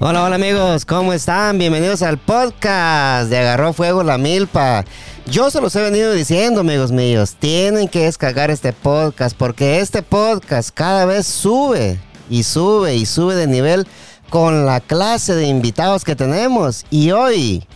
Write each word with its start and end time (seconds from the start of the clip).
Hola, 0.00 0.22
hola 0.22 0.36
amigos, 0.36 0.84
¿cómo 0.84 1.12
están? 1.12 1.58
Bienvenidos 1.58 2.02
al 2.02 2.18
podcast 2.18 3.28
de 3.30 3.38
Agarró 3.38 3.72
Fuego 3.72 4.04
la 4.04 4.16
Milpa. 4.16 4.84
Yo 5.26 5.50
se 5.50 5.60
los 5.60 5.74
he 5.74 5.82
venido 5.82 6.12
diciendo, 6.12 6.60
amigos 6.60 6.92
míos, 6.92 7.34
tienen 7.36 7.88
que 7.88 8.04
descargar 8.04 8.52
este 8.52 8.72
podcast 8.72 9.36
porque 9.36 9.80
este 9.80 10.04
podcast 10.04 10.70
cada 10.72 11.04
vez 11.04 11.26
sube 11.26 11.98
y 12.30 12.44
sube 12.44 12.94
y 12.94 13.06
sube 13.06 13.34
de 13.34 13.48
nivel 13.48 13.88
con 14.30 14.66
la 14.66 14.78
clase 14.78 15.34
de 15.34 15.48
invitados 15.48 16.04
que 16.04 16.14
tenemos. 16.14 16.86
Y 16.90 17.10
hoy 17.10 17.66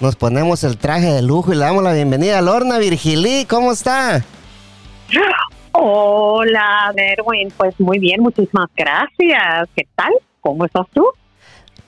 nos 0.00 0.16
ponemos 0.16 0.64
el 0.64 0.78
traje 0.78 1.12
de 1.12 1.22
lujo 1.22 1.52
y 1.52 1.54
le 1.54 1.64
damos 1.64 1.84
la 1.84 1.92
bienvenida 1.92 2.38
a 2.38 2.42
Lorna 2.42 2.78
Virgilí. 2.78 3.44
¿Cómo 3.44 3.70
está? 3.70 4.24
Hola, 5.70 6.92
Derwin. 6.96 7.52
Pues 7.56 7.78
muy 7.78 8.00
bien, 8.00 8.20
muchísimas 8.20 8.68
gracias. 8.76 9.68
¿Qué 9.76 9.86
tal? 9.94 10.12
¿Cómo 10.40 10.64
estás 10.64 10.86
tú? 10.92 11.06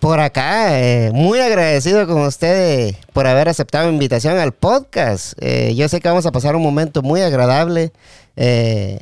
Por 0.01 0.19
acá, 0.19 0.81
eh, 0.81 1.11
muy 1.13 1.41
agradecido 1.41 2.07
con 2.07 2.23
usted 2.23 2.95
por 3.13 3.27
haber 3.27 3.51
aceptado 3.51 3.87
la 3.87 3.93
invitación 3.93 4.39
al 4.39 4.53
podcast. 4.53 5.35
Eh, 5.43 5.75
yo 5.77 5.89
sé 5.89 6.01
que 6.01 6.09
vamos 6.09 6.25
a 6.25 6.33
pasar 6.33 6.57
un 6.57 6.63
momento 6.63 7.03
muy 7.03 7.21
agradable. 7.21 7.93
Eh, 8.35 8.99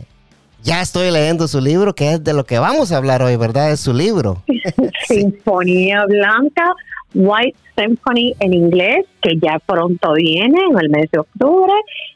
ya 0.65 0.83
estoy 0.83 1.13
leyendo 1.13 1.47
su 1.47 1.61
libro, 1.61 1.95
que 1.95 2.15
es 2.15 2.25
de 2.25 2.35
lo 2.35 2.45
que 2.45 2.59
vamos 2.59 2.91
a 2.91 2.97
hablar 2.97 3.23
hoy, 3.23 3.37
¿verdad? 3.37 3.71
Es 3.71 3.79
su 3.79 3.95
libro. 3.95 4.43
Sinfonía 5.07 6.05
Blanca, 6.07 6.75
White 7.15 7.57
Symphony 7.77 8.35
en 8.41 8.55
inglés, 8.55 9.07
que 9.23 9.39
ya 9.41 9.61
pronto 9.65 10.15
viene 10.15 10.59
en 10.69 10.79
el 10.81 10.91
mes 10.91 11.09
de 11.13 11.21
octubre, 11.21 11.75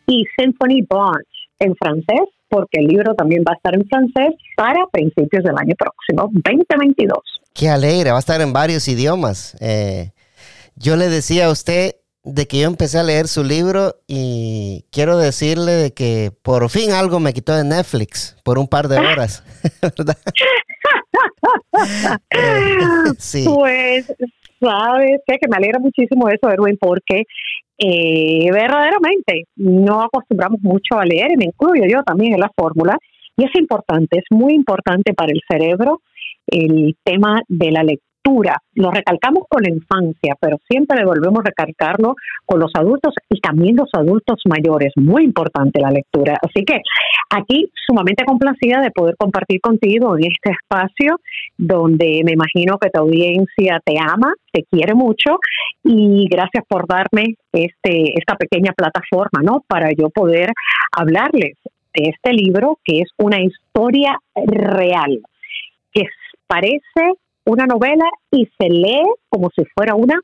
y 0.09 0.25
Symphony 0.37 0.83
Blanche 0.89 1.31
en 1.61 1.77
francés, 1.77 2.29
porque 2.53 2.81
el 2.81 2.87
libro 2.87 3.15
también 3.15 3.43
va 3.49 3.53
a 3.53 3.57
estar 3.57 3.75
en 3.75 3.87
francés 3.89 4.35
para 4.57 4.87
principios 4.93 5.43
del 5.43 5.57
año 5.57 5.75
próximo, 5.75 6.29
2022. 6.31 7.19
Qué 7.55 7.71
alegre, 7.71 8.11
va 8.11 8.19
a 8.19 8.21
estar 8.21 8.43
en 8.43 8.53
varios 8.53 8.87
idiomas. 8.89 9.57
Eh, 9.61 10.11
yo 10.77 10.97
le 10.97 11.09
decía 11.09 11.47
a 11.47 11.51
usted 11.51 11.95
de 12.25 12.47
que 12.47 12.61
yo 12.61 12.67
empecé 12.67 12.99
a 12.99 13.05
leer 13.05 13.27
su 13.27 13.43
libro 13.43 13.97
y 14.07 14.85
quiero 14.93 15.17
decirle 15.17 15.73
de 15.73 15.95
que 15.95 16.31
por 16.43 16.69
fin 16.69 16.93
algo 16.93 17.21
me 17.21 17.33
quitó 17.33 17.57
de 17.57 17.65
Netflix 17.65 18.37
por 18.45 18.59
un 18.59 18.69
par 18.69 18.87
de 18.89 18.99
horas, 19.13 19.43
¿verdad? 19.83 20.19
Eh, 22.31 22.79
sí. 23.19 23.45
Pues, 23.47 24.07
sabes 24.61 25.21
que 25.27 25.49
me 25.49 25.57
alegra 25.57 25.79
muchísimo 25.79 26.29
eso, 26.29 26.51
Erwin, 26.51 26.77
porque 26.79 27.25
eh, 27.85 28.49
verdaderamente 28.53 29.45
no 29.57 30.03
acostumbramos 30.03 30.61
mucho 30.63 30.99
a 30.99 31.05
leer, 31.05 31.33
y 31.33 31.37
me 31.37 31.47
incluyo 31.47 31.85
yo 31.89 32.03
también 32.05 32.35
en 32.35 32.41
la 32.41 32.51
fórmula, 32.55 32.97
y 33.37 33.45
es 33.45 33.51
importante, 33.59 34.19
es 34.19 34.25
muy 34.31 34.55
importante 34.55 35.15
para 35.15 35.33
el 35.33 35.41
cerebro 35.49 36.01
el 36.47 36.97
tema 37.03 37.41
de 37.49 37.73
la 37.73 37.83
lectura. 37.83 38.12
Lo 38.75 38.91
recalcamos 38.91 39.45
con 39.49 39.63
la 39.63 39.71
infancia, 39.71 40.35
pero 40.41 40.59
siempre 40.69 41.05
volvemos 41.05 41.41
a 41.41 41.49
recalcarlo 41.49 42.15
con 42.47 42.61
los 42.61 42.71
adultos 42.75 43.15
y 43.29 43.41
también 43.41 43.77
los 43.77 43.91
adultos 43.93 44.41
mayores. 44.47 44.93
Muy 44.97 45.25
importante 45.25 45.81
la 45.81 45.91
lectura. 45.91 46.37
Así 46.41 46.65
que 46.65 46.81
aquí 47.31 47.71
sumamente 47.87 48.25
complacida 48.25 48.81
de 48.81 48.91
poder 48.91 49.17
compartir 49.17 49.61
contigo 49.61 50.17
en 50.17 50.25
este 50.33 50.53
espacio 50.53 51.21
donde 51.59 52.23
me 52.25 52.33
imagino 52.33 52.79
que 52.79 52.91
tu 52.91 53.01
audiencia 53.01 53.81
te 53.85 53.97
ama, 53.99 54.33
te 54.53 54.65
quiere 54.65 54.95
mucho 54.95 55.39
y 55.85 56.27
gracias 56.31 56.65
por 56.67 56.87
darme 56.87 57.37
este 57.53 58.19
esta 58.19 58.37
pequeña 58.37 58.73
plataforma, 58.73 59.43
¿no? 59.43 59.63
Para 59.67 59.91
yo 59.93 60.09
poder 60.11 60.53
hablarles 60.93 61.59
de 61.95 62.11
este 62.11 62.33
libro 62.33 62.79
que 62.85 63.01
es 63.01 63.11
una 63.19 63.43
historia 63.43 64.17
real 64.35 65.21
que 65.93 66.05
parece 66.47 67.22
una 67.45 67.67
novela 67.67 68.05
y 68.31 68.47
se 68.59 68.69
lee 68.69 69.05
como 69.29 69.51
si 69.55 69.65
fuera 69.75 69.95
una 69.95 70.19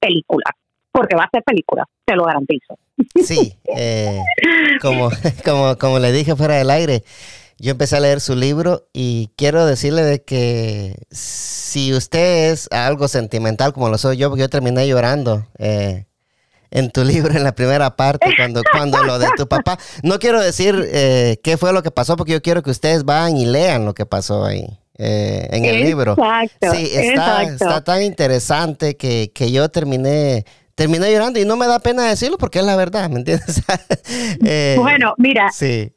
película, 0.00 0.44
porque 0.92 1.16
va 1.16 1.24
a 1.24 1.30
ser 1.32 1.42
película, 1.42 1.84
te 2.04 2.14
lo 2.16 2.24
garantizo. 2.24 2.78
Sí, 3.24 3.58
eh, 3.76 4.20
como, 4.80 5.10
como, 5.44 5.76
como 5.78 5.98
le 5.98 6.12
dije 6.12 6.36
fuera 6.36 6.56
del 6.56 6.70
aire, 6.70 7.02
yo 7.58 7.72
empecé 7.72 7.96
a 7.96 8.00
leer 8.00 8.20
su 8.20 8.34
libro 8.34 8.88
y 8.92 9.30
quiero 9.36 9.64
decirle 9.66 10.02
de 10.02 10.22
que 10.22 10.96
si 11.10 11.92
usted 11.94 12.52
es 12.52 12.68
algo 12.70 13.08
sentimental 13.08 13.72
como 13.72 13.88
lo 13.88 13.98
soy 13.98 14.16
yo, 14.16 14.28
porque 14.28 14.42
yo 14.42 14.48
terminé 14.48 14.86
llorando 14.88 15.46
eh, 15.58 16.06
en 16.70 16.90
tu 16.90 17.04
libro 17.04 17.32
en 17.34 17.44
la 17.44 17.54
primera 17.54 17.96
parte 17.96 18.28
cuando, 18.36 18.62
cuando 18.70 19.02
lo 19.04 19.18
de 19.18 19.28
tu 19.36 19.46
papá. 19.46 19.78
No 20.02 20.18
quiero 20.18 20.40
decir 20.40 20.88
eh, 20.92 21.38
qué 21.42 21.56
fue 21.56 21.72
lo 21.72 21.82
que 21.82 21.90
pasó 21.90 22.16
porque 22.16 22.32
yo 22.32 22.42
quiero 22.42 22.62
que 22.62 22.70
ustedes 22.70 23.04
vayan 23.04 23.36
y 23.36 23.46
lean 23.46 23.84
lo 23.84 23.94
que 23.94 24.06
pasó 24.06 24.44
ahí. 24.44 24.78
Eh, 24.96 25.48
en 25.50 25.64
el 25.64 25.82
libro. 25.82 26.14
Sí, 26.60 26.88
está, 26.94 27.42
está 27.42 27.82
tan 27.82 28.02
interesante 28.02 28.96
que, 28.96 29.30
yo 29.52 29.68
terminé 29.68 30.44
terminé 30.76 31.12
llorando 31.12 31.38
y 31.38 31.44
no 31.44 31.56
me 31.56 31.68
da 31.68 31.78
pena 31.78 32.08
decirlo 32.08 32.36
porque 32.36 32.58
es 32.58 32.64
la 32.64 32.74
verdad, 32.74 33.08
¿me 33.08 33.18
entiendes? 33.18 33.62
Eh, 34.46 34.76
bueno, 34.78 35.14
mira, 35.16 35.48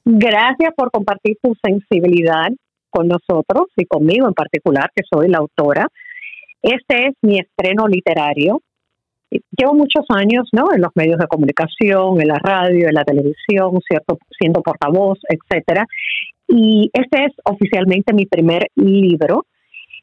gracias 0.06 0.74
por 0.76 0.92
compartir 0.92 1.38
tu 1.42 1.54
sensibilidad 1.64 2.50
con 2.90 3.08
nosotros 3.08 3.68
y 3.76 3.86
conmigo 3.86 4.28
en 4.28 4.34
particular, 4.34 4.90
que 4.96 5.04
soy 5.12 5.28
la 5.28 5.40
autora. 5.40 5.88
Este 6.62 7.08
es 7.08 7.16
mi 7.22 7.40
estreno 7.40 7.88
literario. 7.88 8.62
Llevo 9.30 9.74
muchos 9.74 10.06
años 10.10 10.48
¿no? 10.54 10.74
en 10.74 10.82
los 10.82 10.92
medios 10.96 11.20
de 11.20 11.28
comunicación, 11.28 12.22
en 12.22 12.28
la 12.28 12.40
radio, 12.42 12.88
en 12.88 12.94
la 12.94 13.04
televisión, 13.04 13.80
cierto, 13.88 14.18
siendo 14.40 14.62
portavoz, 14.62 15.20
etcétera. 15.28 15.86
Y 16.48 16.90
este 16.94 17.26
es 17.26 17.34
oficialmente 17.44 18.14
mi 18.14 18.26
primer 18.26 18.68
libro. 18.76 19.46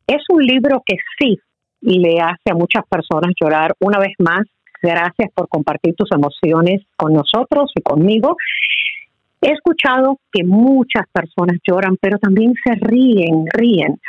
Es 0.07 0.23
un 0.29 0.45
libro 0.45 0.83
que 0.85 0.97
sí 1.19 1.39
le 1.81 2.21
hace 2.21 2.51
a 2.51 2.55
muchas 2.55 2.85
personas 2.89 3.33
llorar. 3.41 3.75
Una 3.81 3.99
vez 3.99 4.13
más, 4.19 4.43
gracias 4.83 5.31
por 5.35 5.49
compartir 5.49 5.95
tus 5.95 6.11
emociones 6.13 6.83
con 6.97 7.13
nosotros 7.13 7.71
y 7.75 7.83
conmigo. 7.83 8.37
He 9.41 9.53
escuchado 9.53 10.19
que 10.33 10.45
muchas 10.45 11.07
personas 11.13 11.59
lloran, 11.67 11.97
pero 12.01 12.19
también 12.19 12.55
se 12.65 12.75
ríen, 12.75 13.45
ríen. 13.53 14.01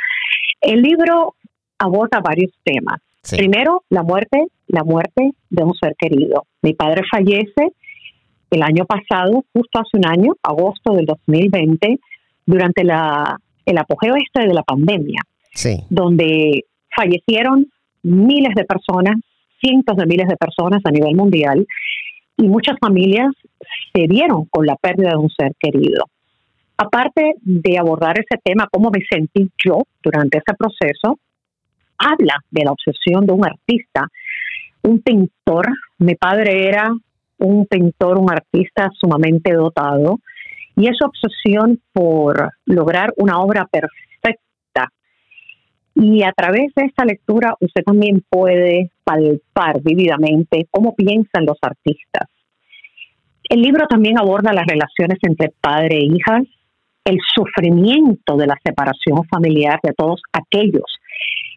El 0.60 0.82
libro 0.82 1.34
aborda 1.78 2.20
varios 2.20 2.52
temas. 2.64 3.00
Primero, 3.30 3.82
la 3.90 4.02
muerte, 4.02 4.46
la 4.68 4.84
muerte 4.84 5.32
de 5.50 5.64
un 5.64 5.74
ser 5.74 5.94
querido. 5.98 6.44
Mi 6.62 6.74
padre 6.74 7.02
fallece 7.10 7.72
el 8.50 8.62
año 8.62 8.86
pasado, 8.86 9.44
justo 9.52 9.80
hace 9.80 9.98
un 9.98 10.06
año, 10.06 10.32
agosto 10.42 10.94
del 10.94 11.06
2020, 11.06 11.98
durante 12.46 12.84
la, 12.84 13.38
el 13.64 13.78
apogeo 13.78 14.14
este 14.16 14.46
de 14.46 14.54
la 14.54 14.62
pandemia, 14.62 15.20
donde 15.90 16.64
fallecieron 16.94 17.66
miles 18.02 18.54
de 18.54 18.64
personas, 18.64 19.16
cientos 19.60 19.96
de 19.96 20.06
miles 20.06 20.28
de 20.28 20.36
personas 20.36 20.80
a 20.84 20.90
nivel 20.90 21.14
mundial, 21.14 21.66
y 22.36 22.48
muchas 22.48 22.76
familias 22.78 23.32
se 23.92 24.06
vieron 24.06 24.44
con 24.46 24.66
la 24.66 24.76
pérdida 24.76 25.10
de 25.10 25.16
un 25.16 25.30
ser 25.30 25.52
querido. 25.58 26.04
Aparte 26.76 27.34
de 27.40 27.78
abordar 27.78 28.18
ese 28.18 28.40
tema, 28.42 28.68
cómo 28.70 28.90
me 28.90 29.00
sentí 29.10 29.50
yo 29.64 29.82
durante 30.02 30.38
ese 30.38 30.54
proceso, 30.56 31.18
habla 31.98 32.36
de 32.50 32.64
la 32.64 32.72
obsesión 32.72 33.26
de 33.26 33.32
un 33.32 33.46
artista, 33.46 34.06
un 34.82 35.00
pintor. 35.00 35.66
Mi 35.98 36.14
padre 36.14 36.68
era 36.68 36.92
un 37.38 37.66
pintor, 37.66 38.18
un 38.18 38.30
artista 38.30 38.90
sumamente 38.98 39.54
dotado, 39.54 40.20
y 40.76 40.88
esa 40.88 41.06
obsesión 41.06 41.80
por 41.92 42.52
lograr 42.66 43.12
una 43.16 43.40
obra 43.40 43.66
perfecta. 43.66 44.92
Y 45.94 46.22
a 46.22 46.32
través 46.32 46.74
de 46.74 46.84
esta 46.84 47.04
lectura 47.04 47.54
usted 47.60 47.82
también 47.82 48.22
puede 48.28 48.90
palpar 49.02 49.80
vividamente 49.82 50.66
cómo 50.70 50.94
piensan 50.94 51.46
los 51.46 51.56
artistas. 51.62 52.28
El 53.48 53.62
libro 53.62 53.86
también 53.86 54.18
aborda 54.18 54.52
las 54.52 54.66
relaciones 54.66 55.18
entre 55.22 55.52
padre 55.60 55.98
e 55.98 56.04
hijas, 56.04 56.42
el 57.04 57.18
sufrimiento 57.34 58.36
de 58.36 58.48
la 58.48 58.58
separación 58.62 59.24
familiar 59.30 59.78
de 59.82 59.92
todos 59.94 60.20
aquellos 60.32 60.84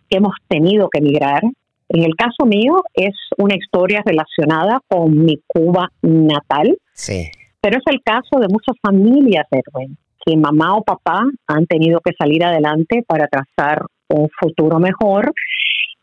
que 0.10 0.18
hemos 0.18 0.36
tenido 0.48 0.89
que 0.89 1.00
emigrar. 1.00 1.42
En 1.89 2.04
el 2.04 2.16
caso 2.16 2.45
mío 2.45 2.83
es 2.94 3.16
una 3.38 3.56
historia 3.56 4.04
relacionada 4.06 4.80
con 4.88 5.25
mi 5.25 5.42
Cuba 5.48 5.92
natal. 6.04 6.77
Sí. 6.94 7.31
Pero 7.61 7.77
es 7.77 7.83
el 7.88 8.01
caso 8.01 8.39
de 8.39 8.47
muchas 8.47 8.75
familias, 8.81 9.45
Edwin, 9.51 9.97
que 10.25 10.38
mamá 10.38 10.75
o 10.75 10.83
papá 10.83 11.23
han 11.47 11.65
tenido 11.65 12.00
que 12.00 12.13
salir 12.17 12.44
adelante 12.44 13.03
para 13.07 13.27
trazar 13.27 13.85
un 14.07 14.29
futuro 14.39 14.79
mejor 14.79 15.33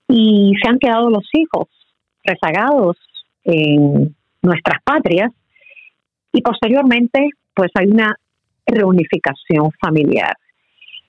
y 0.09 0.53
se 0.63 0.69
han 0.69 0.79
quedado 0.79 1.11
los 1.11 1.29
hijos 1.33 1.69
rezagados 2.25 2.97
en 3.45 4.15
nuestras 4.43 4.83
patrias 4.85 5.33
y 6.33 6.43
posteriormente 6.43 7.31
pues 7.55 7.71
hay 7.75 7.87
una 7.87 8.15
reunificación 8.67 9.71
familiar. 9.81 10.35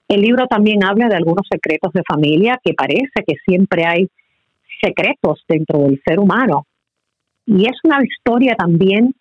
El 0.07 0.21
libro 0.21 0.47
también 0.47 0.83
habla 0.85 1.09
de 1.09 1.15
algunos 1.15 1.45
secretos 1.49 1.91
de 1.93 2.01
familia 2.07 2.57
que 2.63 2.73
parece 2.73 3.23
que 3.25 3.35
siempre 3.45 3.85
hay 3.85 4.07
secretos 4.81 5.43
dentro 5.47 5.79
del 5.79 6.01
ser 6.07 6.19
humano. 6.19 6.65
Y 7.45 7.65
es 7.65 7.77
una 7.83 7.99
historia 8.03 8.55
también 8.55 9.13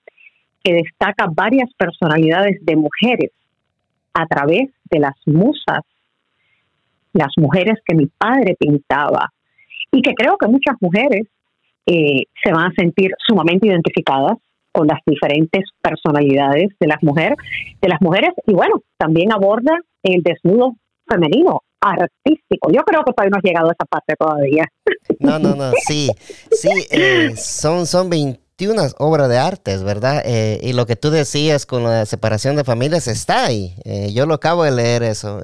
que 0.66 0.74
destaca 0.74 1.28
varias 1.32 1.70
personalidades 1.78 2.58
de 2.62 2.74
mujeres 2.74 3.30
a 4.12 4.26
través 4.26 4.68
de 4.90 4.98
las 4.98 5.14
musas, 5.24 5.84
las 7.12 7.30
mujeres 7.36 7.78
que 7.86 7.94
mi 7.94 8.06
padre 8.06 8.56
pintaba. 8.58 9.32
y 9.92 10.02
que 10.02 10.14
creo 10.14 10.36
que 10.36 10.48
muchas 10.48 10.74
mujeres 10.80 11.28
eh, 11.86 12.24
se 12.42 12.52
van 12.52 12.66
a 12.66 12.74
sentir 12.76 13.12
sumamente 13.24 13.68
identificadas 13.68 14.36
con 14.72 14.88
las 14.88 14.98
diferentes 15.06 15.62
personalidades 15.80 16.70
de 16.80 16.86
las 16.88 17.00
mujeres, 17.02 17.38
de 17.80 17.88
las 17.88 18.00
mujeres 18.02 18.30
y 18.46 18.52
bueno, 18.52 18.82
también 18.98 19.32
aborda 19.32 19.78
el 20.02 20.22
desnudo 20.22 20.74
femenino 21.08 21.62
artístico. 21.80 22.72
Yo 22.72 22.82
creo 22.82 23.04
que 23.04 23.12
todavía 23.12 23.30
no 23.30 23.38
ha 23.38 23.48
llegado 23.48 23.68
a 23.68 23.72
esa 23.72 23.86
parte 23.86 24.14
todavía. 24.18 24.64
No, 25.20 25.38
no, 25.38 25.54
no, 25.54 25.70
sí, 25.86 26.10
sí, 26.50 26.70
eh, 26.90 27.30
son, 27.36 27.86
son 27.86 28.10
21 28.58 28.94
obras 28.98 29.28
de 29.28 29.38
artes, 29.38 29.82
¿verdad? 29.82 30.22
Eh, 30.24 30.60
y 30.62 30.72
lo 30.72 30.86
que 30.86 30.96
tú 30.96 31.10
decías 31.10 31.66
con 31.66 31.84
la 31.84 32.06
separación 32.06 32.56
de 32.56 32.64
familias 32.64 33.06
está 33.06 33.46
ahí. 33.46 33.74
Eh, 33.84 34.12
yo 34.12 34.26
lo 34.26 34.34
acabo 34.34 34.64
de 34.64 34.70
leer 34.70 35.02
eso. 35.02 35.40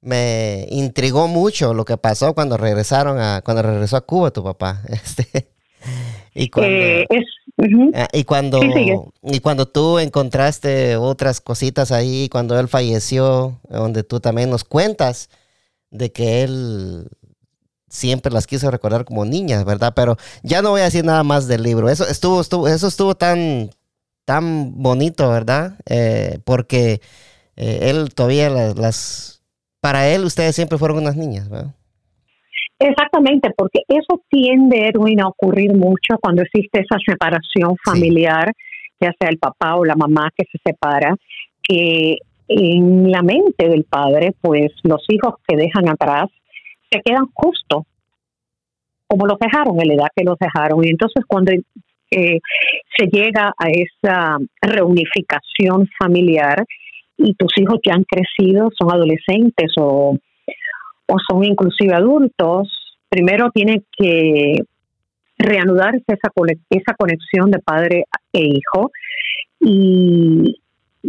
me 0.00 0.66
intrigó 0.70 1.28
mucho 1.28 1.74
lo 1.74 1.84
que 1.84 1.96
pasó 1.96 2.34
cuando 2.34 2.56
regresaron 2.56 3.18
a, 3.18 3.42
cuando 3.42 3.62
regresó 3.62 3.96
a 3.96 4.06
Cuba 4.06 4.30
tu 4.30 4.44
papá. 4.44 4.82
Este, 4.88 5.48
y 6.34 6.48
cuando, 6.48 6.76
ah, 7.94 8.08
y 8.12 8.24
cuando, 8.24 8.60
y 9.22 9.40
cuando 9.40 9.66
tú 9.66 9.98
encontraste 9.98 10.96
otras 10.96 11.40
cositas 11.40 11.92
ahí, 11.92 12.28
cuando 12.30 12.58
él 12.58 12.68
falleció, 12.68 13.60
donde 13.68 14.02
tú 14.02 14.20
también 14.20 14.48
nos 14.48 14.64
cuentas 14.64 15.28
de 15.90 16.10
que 16.10 16.42
él 16.42 17.08
siempre 17.92 18.32
las 18.32 18.46
quiso 18.46 18.70
recordar 18.70 19.04
como 19.04 19.24
niñas, 19.26 19.64
¿verdad? 19.64 19.92
Pero 19.94 20.16
ya 20.42 20.62
no 20.62 20.70
voy 20.70 20.80
a 20.80 20.84
decir 20.84 21.04
nada 21.04 21.22
más 21.22 21.46
del 21.46 21.62
libro. 21.62 21.90
Eso 21.90 22.08
estuvo, 22.08 22.40
estuvo 22.40 22.66
eso 22.66 22.88
estuvo 22.88 23.14
tan, 23.14 23.68
tan 24.24 24.82
bonito, 24.82 25.28
¿verdad? 25.28 25.74
Eh, 25.88 26.38
porque 26.44 27.00
eh, 27.56 27.90
él 27.90 28.14
todavía 28.14 28.48
las, 28.48 28.78
las, 28.78 29.44
para 29.80 30.08
él 30.08 30.24
ustedes 30.24 30.56
siempre 30.56 30.78
fueron 30.78 30.98
unas 30.98 31.16
niñas, 31.16 31.50
¿verdad? 31.50 31.74
Exactamente, 32.78 33.50
porque 33.56 33.80
eso 33.86 34.22
tiende, 34.28 34.88
Edwin, 34.88 35.20
a 35.20 35.28
ocurrir 35.28 35.72
mucho 35.74 36.18
cuando 36.20 36.42
existe 36.42 36.80
esa 36.80 36.96
separación 37.06 37.76
familiar, 37.84 38.52
ya 39.00 39.12
sea 39.20 39.28
el 39.28 39.38
papá 39.38 39.76
o 39.76 39.84
la 39.84 39.94
mamá 39.94 40.30
que 40.36 40.44
se 40.50 40.58
separa, 40.64 41.14
que 41.62 42.16
en 42.48 43.10
la 43.10 43.22
mente 43.22 43.68
del 43.68 43.84
padre, 43.84 44.34
pues 44.40 44.72
los 44.82 45.04
hijos 45.08 45.34
que 45.46 45.56
dejan 45.56 45.88
atrás 45.88 46.28
se 46.92 47.00
quedan 47.02 47.26
justo 47.32 47.86
como 49.06 49.26
los 49.26 49.38
dejaron, 49.38 49.78
en 49.80 49.88
la 49.88 49.94
edad 49.94 50.08
que 50.16 50.24
los 50.24 50.38
dejaron. 50.38 50.84
Y 50.84 50.88
entonces 50.88 51.24
cuando 51.26 51.52
eh, 51.52 52.38
se 52.96 53.06
llega 53.06 53.52
a 53.58 53.68
esa 53.68 54.38
reunificación 54.60 55.88
familiar 55.98 56.64
y 57.18 57.34
tus 57.34 57.52
hijos 57.58 57.78
ya 57.84 57.94
han 57.94 58.04
crecido, 58.04 58.70
son 58.78 58.90
adolescentes 58.90 59.72
o 59.76 60.16
o 61.12 61.16
son 61.28 61.44
inclusive 61.44 61.94
adultos, 61.94 62.68
primero 63.08 63.50
tiene 63.50 63.82
que 63.96 64.56
reanudarse 65.38 66.04
esa, 66.06 66.30
esa 66.70 66.94
conexión 66.94 67.50
de 67.50 67.58
padre 67.58 68.04
e 68.32 68.40
hijo 68.40 68.90
y 69.60 70.60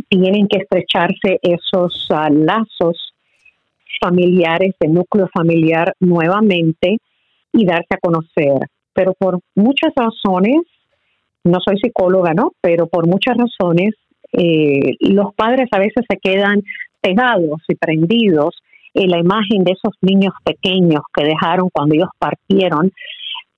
tienen 0.10 0.48
que 0.48 0.60
estrecharse 0.60 1.40
esos 1.42 2.08
ah, 2.10 2.30
lazos 2.30 3.13
familiares, 4.02 4.74
de 4.80 4.88
núcleo 4.88 5.30
familiar 5.34 5.94
nuevamente 6.00 6.98
y 7.52 7.66
darse 7.66 7.96
a 7.96 8.00
conocer. 8.02 8.68
Pero 8.94 9.14
por 9.14 9.40
muchas 9.56 9.92
razones, 9.96 10.62
no 11.44 11.60
soy 11.66 11.78
psicóloga, 11.78 12.34
¿no? 12.34 12.52
Pero 12.62 12.88
por 12.88 13.08
muchas 13.08 13.36
razones, 13.38 13.96
eh, 14.32 14.96
los 15.00 15.34
padres 15.36 15.68
a 15.72 15.80
veces 15.80 16.06
se 16.10 16.18
quedan 16.18 16.62
pegados 17.02 17.62
y 17.68 17.76
prendidos 17.76 18.56
y 18.94 19.08
la 19.08 19.20
imagen 19.20 19.64
de 19.64 19.72
esos 19.72 19.94
niños 20.02 20.34
pequeños 20.44 21.02
que 21.14 21.26
dejaron 21.26 21.70
cuando 21.74 21.96
ellos 21.96 22.10
partieron, 22.20 22.92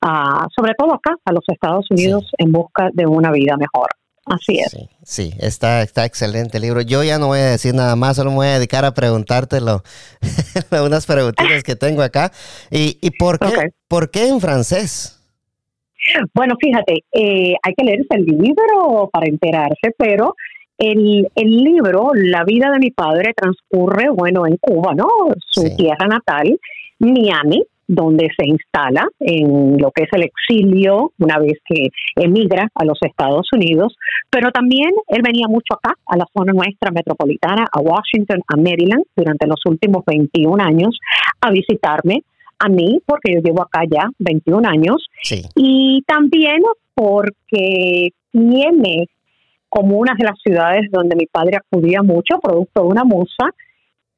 uh, 0.01 0.47
sobre 0.55 0.73
todo 0.77 0.93
acá, 0.93 1.15
a 1.25 1.33
los 1.33 1.43
Estados 1.47 1.85
Unidos, 1.91 2.31
en 2.37 2.51
busca 2.51 2.89
de 2.93 3.05
una 3.05 3.31
vida 3.31 3.57
mejor. 3.57 3.89
Así 4.25 4.59
es. 4.59 4.75
Sí, 5.03 5.33
está, 5.39 5.83
está 5.83 6.03
excelente 6.05 6.57
el 6.57 6.63
libro. 6.63 6.81
Yo 6.81 7.03
ya 7.03 7.19
no 7.19 7.27
voy 7.27 7.39
a 7.39 7.51
decir 7.51 7.75
nada 7.75 7.95
más, 7.95 8.15
solo 8.15 8.31
me 8.31 8.37
voy 8.37 8.47
a 8.47 8.55
dedicar 8.55 8.83
a 8.83 8.93
preguntártelo, 8.93 9.83
unas 10.83 11.05
preguntitas 11.05 11.63
que 11.63 11.75
tengo 11.75 12.01
acá. 12.01 12.31
¿Y, 12.71 12.97
y 13.01 13.11
por, 13.11 13.37
qué, 13.37 13.69
por 13.87 14.09
qué 14.09 14.27
en 14.27 14.41
francés? 14.41 15.21
Bueno, 16.33 16.55
fíjate, 16.59 17.03
eh, 17.11 17.53
hay 17.61 17.73
que 17.75 17.83
leerse 17.83 18.07
el 18.11 18.25
libro 18.25 19.09
para 19.11 19.27
enterarse, 19.27 19.91
pero 19.97 20.35
el, 20.77 21.27
el, 21.35 21.63
libro, 21.63 22.11
La 22.13 22.43
vida 22.43 22.71
de 22.71 22.79
mi 22.79 22.91
padre, 22.91 23.33
transcurre, 23.35 24.09
bueno, 24.09 24.45
en 24.45 24.57
Cuba, 24.57 24.93
¿no? 24.93 25.07
Su 25.49 25.75
tierra 25.75 26.07
natal, 26.07 26.59
Miami, 26.99 27.63
donde 27.87 28.27
se 28.37 28.45
instala 28.47 29.07
en 29.19 29.77
lo 29.77 29.91
que 29.91 30.03
es 30.03 30.09
el 30.13 30.23
exilio 30.23 31.11
una 31.19 31.37
vez 31.37 31.59
que 31.65 31.89
emigra 32.15 32.67
a 32.73 32.85
los 32.85 32.97
Estados 33.01 33.47
Unidos, 33.53 33.95
pero 34.29 34.51
también 34.51 34.89
él 35.07 35.21
venía 35.23 35.47
mucho 35.47 35.75
acá, 35.75 35.93
a 36.07 36.17
la 36.17 36.25
zona 36.35 36.53
nuestra 36.53 36.91
metropolitana, 36.91 37.65
a 37.71 37.79
Washington, 37.79 38.41
a 38.47 38.57
Maryland, 38.57 39.03
durante 39.15 39.47
los 39.47 39.59
últimos 39.65 40.03
21 40.05 40.63
años, 40.63 40.97
a 41.41 41.51
visitarme 41.51 42.23
a 42.57 42.69
mí, 42.69 42.99
porque 43.05 43.33
yo 43.33 43.41
llevo 43.41 43.61
acá 43.61 43.81
ya 43.89 44.09
21 44.19 44.67
años, 44.67 45.07
y 45.55 46.03
también 46.07 46.61
porque 46.93 48.09
tiene 48.31 49.07
como 49.69 49.97
una 49.97 50.13
de 50.17 50.23
las 50.23 50.39
ciudades 50.41 50.89
donde 50.91 51.15
mi 51.15 51.25
padre 51.25 51.57
acudía 51.57 52.01
mucho, 52.01 52.39
producto 52.41 52.81
de 52.81 52.87
una 52.87 53.03
musa, 53.03 53.49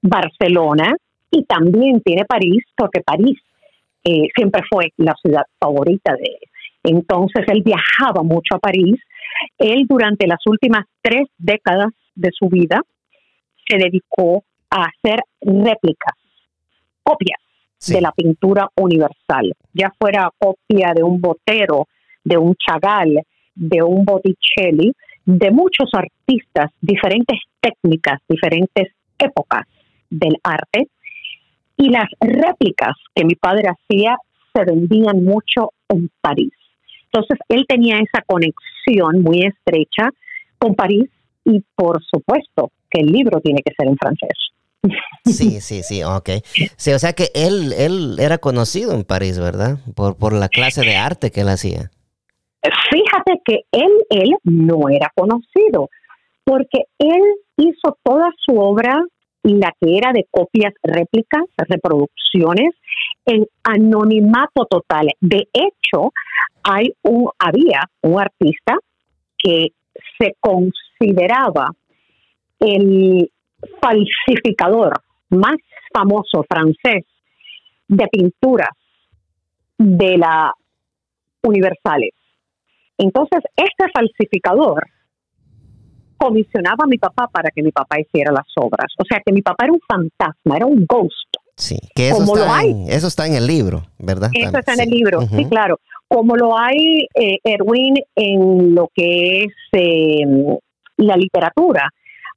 Barcelona, 0.01 0.93
y 1.31 1.43
también 1.43 1.99
tiene 2.01 2.25
París, 2.25 2.63
porque 2.75 3.01
París 3.01 3.37
eh, 4.07 4.29
siempre 4.33 4.61
fue 4.69 4.93
la 4.95 5.13
ciudad 5.21 5.43
favorita 5.59 6.13
de 6.13 6.23
él. 6.23 6.49
Entonces 6.83 7.43
él 7.47 7.61
viajaba 7.61 8.23
mucho 8.23 8.55
a 8.55 8.59
París. 8.59 8.95
Él 9.57 9.85
durante 9.87 10.27
las 10.27 10.39
últimas 10.45 10.85
tres 11.01 11.27
décadas 11.37 11.89
de 12.15 12.29
su 12.31 12.47
vida 12.47 12.81
se 13.67 13.77
dedicó 13.77 14.45
a 14.69 14.85
hacer 14.85 15.19
réplicas, 15.41 16.13
copias 17.03 17.41
de 17.85 17.99
la 18.01 18.11
pintura 18.13 18.69
universal, 18.77 19.53
ya 19.73 19.91
fuera 19.99 20.31
copia 20.39 20.93
de 20.95 21.03
un 21.03 21.19
Botero, 21.19 21.87
de 22.23 22.37
un 22.37 22.55
Chagall, 22.55 23.19
de 23.55 23.83
un 23.83 24.05
Botticelli, 24.05 24.93
de 25.25 25.51
muchos 25.51 25.89
artistas, 25.91 26.71
diferentes 26.79 27.39
técnicas, 27.59 28.21
diferentes 28.27 28.93
épocas 29.19 29.63
del 30.09 30.37
arte, 30.43 30.87
y 31.77 31.89
las 31.89 32.09
réplicas 32.19 32.95
que 33.15 33.23
mi 33.25 33.35
padre 33.35 33.69
hacía 33.69 34.17
se 34.53 34.65
vendían 34.65 35.23
mucho 35.23 35.71
en 35.89 36.09
París. 36.21 36.51
Entonces, 37.11 37.37
él 37.49 37.65
tenía 37.67 37.97
esa 37.97 38.23
conexión 38.25 39.21
muy 39.21 39.43
estrecha 39.45 40.09
con 40.57 40.75
París 40.75 41.09
y, 41.45 41.63
por 41.75 42.03
supuesto, 42.03 42.71
que 42.89 43.01
el 43.01 43.07
libro 43.07 43.39
tiene 43.39 43.61
que 43.63 43.73
ser 43.77 43.87
en 43.87 43.97
francés. 43.97 44.37
Sí, 45.25 45.61
sí, 45.61 45.83
sí, 45.83 46.03
ok. 46.03 46.29
Sí, 46.77 46.93
o 46.93 46.99
sea 46.99 47.13
que 47.13 47.29
él, 47.33 47.73
él 47.77 48.17
era 48.19 48.37
conocido 48.37 48.93
en 48.93 49.03
París, 49.03 49.39
¿verdad? 49.39 49.77
Por, 49.95 50.17
por 50.17 50.33
la 50.33 50.49
clase 50.49 50.81
de 50.81 50.95
arte 50.95 51.31
que 51.31 51.41
él 51.41 51.49
hacía. 51.49 51.91
Fíjate 52.91 53.41
que 53.45 53.61
él, 53.71 53.91
él 54.09 54.31
no 54.43 54.89
era 54.89 55.11
conocido, 55.15 55.89
porque 56.43 56.83
él 56.99 57.21
hizo 57.57 57.97
toda 58.03 58.29
su 58.45 58.57
obra, 58.57 59.03
la 59.55 59.73
que 59.79 59.97
era 59.97 60.11
de 60.13 60.25
copias, 60.29 60.73
réplicas, 60.83 61.43
reproducciones, 61.57 62.73
en 63.25 63.45
anonimato 63.63 64.65
total. 64.69 65.07
De 65.19 65.47
hecho, 65.53 66.11
hay 66.63 66.93
un, 67.03 67.29
había 67.39 67.89
un 68.01 68.19
artista 68.19 68.75
que 69.37 69.69
se 70.19 70.35
consideraba 70.39 71.71
el 72.59 73.31
falsificador 73.81 75.01
más 75.29 75.55
famoso 75.93 76.45
francés 76.49 77.05
de 77.87 78.07
pinturas 78.07 78.69
de 79.77 80.17
la 80.17 80.53
universales. 81.43 82.11
Entonces, 82.97 83.41
este 83.55 83.85
falsificador 83.93 84.87
comisionaba 86.17 86.83
a 86.83 86.87
mi 86.87 86.97
papá 86.97 87.27
para 87.31 87.49
que 87.51 87.61
mi 87.61 87.71
papá 87.71 87.99
hiciera 87.99 88.31
las 88.31 88.47
obras. 88.55 88.91
O 88.97 89.03
sea, 89.05 89.21
que 89.25 89.31
mi 89.31 89.41
papá 89.41 89.65
era 89.65 89.73
un 89.73 89.81
fantasma, 89.87 90.55
era 90.55 90.65
un 90.65 90.85
ghost. 90.87 91.27
Sí, 91.55 91.77
que 91.95 92.09
eso, 92.09 92.21
está, 92.21 92.61
En, 92.61 92.89
eso 92.89 93.07
está 93.07 93.25
en 93.25 93.33
el 93.33 93.47
libro, 93.47 93.83
¿verdad? 93.97 94.29
Eso 94.33 94.59
está 94.59 94.73
en 94.73 94.81
el 94.81 94.89
libro, 94.89 95.21
sí, 95.21 95.45
claro. 95.45 95.79
Como 96.07 96.35
lo 96.35 96.57
hay, 96.57 97.07
eh, 97.15 97.39
Erwin, 97.43 97.95
en 98.15 98.75
lo 98.75 98.89
que 98.93 99.43
es 99.43 99.53
em, 99.71 100.55
la 100.97 101.15
literatura, 101.15 101.89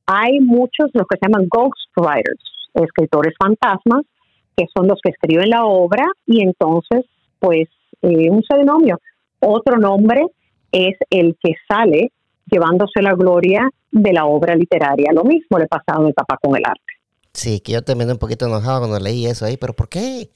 hay 0.06 0.40
muchos, 0.40 0.90
los 0.94 1.06
que 1.06 1.18
se 1.18 1.28
llaman 1.28 1.48
ghost 1.48 1.76
writers, 1.96 2.42
escritores 2.74 3.34
fantasmas, 3.38 4.04
que 4.56 4.64
son 4.74 4.88
los 4.88 4.98
que 5.02 5.10
escriben 5.10 5.50
la 5.50 5.66
obra 5.66 6.04
y 6.26 6.42
entonces, 6.42 7.04
pues, 7.38 7.68
eh, 8.02 8.30
un 8.30 8.42
pseudonimio. 8.42 8.98
Otro 9.40 9.76
nombre 9.76 10.24
es 10.72 10.96
el 11.10 11.36
que 11.42 11.54
sale 11.68 12.10
llevándose 12.46 13.02
la 13.02 13.14
gloria 13.14 13.68
de 13.90 14.12
la 14.12 14.26
obra 14.26 14.54
literaria. 14.54 15.12
Lo 15.12 15.24
mismo 15.24 15.58
le 15.58 15.66
pasaba 15.66 15.98
a 15.98 16.06
mi 16.06 16.12
papá 16.12 16.38
con 16.40 16.56
el 16.56 16.64
arte. 16.64 16.80
Sí, 17.32 17.60
que 17.60 17.72
yo 17.72 17.82
también 17.82 18.10
un 18.10 18.18
poquito 18.18 18.46
enojado 18.46 18.80
cuando 18.80 18.98
leí 18.98 19.26
eso 19.26 19.44
ahí, 19.44 19.56
pero 19.56 19.72
¿por 19.72 19.88
qué? 19.88 20.30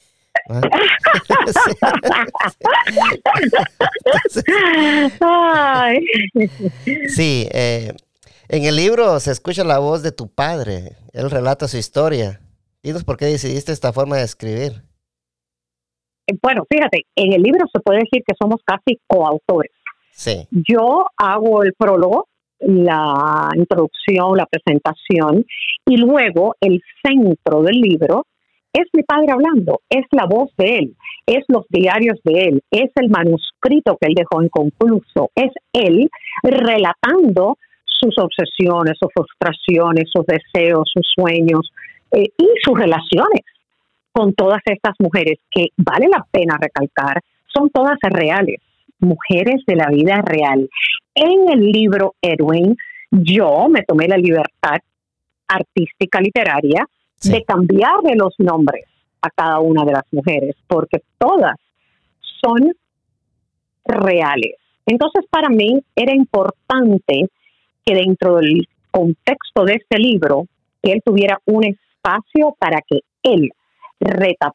sí, 7.08 7.48
eh, 7.50 7.94
en 8.48 8.64
el 8.64 8.76
libro 8.76 9.18
se 9.20 9.30
escucha 9.30 9.64
la 9.64 9.78
voz 9.78 10.02
de 10.02 10.12
tu 10.12 10.28
padre. 10.28 10.96
Él 11.12 11.30
relata 11.30 11.66
su 11.66 11.78
historia. 11.78 12.40
Dinos 12.82 13.04
por 13.04 13.16
qué 13.16 13.24
decidiste 13.26 13.72
esta 13.72 13.92
forma 13.92 14.16
de 14.16 14.24
escribir. 14.24 14.82
Eh, 16.26 16.36
bueno, 16.42 16.66
fíjate, 16.68 17.06
en 17.16 17.32
el 17.32 17.42
libro 17.42 17.64
se 17.72 17.80
puede 17.80 18.00
decir 18.00 18.22
que 18.26 18.34
somos 18.38 18.60
casi 18.64 19.00
coautores. 19.06 19.72
Yo 20.50 21.06
hago 21.16 21.62
el 21.64 21.72
prólogo, 21.74 22.28
la 22.60 23.48
introducción, 23.56 24.36
la 24.36 24.46
presentación, 24.46 25.44
y 25.86 25.96
luego 25.96 26.54
el 26.60 26.80
centro 27.02 27.62
del 27.62 27.80
libro 27.80 28.26
es 28.72 28.88
mi 28.92 29.02
padre 29.02 29.30
hablando, 29.30 29.80
es 29.88 30.04
la 30.10 30.26
voz 30.26 30.50
de 30.56 30.78
él, 30.78 30.96
es 31.26 31.44
los 31.48 31.64
diarios 31.68 32.18
de 32.24 32.46
él, 32.46 32.62
es 32.70 32.90
el 32.96 33.08
manuscrito 33.08 33.96
que 34.00 34.08
él 34.08 34.14
dejó 34.14 34.42
inconcluso, 34.42 35.30
es 35.34 35.52
él 35.72 36.10
relatando 36.42 37.56
sus 37.84 38.18
obsesiones, 38.18 38.94
sus 39.00 39.10
frustraciones, 39.14 40.10
sus 40.12 40.26
deseos, 40.26 40.90
sus 40.92 41.06
sueños 41.14 41.70
eh, 42.10 42.28
y 42.36 42.48
sus 42.62 42.76
relaciones 42.76 43.42
con 44.10 44.32
todas 44.34 44.60
estas 44.64 44.94
mujeres 44.98 45.38
que 45.50 45.68
vale 45.76 46.08
la 46.08 46.24
pena 46.30 46.58
recalcar, 46.60 47.20
son 47.46 47.70
todas 47.70 47.96
reales, 48.02 48.60
mujeres 48.98 49.62
de 49.66 49.76
la 49.76 49.88
vida 49.88 50.22
real. 50.22 50.68
En 51.14 51.48
el 51.50 51.70
libro 51.70 52.14
Edwin, 52.20 52.76
yo 53.10 53.68
me 53.68 53.82
tomé 53.82 54.08
la 54.08 54.16
libertad 54.16 54.78
artística 55.48 56.20
literaria 56.20 56.86
de 57.22 57.44
cambiarle 57.44 58.16
los 58.16 58.34
nombres 58.38 58.84
a 59.22 59.30
cada 59.30 59.60
una 59.60 59.84
de 59.84 59.92
las 59.92 60.04
mujeres, 60.12 60.56
porque 60.66 60.98
todas 61.18 61.56
son 62.42 62.72
reales. 63.84 64.56
Entonces, 64.86 65.24
para 65.30 65.48
mí 65.48 65.80
era 65.94 66.14
importante 66.14 67.28
que 67.84 67.94
dentro 67.94 68.36
del 68.36 68.68
contexto 68.90 69.64
de 69.64 69.74
este 69.74 69.98
libro, 69.98 70.46
él 70.82 71.00
tuviera 71.04 71.38
un 71.46 71.64
espacio 71.64 72.54
para 72.58 72.80
que 72.86 73.00
él 73.22 73.50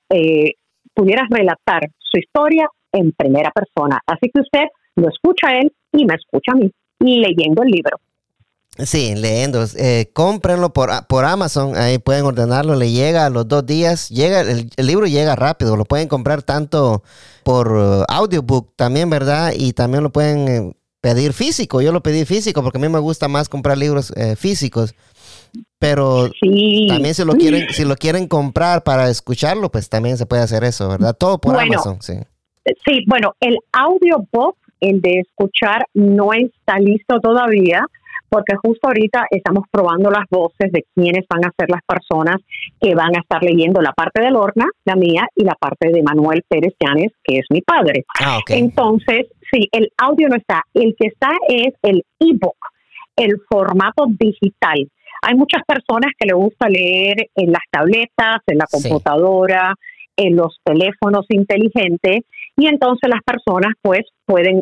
eh, 0.09 0.53
pudiera 0.93 1.25
relatar 1.29 1.89
su 1.97 2.19
historia 2.19 2.69
en 2.91 3.11
primera 3.11 3.51
persona. 3.51 3.99
Así 4.05 4.29
que 4.33 4.41
usted 4.41 4.65
lo 4.95 5.09
escucha 5.09 5.47
a 5.47 5.59
él 5.59 5.71
y 5.93 6.05
me 6.05 6.15
escucha 6.15 6.51
a 6.53 6.55
mí 6.55 6.71
leyendo 6.99 7.63
el 7.63 7.69
libro. 7.69 7.97
Sí, 8.85 9.13
leyendo. 9.15 9.65
Eh, 9.75 10.09
cómprenlo 10.13 10.71
por, 10.71 10.89
por 11.07 11.25
Amazon, 11.25 11.75
ahí 11.75 11.97
pueden 11.97 12.25
ordenarlo, 12.25 12.75
le 12.75 12.91
llega 12.91 13.25
a 13.25 13.29
los 13.29 13.47
dos 13.47 13.65
días. 13.65 14.09
Llega 14.09 14.41
el, 14.41 14.69
libro 14.77 15.05
llega 15.05 15.35
rápido, 15.35 15.75
lo 15.75 15.85
pueden 15.85 16.07
comprar 16.07 16.43
tanto 16.43 17.03
por 17.43 17.71
uh, 17.71 18.05
audiobook 18.07 18.75
también, 18.75 19.09
¿verdad? 19.09 19.53
Y 19.55 19.73
también 19.73 20.03
lo 20.03 20.11
pueden 20.11 20.47
eh, 20.47 20.73
pedir 21.01 21.33
físico. 21.33 21.81
Yo 21.81 21.91
lo 21.91 22.01
pedí 22.01 22.25
físico 22.25 22.63
porque 22.63 22.77
a 22.77 22.81
mí 22.81 22.87
me 22.87 22.99
gusta 22.99 23.27
más 23.27 23.49
comprar 23.49 23.77
libros 23.77 24.13
eh, 24.15 24.35
físicos. 24.35 24.95
Pero 25.79 26.29
también 26.87 27.15
si 27.15 27.23
lo 27.23 27.33
quieren, 27.33 27.67
si 27.71 27.85
lo 27.85 27.95
quieren 27.95 28.27
comprar 28.27 28.83
para 28.83 29.09
escucharlo, 29.09 29.71
pues 29.71 29.89
también 29.89 30.17
se 30.17 30.25
puede 30.25 30.43
hacer 30.43 30.63
eso, 30.63 30.87
¿verdad? 30.87 31.15
Todo 31.17 31.39
por 31.39 31.59
Amazon, 31.59 32.01
sí. 32.01 32.13
Sí, 32.85 33.03
bueno, 33.07 33.35
el 33.39 33.57
audiobook, 33.71 34.57
el 34.79 35.01
de 35.01 35.19
escuchar, 35.19 35.85
no 35.93 36.33
está 36.33 36.79
listo 36.79 37.19
todavía 37.19 37.85
porque 38.29 38.55
justo 38.55 38.87
ahorita 38.87 39.25
estamos 39.31 39.65
probando 39.71 40.09
las 40.11 40.25
voces 40.29 40.71
de 40.71 40.85
quiénes 40.93 41.25
van 41.27 41.45
a 41.45 41.53
ser 41.57 41.69
las 41.69 41.81
personas 41.83 42.37
que 42.79 42.93
van 42.95 43.15
a 43.15 43.21
estar 43.21 43.43
leyendo 43.43 43.81
la 43.81 43.91
parte 43.91 44.21
de 44.21 44.29
Lorna, 44.29 44.67
la 44.85 44.95
mía, 44.95 45.27
y 45.35 45.43
la 45.43 45.55
parte 45.55 45.89
de 45.89 46.03
Manuel 46.03 46.43
Pérez 46.47 46.73
Llanes, 46.79 47.11
que 47.23 47.39
es 47.39 47.45
mi 47.49 47.61
padre. 47.61 48.05
Ah, 48.19 48.39
Entonces, 48.49 49.27
sí, 49.51 49.67
el 49.71 49.91
audio 49.97 50.29
no 50.29 50.35
está. 50.35 50.61
El 50.73 50.95
que 50.97 51.07
está 51.07 51.31
es 51.47 51.73
el 51.81 52.05
ebook, 52.19 52.57
el 53.15 53.41
formato 53.49 54.05
digital. 54.07 54.87
Hay 55.21 55.35
muchas 55.35 55.63
personas 55.65 56.11
que 56.17 56.27
le 56.27 56.33
gusta 56.33 56.69
leer 56.69 57.29
en 57.35 57.51
las 57.51 57.63
tabletas, 57.69 58.41
en 58.47 58.57
la 58.59 58.67
computadora, 58.71 59.73
en 60.15 60.35
los 60.35 60.59
teléfonos 60.63 61.25
inteligentes, 61.29 62.21
y 62.59 62.67
entonces 62.67 63.09
las 63.09 63.23
personas 63.23 63.73
pues 63.81 64.01
pueden 64.25 64.61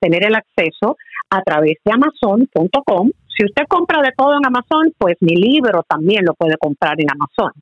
tener 0.00 0.24
el 0.24 0.34
acceso 0.34 0.96
a 1.30 1.42
través 1.42 1.76
de 1.84 1.92
amazon.com. 1.92 3.10
Si 3.36 3.44
usted 3.44 3.62
compra 3.68 4.02
de 4.02 4.10
todo 4.16 4.36
en 4.36 4.44
Amazon, 4.44 4.92
pues 4.98 5.16
mi 5.20 5.36
libro 5.36 5.84
también 5.88 6.24
lo 6.24 6.34
puede 6.34 6.56
comprar 6.58 6.94
en 6.98 7.06
Amazon. 7.10 7.52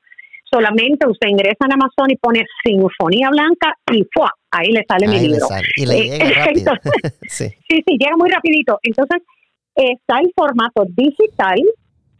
Solamente 0.43 1.07
usted 1.07 1.27
ingresa 1.27 1.65
en 1.65 1.73
Amazon 1.73 2.09
y 2.09 2.15
pone 2.15 2.45
Sinfonía 2.63 3.29
Blanca 3.29 3.75
y 3.91 4.03
¡fua! 4.13 4.31
ahí 4.51 4.71
le 4.71 4.83
sale 4.87 5.07
mi 5.07 5.19
libro. 5.19 5.47
Y 5.75 5.85
le 5.85 6.03
llega 6.03 6.29
rápido. 6.45 6.73
sí. 7.27 7.49
sí, 7.67 7.83
sí, 7.85 7.97
llega 7.99 8.15
muy 8.17 8.29
rapidito. 8.29 8.79
Entonces, 8.81 9.21
está 9.75 10.19
el 10.21 10.31
formato 10.35 10.85
digital, 10.89 11.61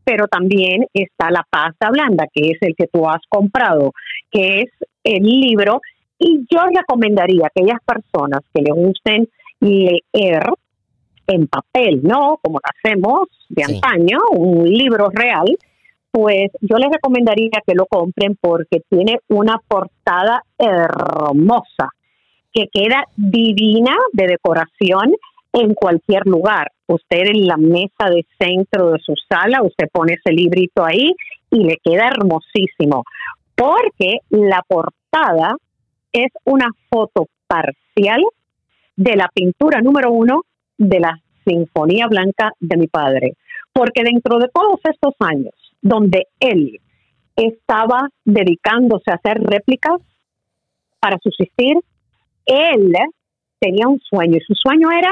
pero 0.03 0.27
también 0.27 0.85
está 0.93 1.31
la 1.31 1.43
pasta 1.49 1.89
blanda, 1.89 2.25
que 2.33 2.51
es 2.51 2.57
el 2.61 2.75
que 2.75 2.87
tú 2.87 3.07
has 3.07 3.21
comprado, 3.29 3.93
que 4.31 4.61
es 4.61 4.69
el 5.03 5.23
libro. 5.23 5.81
Y 6.19 6.45
yo 6.49 6.59
recomendaría 6.73 7.43
a 7.43 7.47
aquellas 7.47 7.79
personas 7.85 8.41
que 8.53 8.61
le 8.61 8.71
gusten 8.71 9.27
leer 9.59 10.43
en 11.27 11.47
papel, 11.47 12.01
¿no? 12.03 12.39
Como 12.41 12.59
lo 12.59 12.69
hacemos 12.73 13.27
de 13.49 13.63
antaño, 13.63 14.19
un 14.31 14.69
libro 14.69 15.09
real, 15.09 15.47
pues 16.11 16.51
yo 16.61 16.77
les 16.77 16.89
recomendaría 16.91 17.61
que 17.65 17.75
lo 17.75 17.85
compren 17.87 18.37
porque 18.39 18.81
tiene 18.89 19.19
una 19.27 19.59
portada 19.67 20.43
hermosa, 20.57 21.89
que 22.53 22.67
queda 22.71 23.03
divina 23.17 23.95
de 24.13 24.27
decoración 24.27 25.15
en 25.51 25.73
cualquier 25.73 26.25
lugar. 26.25 26.71
Usted 26.87 27.27
en 27.33 27.47
la 27.47 27.57
mesa 27.57 28.09
de 28.09 28.25
centro 28.39 28.91
de 28.91 28.99
su 28.99 29.13
sala, 29.27 29.61
usted 29.63 29.89
pone 29.91 30.13
ese 30.13 30.33
librito 30.33 30.85
ahí 30.85 31.13
y 31.51 31.63
le 31.63 31.77
queda 31.83 32.07
hermosísimo, 32.07 33.03
porque 33.55 34.19
la 34.29 34.61
portada 34.67 35.55
es 36.15 36.31
una 36.45 36.69
foto 36.89 37.27
parcial 37.45 38.23
de 38.95 39.15
la 39.17 39.29
pintura 39.33 39.81
número 39.81 40.11
uno 40.11 40.43
de 40.77 41.01
la 41.01 41.19
Sinfonía 41.45 42.07
Blanca 42.07 42.51
de 42.59 42.77
mi 42.77 42.87
padre. 42.87 43.33
Porque 43.73 44.03
dentro 44.03 44.39
de 44.39 44.47
todos 44.47 44.79
estos 44.89 45.13
años 45.19 45.53
donde 45.81 46.27
él 46.39 46.79
estaba 47.35 48.07
dedicándose 48.23 49.11
a 49.11 49.15
hacer 49.15 49.41
réplicas 49.41 49.99
para 51.01 51.17
subsistir, 51.21 51.75
él 52.45 52.93
tenía 53.59 53.87
un 53.89 53.99
sueño 53.99 54.37
y 54.37 54.41
su 54.41 54.53
sueño 54.55 54.89
era 54.91 55.11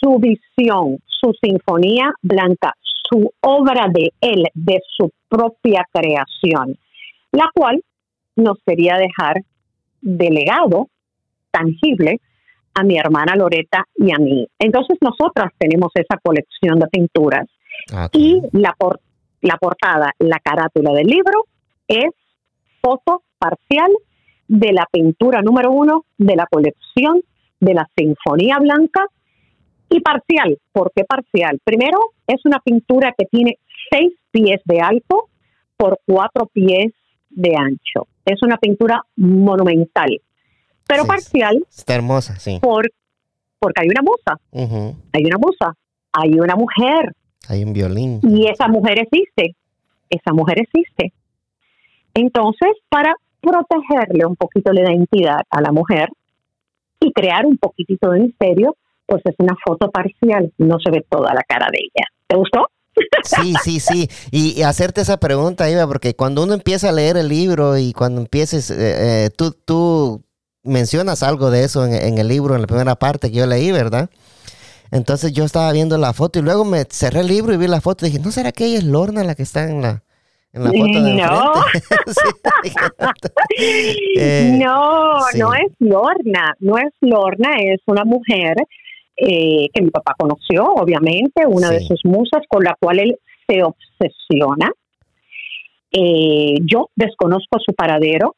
su 0.00 0.18
visión, 0.18 0.98
su 1.06 1.32
Sinfonía 1.40 2.12
Blanca, 2.20 2.74
su 2.82 3.32
obra 3.40 3.86
de 3.92 4.10
él, 4.20 4.44
de 4.54 4.80
su 4.96 5.12
propia 5.28 5.86
creación, 5.92 6.76
la 7.30 7.48
cual 7.54 7.80
nos 8.34 8.58
quería 8.66 8.96
dejar 8.96 9.36
delegado 10.00 10.88
tangible 11.50 12.20
a 12.74 12.84
mi 12.84 12.98
hermana 12.98 13.34
Loreta 13.36 13.84
y 13.96 14.12
a 14.12 14.18
mí. 14.18 14.46
Entonces 14.58 14.98
nosotras 15.00 15.52
tenemos 15.58 15.90
esa 15.94 16.18
colección 16.22 16.78
de 16.78 16.86
pinturas 16.86 17.48
ah, 17.92 18.08
y 18.12 18.40
la, 18.52 18.74
la 19.42 19.56
portada, 19.56 20.12
la 20.18 20.38
carátula 20.38 20.92
del 20.92 21.06
libro 21.06 21.44
es 21.88 22.10
foto 22.80 23.22
parcial 23.38 23.90
de 24.48 24.72
la 24.72 24.86
pintura 24.90 25.42
número 25.42 25.70
uno 25.70 26.04
de 26.18 26.36
la 26.36 26.46
colección 26.46 27.22
de 27.60 27.74
la 27.74 27.88
Sinfonía 27.96 28.58
Blanca 28.58 29.04
y 29.88 30.00
parcial. 30.00 30.58
¿Por 30.72 30.92
qué 30.94 31.04
parcial? 31.04 31.60
Primero, 31.64 31.98
es 32.26 32.40
una 32.44 32.60
pintura 32.60 33.14
que 33.16 33.26
tiene 33.26 33.58
seis 33.90 34.12
pies 34.30 34.60
de 34.64 34.80
alto 34.80 35.28
por 35.76 35.98
cuatro 36.06 36.46
pies 36.46 36.92
de 37.30 37.54
ancho. 37.56 38.06
Es 38.30 38.42
una 38.42 38.56
pintura 38.56 39.02
monumental 39.16 40.20
pero 40.90 41.06
parcial. 41.06 41.64
Está 41.70 41.94
hermosa, 41.94 42.36
sí. 42.36 42.58
Por, 42.60 42.90
porque 43.58 43.82
hay 43.82 43.88
una 43.88 44.02
musa. 44.02 44.96
Hay 45.12 45.24
una 45.24 45.38
musa. 45.38 45.76
Hay 46.12 46.30
una 46.38 46.56
mujer. 46.56 47.14
Hay 47.48 47.64
un 47.64 47.72
violín. 47.72 48.20
Y 48.22 48.48
esa 48.48 48.66
mujer 48.66 48.98
existe. 48.98 49.54
Esa 50.08 50.32
mujer 50.32 50.58
existe. 50.60 51.12
Entonces, 52.14 52.70
para 52.88 53.14
protegerle 53.40 54.26
un 54.26 54.34
poquito 54.34 54.72
la 54.72 54.82
identidad 54.82 55.40
a 55.48 55.60
la 55.60 55.70
mujer 55.70 56.08
y 56.98 57.12
crear 57.12 57.46
un 57.46 57.56
poquitito 57.56 58.10
de 58.10 58.20
misterio, 58.20 58.76
pues 59.06 59.22
es 59.24 59.34
una 59.38 59.56
foto 59.64 59.90
parcial, 59.90 60.52
no 60.58 60.78
se 60.80 60.90
ve 60.90 61.06
toda 61.08 61.32
la 61.32 61.42
cara 61.42 61.68
de 61.72 61.78
ella. 61.78 62.06
¿Te 62.26 62.36
gustó? 62.36 62.66
Sí, 63.24 63.54
sí, 63.62 63.80
sí. 63.80 64.10
Y, 64.30 64.62
hacerte 64.62 65.00
esa 65.00 65.18
pregunta, 65.18 65.70
Iba, 65.70 65.86
porque 65.86 66.14
cuando 66.14 66.42
uno 66.42 66.54
empieza 66.54 66.88
a 66.88 66.92
leer 66.92 67.16
el 67.16 67.28
libro 67.28 67.76
y 67.78 67.92
cuando 67.92 68.20
empieces, 68.20 68.70
eh, 68.70 68.76
eh, 69.26 69.30
tú, 69.36 69.52
tú 69.52 70.22
mencionas 70.62 71.22
algo 71.22 71.50
de 71.50 71.64
eso 71.64 71.86
en, 71.86 72.18
el 72.18 72.28
libro, 72.28 72.54
en 72.54 72.62
la 72.62 72.66
primera 72.66 72.96
parte 72.96 73.30
que 73.30 73.36
yo 73.36 73.46
leí, 73.46 73.72
¿verdad? 73.72 74.10
Entonces 74.90 75.32
yo 75.32 75.44
estaba 75.44 75.70
viendo 75.72 75.96
la 75.98 76.12
foto 76.12 76.38
y 76.38 76.42
luego 76.42 76.64
me 76.64 76.84
cerré 76.88 77.20
el 77.20 77.28
libro 77.28 77.54
y 77.54 77.56
vi 77.56 77.68
la 77.68 77.80
foto 77.80 78.04
y 78.04 78.10
dije, 78.10 78.22
¿no 78.22 78.32
será 78.32 78.52
que 78.52 78.66
ella 78.66 78.78
es 78.78 78.84
Lorna 78.84 79.22
la 79.22 79.34
que 79.34 79.44
está 79.44 79.64
en 79.64 79.82
la, 79.82 80.02
en 80.52 80.64
la 80.64 80.70
foto 80.70 81.02
de 81.02 81.14
no. 81.14 81.52
Eh, 84.16 84.58
no, 84.62 85.20
no 85.36 85.54
es 85.54 85.72
Lorna, 85.78 86.54
no 86.58 86.76
es 86.78 86.92
Lorna, 87.00 87.56
es 87.60 87.80
una 87.86 88.04
mujer 88.04 88.54
eh, 89.20 89.68
que 89.72 89.82
mi 89.82 89.90
papá 89.90 90.14
conoció, 90.18 90.64
obviamente, 90.74 91.46
una 91.46 91.70
de 91.70 91.80
sus 91.80 92.00
musas 92.04 92.42
con 92.48 92.64
la 92.64 92.74
cual 92.80 93.00
él 93.00 93.16
se 93.46 93.62
obsesiona. 93.62 94.70
Eh, 95.92 96.54
yo 96.70 96.88
desconozco 96.94 97.58
su 97.58 97.74
paradero. 97.74 98.36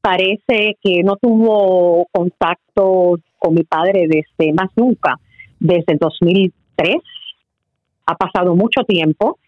Parece 0.00 0.76
que 0.82 1.02
no 1.04 1.16
tuvo 1.16 2.06
contacto 2.10 3.18
con 3.38 3.54
mi 3.54 3.62
padre 3.62 4.06
desde 4.08 4.52
más 4.52 4.70
nunca, 4.76 5.16
desde 5.60 5.92
el 5.92 5.98
2003. 5.98 6.96
Ha 8.06 8.16
pasado 8.16 8.56
mucho 8.56 8.82
tiempo 8.84 9.38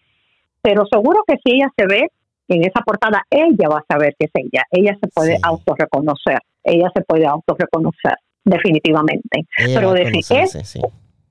pero 0.65 0.83
seguro 0.91 1.23
que 1.27 1.35
si 1.43 1.57
ella 1.57 1.69
se 1.77 1.85
ve 1.85 2.07
en 2.47 2.63
esa 2.63 2.81
portada, 2.83 3.21
ella 3.29 3.69
va 3.69 3.77
a 3.77 3.93
saber 3.93 4.15
que 4.17 4.25
es 4.25 4.31
ella. 4.33 4.63
Ella 4.71 4.97
se 4.99 5.07
puede 5.09 5.37
autorreconocer. 5.43 6.39
Ella 6.63 6.89
se 6.95 7.03
puede 7.03 7.27
autorreconocer, 7.27 8.15
definitivamente. 8.45 9.45
pero 9.57 9.93
decir, 9.93 10.23
es, 10.37 10.55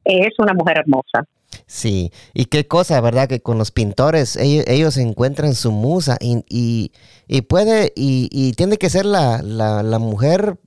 es 0.05 0.39
una 0.39 0.53
mujer 0.53 0.79
hermosa. 0.79 1.27
Sí, 1.67 2.13
y 2.35 2.47
qué 2.47 2.67
cosa, 2.67 3.01
¿verdad? 3.01 3.29
Que 3.29 3.41
con 3.41 3.59
los 3.59 3.71
pintores 3.71 4.37
ellos, 4.37 4.97
encuentran 4.97 5.55
su 5.55 5.73
musa 5.73 6.19
y, 6.21 6.43
y, 7.29 7.43
puede, 7.43 7.93
y, 7.97 8.29
y, 8.33 8.53
tiene 8.53 8.77
que 8.77 8.91
ser 8.91 9.07
la, 9.07 9.41
la, 9.43 9.83
la, 9.83 9.99
mujer 9.99 10.59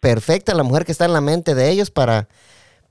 perfecta, 0.00 0.54
la 0.54 0.62
mujer 0.62 0.84
que 0.84 0.92
está 0.92 1.04
en 1.04 1.12
la 1.12 1.20
mente 1.20 1.54
de 1.54 1.70
ellos 1.70 1.90
para, 1.90 2.28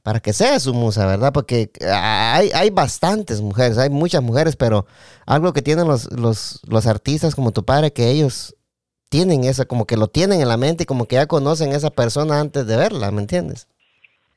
para 0.04 0.20
que 0.20 0.34
sea 0.34 0.60
su 0.60 0.74
musa, 0.74 1.06
¿verdad? 1.06 1.34
Porque 1.34 1.72
hay, 1.92 2.52
hay 2.54 2.70
bastantes 2.70 3.42
mujeres, 3.42 3.78
hay 3.78 3.90
muchas 3.90 4.22
mujeres, 4.22 4.56
pero 4.56 4.86
algo 5.26 5.52
que 5.52 5.62
tienen 5.62 5.88
los, 5.88 6.12
los, 6.12 6.62
los 6.68 6.86
artistas 6.88 7.36
como 7.36 7.52
tu 7.52 7.66
padre, 7.66 7.92
que 7.92 8.10
ellos 8.12 8.56
tienen 9.10 9.44
esa, 9.44 9.66
como 9.66 9.86
que 9.86 9.98
lo 9.98 10.08
tienen 10.08 10.42
en 10.42 10.48
la 10.48 10.58
mente 10.58 10.84
y 10.84 10.86
como 10.86 11.06
que 11.06 11.16
ya 11.16 11.28
conocen 11.28 11.72
a 11.72 11.78
esa 11.78 11.90
persona 11.90 12.40
antes 12.40 12.68
de 12.68 12.76
verla, 12.76 13.12
¿me 13.12 13.22
entiendes? 13.22 13.68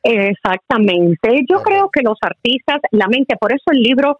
Exactamente. 0.03 1.45
Yo 1.51 1.63
creo 1.63 1.91
que 1.93 2.03
los 2.03 2.19
artistas, 2.21 2.81
la 2.93 3.09
mente, 3.09 3.37
por 3.37 3.53
eso 3.53 3.65
el 3.73 3.83
libro 3.83 4.17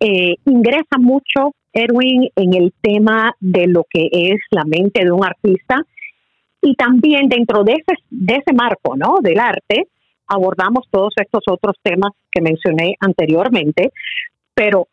eh, 0.00 0.36
ingresa 0.44 0.98
mucho, 0.98 1.54
Erwin, 1.72 2.28
en 2.36 2.54
el 2.54 2.72
tema 2.80 3.34
de 3.40 3.66
lo 3.66 3.84
que 3.88 4.08
es 4.12 4.40
la 4.50 4.64
mente 4.64 5.04
de 5.04 5.10
un 5.10 5.24
artista 5.24 5.76
y 6.60 6.74
también 6.74 7.28
dentro 7.28 7.64
de 7.64 7.72
ese, 7.72 7.98
de 8.10 8.34
ese 8.34 8.52
marco, 8.54 8.96
¿no? 8.96 9.16
Del 9.20 9.40
arte, 9.40 9.88
abordamos 10.28 10.86
todos 10.90 11.12
estos 11.16 11.42
otros 11.48 11.76
temas 11.82 12.12
que 12.30 12.40
mencioné 12.40 12.94
anteriormente, 13.00 13.90
pero 14.54 14.86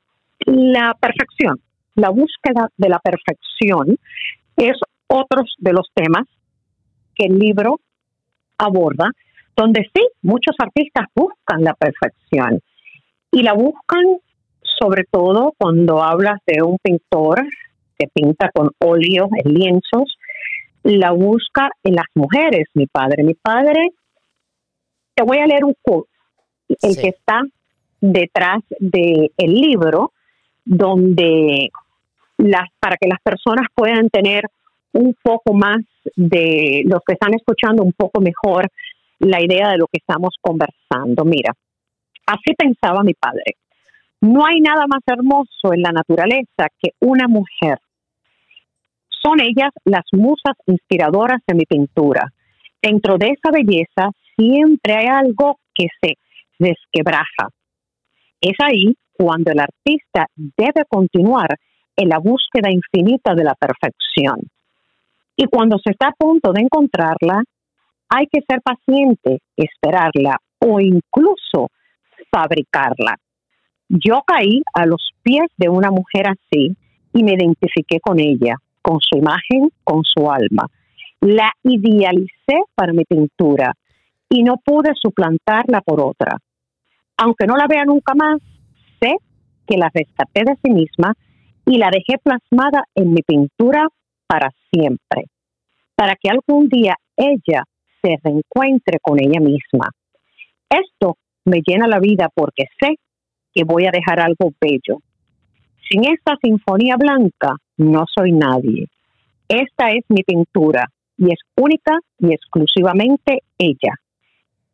la 0.45 0.95
perfección, 0.99 1.59
la 1.95 2.09
búsqueda 2.09 2.69
de 2.77 2.89
la 2.89 2.99
perfección 2.99 3.97
es 4.57 4.77
otro 5.09 5.43
de 5.57 5.73
los 5.73 5.89
temas 5.93 6.23
que 7.15 7.25
el 7.25 7.37
libro 7.37 7.79
aborda, 8.57 9.11
donde 9.55 9.89
sí, 9.93 10.07
muchos 10.21 10.55
artistas 10.59 11.07
buscan 11.15 11.63
la 11.63 11.73
perfección 11.73 12.61
y 13.31 13.43
la 13.43 13.53
buscan 13.53 14.03
sobre 14.79 15.03
todo 15.11 15.53
cuando 15.57 16.01
hablas 16.01 16.39
de 16.47 16.63
un 16.63 16.77
pintor 16.81 17.41
que 17.97 18.07
pinta 18.07 18.49
con 18.53 18.69
óleo 18.79 19.27
en 19.43 19.53
lienzos, 19.53 20.17
la 20.83 21.11
busca 21.11 21.69
en 21.83 21.95
las 21.95 22.05
mujeres, 22.15 22.67
mi 22.73 22.87
padre. 22.87 23.23
Mi 23.23 23.33
padre 23.33 23.89
te 25.13 25.23
voy 25.23 25.39
a 25.39 25.47
leer 25.47 25.65
un 25.65 25.75
quote, 25.81 26.09
el 26.81 26.95
que 26.95 27.09
está 27.09 27.41
detrás 27.99 28.63
del 28.79 29.31
el 29.37 29.53
libro, 29.53 30.13
donde 30.63 31.69
las, 32.37 32.69
para 32.79 32.95
que 32.95 33.09
las 33.09 33.19
personas 33.21 33.67
puedan 33.75 34.09
tener 34.09 34.45
un 34.93 35.15
poco 35.21 35.53
más 35.53 35.79
de 36.15 36.83
los 36.85 36.99
que 37.05 37.13
están 37.13 37.33
escuchando 37.33 37.83
un 37.83 37.93
poco 37.93 38.21
mejor 38.21 38.67
la 39.19 39.41
idea 39.41 39.69
de 39.69 39.77
lo 39.77 39.87
que 39.87 39.99
estamos 39.99 40.35
conversando. 40.41 41.25
Mira, 41.25 41.53
así 42.25 42.53
pensaba 42.57 43.03
mi 43.03 43.13
padre. 43.13 43.55
No 44.21 44.45
hay 44.45 44.59
nada 44.59 44.85
más 44.87 45.01
hermoso 45.05 45.73
en 45.73 45.81
la 45.81 45.91
naturaleza 45.91 46.67
que 46.81 46.91
una 46.99 47.27
mujer. 47.27 47.79
Son 49.21 49.39
ellas 49.39 49.71
las 49.85 50.05
musas 50.13 50.55
inspiradoras 50.65 51.39
de 51.47 51.55
mi 51.55 51.65
pintura. 51.65 52.31
Dentro 52.81 53.17
de 53.17 53.27
esa 53.27 53.51
belleza 53.51 54.11
siempre 54.37 54.95
hay 54.95 55.07
algo 55.07 55.59
que 55.73 55.87
se 56.01 56.15
desquebraja. 56.57 57.49
Es 58.41 58.55
ahí 58.59 58.95
cuando 59.13 59.51
el 59.51 59.59
artista 59.59 60.27
debe 60.35 60.85
continuar 60.87 61.49
en 61.95 62.09
la 62.09 62.19
búsqueda 62.19 62.71
infinita 62.71 63.35
de 63.35 63.43
la 63.43 63.55
perfección. 63.55 64.39
Y 65.41 65.45
cuando 65.45 65.77
se 65.77 65.91
está 65.91 66.09
a 66.09 66.11
punto 66.11 66.51
de 66.51 66.63
encontrarla, 66.63 67.41
hay 68.09 68.27
que 68.27 68.41
ser 68.41 68.61
paciente, 68.61 69.39
esperarla 69.55 70.35
o 70.59 70.81
incluso 70.81 71.69
fabricarla. 72.29 73.15
Yo 73.87 74.21
caí 74.27 74.61
a 74.73 74.85
los 74.85 75.11
pies 75.23 75.45
de 75.55 75.69
una 75.69 75.91
mujer 75.91 76.27
así 76.27 76.75
y 77.13 77.23
me 77.23 77.35
identifiqué 77.35 78.01
con 78.01 78.19
ella, 78.19 78.57
con 78.81 78.97
su 78.99 79.17
imagen, 79.17 79.71
con 79.85 80.03
su 80.03 80.29
alma. 80.29 80.67
La 81.21 81.53
idealicé 81.63 82.59
para 82.75 82.91
mi 82.91 83.05
pintura 83.05 83.71
y 84.27 84.43
no 84.43 84.57
pude 84.57 84.91
suplantarla 85.01 85.79
por 85.79 86.01
otra. 86.01 86.37
Aunque 87.15 87.45
no 87.47 87.55
la 87.55 87.67
vea 87.67 87.85
nunca 87.85 88.13
más, 88.13 88.41
sé 88.99 89.15
que 89.65 89.77
la 89.77 89.89
rescaté 89.93 90.43
de 90.43 90.57
sí 90.61 90.69
misma 90.69 91.13
y 91.65 91.77
la 91.77 91.89
dejé 91.91 92.17
plasmada 92.21 92.83
en 92.93 93.13
mi 93.13 93.21
pintura 93.21 93.87
para 94.29 94.51
siempre, 94.71 95.23
para 95.95 96.15
que 96.15 96.29
algún 96.29 96.69
día 96.69 96.95
ella 97.17 97.63
se 97.99 98.15
reencuentre 98.23 98.99
con 99.01 99.19
ella 99.19 99.39
misma. 99.39 99.89
Esto 100.69 101.17
me 101.45 101.61
llena 101.65 101.87
la 101.87 101.99
vida 101.99 102.29
porque 102.33 102.65
sé 102.79 102.95
que 103.51 103.63
voy 103.63 103.87
a 103.87 103.91
dejar 103.91 104.19
algo 104.19 104.51
bello. 104.61 105.01
Sin 105.89 106.05
esta 106.05 106.35
sinfonía 106.43 106.95
blanca 106.95 107.55
no 107.77 108.05
soy 108.15 108.31
nadie. 108.31 108.85
Esta 109.47 109.89
es 109.89 110.05
mi 110.09 110.21
pintura 110.21 110.85
y 111.17 111.33
es 111.33 111.39
única 111.57 111.97
y 112.19 112.31
exclusivamente 112.31 113.39
ella. 113.57 113.95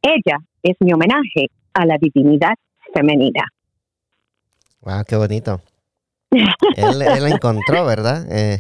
Ella 0.01 0.37
es 0.61 0.75
mi 0.81 0.91
homenaje 0.91 1.47
a 1.73 1.85
la 1.85 1.97
divinidad 1.97 2.55
femenina. 2.93 3.45
Wow, 4.81 5.05
qué 5.07 5.15
bonito. 5.15 5.61
él, 6.31 7.01
él 7.01 7.31
encontró, 7.31 7.85
¿verdad? 7.85 8.27
Eh, 8.29 8.59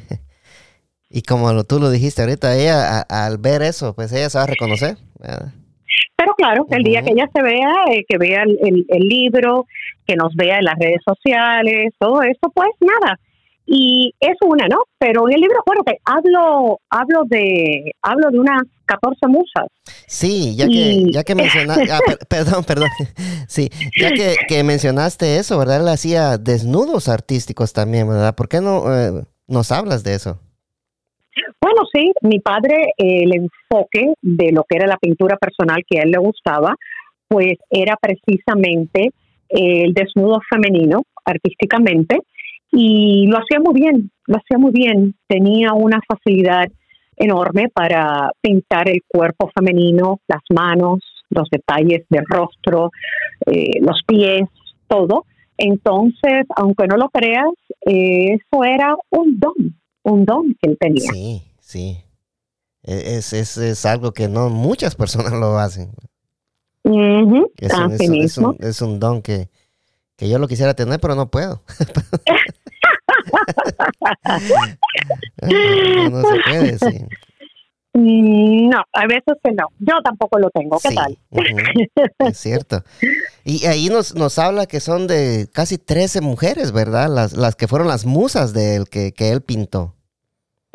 y 1.15 1.21
como 1.21 1.63
tú 1.63 1.79
lo 1.79 1.89
dijiste 1.89 2.23
ahorita, 2.23 2.57
ella 2.57 2.99
al 2.99 3.37
ver 3.37 3.61
eso, 3.61 3.95
pues 3.95 4.11
ella 4.11 4.29
se 4.29 4.37
va 4.37 4.43
a 4.43 4.47
reconocer. 4.47 4.97
Pero 6.17 6.33
claro, 6.35 6.65
el 6.69 6.83
día 6.83 7.03
que 7.03 7.11
ella 7.11 7.29
se 7.33 7.41
vea, 7.41 7.71
eh, 7.89 8.03
que 8.05 8.17
vea 8.17 8.43
el, 8.43 8.85
el, 8.89 9.07
libro, 9.07 9.65
que 10.05 10.17
nos 10.17 10.35
vea 10.35 10.57
en 10.57 10.65
las 10.65 10.75
redes 10.77 10.99
sociales, 11.07 11.93
todo 11.99 12.21
eso, 12.21 12.51
pues 12.53 12.69
nada, 12.81 13.17
y 13.65 14.13
es 14.19 14.35
una, 14.41 14.67
¿no? 14.67 14.83
Pero 14.99 15.29
en 15.29 15.35
el 15.35 15.39
libro, 15.39 15.55
bueno, 15.65 15.83
que 15.85 15.93
hablo, 16.03 16.81
hablo 16.89 17.23
de, 17.27 17.93
hablo 18.01 18.29
de 18.29 18.39
unas 18.39 18.63
14 18.87 19.27
musas. 19.27 19.67
Sí, 20.05 20.57
ya 20.57 20.67
que, 20.67 21.11
ya 21.13 21.23
que 21.23 21.33
mencionaste, 21.33 21.91
ah, 21.93 21.99
perdón, 22.27 22.65
perdón, 22.65 22.89
sí, 23.47 23.69
ya 23.97 24.11
que, 24.11 24.63
mencionaste 24.65 25.37
eso, 25.37 25.57
¿verdad? 25.57 25.79
Él 25.79 25.87
hacía 25.87 26.37
desnudos 26.37 27.07
artísticos 27.07 27.71
también, 27.71 28.09
¿verdad? 28.09 28.35
¿Por 28.35 28.49
qué 28.49 28.59
no 28.59 28.93
eh, 28.93 29.23
nos 29.47 29.71
hablas 29.71 30.03
de 30.03 30.15
eso? 30.15 30.41
Bueno, 31.61 31.81
sí, 31.93 32.11
mi 32.21 32.39
padre, 32.39 32.93
el 32.97 33.33
enfoque 33.33 34.13
de 34.21 34.51
lo 34.51 34.63
que 34.63 34.77
era 34.77 34.87
la 34.87 34.97
pintura 34.97 35.37
personal 35.37 35.83
que 35.87 35.99
a 35.99 36.03
él 36.03 36.11
le 36.11 36.17
gustaba, 36.17 36.75
pues 37.27 37.57
era 37.69 37.97
precisamente 37.97 39.11
el 39.49 39.93
desnudo 39.93 40.39
femenino 40.49 41.03
artísticamente 41.25 42.19
y 42.71 43.27
lo 43.27 43.37
hacía 43.37 43.59
muy 43.59 43.73
bien, 43.73 44.11
lo 44.27 44.37
hacía 44.37 44.57
muy 44.57 44.71
bien, 44.71 45.15
tenía 45.27 45.73
una 45.73 45.99
facilidad 46.07 46.67
enorme 47.17 47.69
para 47.73 48.31
pintar 48.41 48.89
el 48.89 49.01
cuerpo 49.07 49.49
femenino, 49.55 50.19
las 50.27 50.41
manos, 50.53 50.99
los 51.29 51.49
detalles 51.49 52.05
del 52.09 52.25
rostro, 52.27 52.91
eh, 53.45 53.79
los 53.81 54.01
pies, 54.05 54.43
todo. 54.87 55.25
Entonces, 55.57 56.45
aunque 56.55 56.87
no 56.87 56.97
lo 56.97 57.09
creas, 57.09 57.53
eh, 57.85 58.33
eso 58.35 58.63
era 58.63 58.95
un 59.09 59.39
don, 59.39 59.75
un 60.05 60.25
don 60.25 60.55
que 60.61 60.69
él 60.69 60.77
tenía. 60.79 61.11
Sí, 61.11 61.43
sí. 61.59 61.97
E, 62.83 63.17
es, 63.17 63.33
es, 63.33 63.57
es 63.57 63.85
algo 63.85 64.13
que 64.13 64.27
no 64.27 64.49
muchas 64.49 64.95
personas 64.95 65.33
lo 65.33 65.57
hacen. 65.57 65.91
es, 66.83 68.37
un, 68.37 68.57
es, 68.59 68.81
un, 68.81 68.99
don 68.99 69.21
que, 69.21 69.49
que 70.15 70.29
yo 70.29 70.37
lo 70.37 70.47
quisiera 70.47 70.75
tener, 70.75 70.99
pero 70.99 71.15
no 71.15 71.29
puedo. 71.29 71.63
no, 76.11 76.21
se 76.21 76.39
puede, 76.47 76.77
Mm, 77.95 78.71
no, 78.71 78.83
a 78.91 79.07
veces 79.07 79.35
que 79.41 79.53
no. 79.53 79.69
Yo 79.79 79.93
tampoco 80.03 80.37
lo 80.37 80.49
tengo. 80.49 80.77
¿Qué 80.79 80.93
tal? 80.93 81.17
es 82.19 82.37
cierto. 82.37 82.83
Y 83.45 83.65
ahí 83.67 83.87
nos, 83.87 84.15
nos 84.15 84.37
habla 84.37 84.65
que 84.65 84.81
son 84.81 85.07
de 85.07 85.47
casi 85.53 85.77
13 85.77 86.19
mujeres, 86.19 86.73
¿verdad? 86.73 87.09
Las, 87.09 87.37
las 87.37 87.55
que 87.55 87.69
fueron 87.69 87.87
las 87.87 88.05
musas 88.05 88.51
del 88.51 88.89
que, 88.89 89.13
que 89.13 89.31
él 89.31 89.41
pintó. 89.41 89.94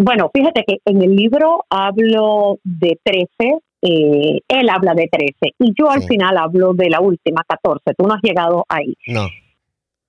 Bueno, 0.02 0.30
fíjate 0.32 0.64
que 0.66 0.78
en 0.86 1.02
el 1.02 1.14
libro 1.14 1.66
hablo 1.68 2.58
de 2.64 2.98
13, 3.04 3.28
eh, 3.82 4.40
él 4.48 4.68
habla 4.70 4.94
de 4.94 5.08
13 5.12 5.54
y 5.58 5.74
yo 5.78 5.90
al 5.90 6.02
final 6.04 6.38
hablo 6.38 6.72
de 6.72 6.88
la 6.88 7.02
última, 7.02 7.44
14. 7.46 7.92
Tú 7.98 8.06
no 8.06 8.14
has 8.14 8.22
llegado 8.22 8.64
ahí. 8.70 8.96
No. 9.06 9.28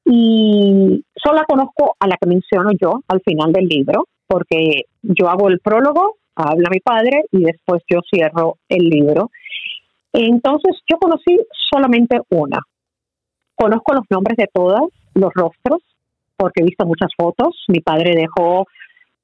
Y 0.06 1.04
solo 1.22 1.42
conozco 1.46 1.98
a 2.00 2.08
la 2.08 2.16
que 2.16 2.26
menciono 2.26 2.70
yo 2.82 3.04
al 3.10 3.20
final 3.20 3.52
del 3.52 3.66
libro, 3.66 4.08
porque 4.28 4.86
yo 5.02 5.28
hago 5.28 5.50
el 5.50 5.60
prólogo, 5.60 6.16
habla 6.36 6.70
mi 6.72 6.80
padre 6.80 7.26
y 7.30 7.44
después 7.44 7.84
yo 7.92 8.00
cierro 8.10 8.60
el 8.70 8.88
libro. 8.88 9.30
Entonces 10.14 10.78
yo 10.90 11.00
conocí 11.00 11.38
solamente 11.70 12.18
una. 12.30 12.60
Conozco 13.56 13.94
los 13.94 14.06
nombres 14.10 14.38
de 14.38 14.48
todas, 14.54 14.84
los 15.16 15.34
rostros, 15.34 15.82
porque 16.38 16.62
he 16.62 16.66
visto 16.66 16.86
muchas 16.86 17.12
fotos. 17.18 17.66
Mi 17.68 17.82
padre 17.82 18.16
dejó 18.16 18.68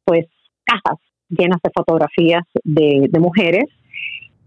pues 0.03 0.25
cajas 0.67 0.99
llenas 1.29 1.59
de 1.63 1.71
fotografías 1.73 2.43
de, 2.63 3.09
mujeres. 3.19 3.65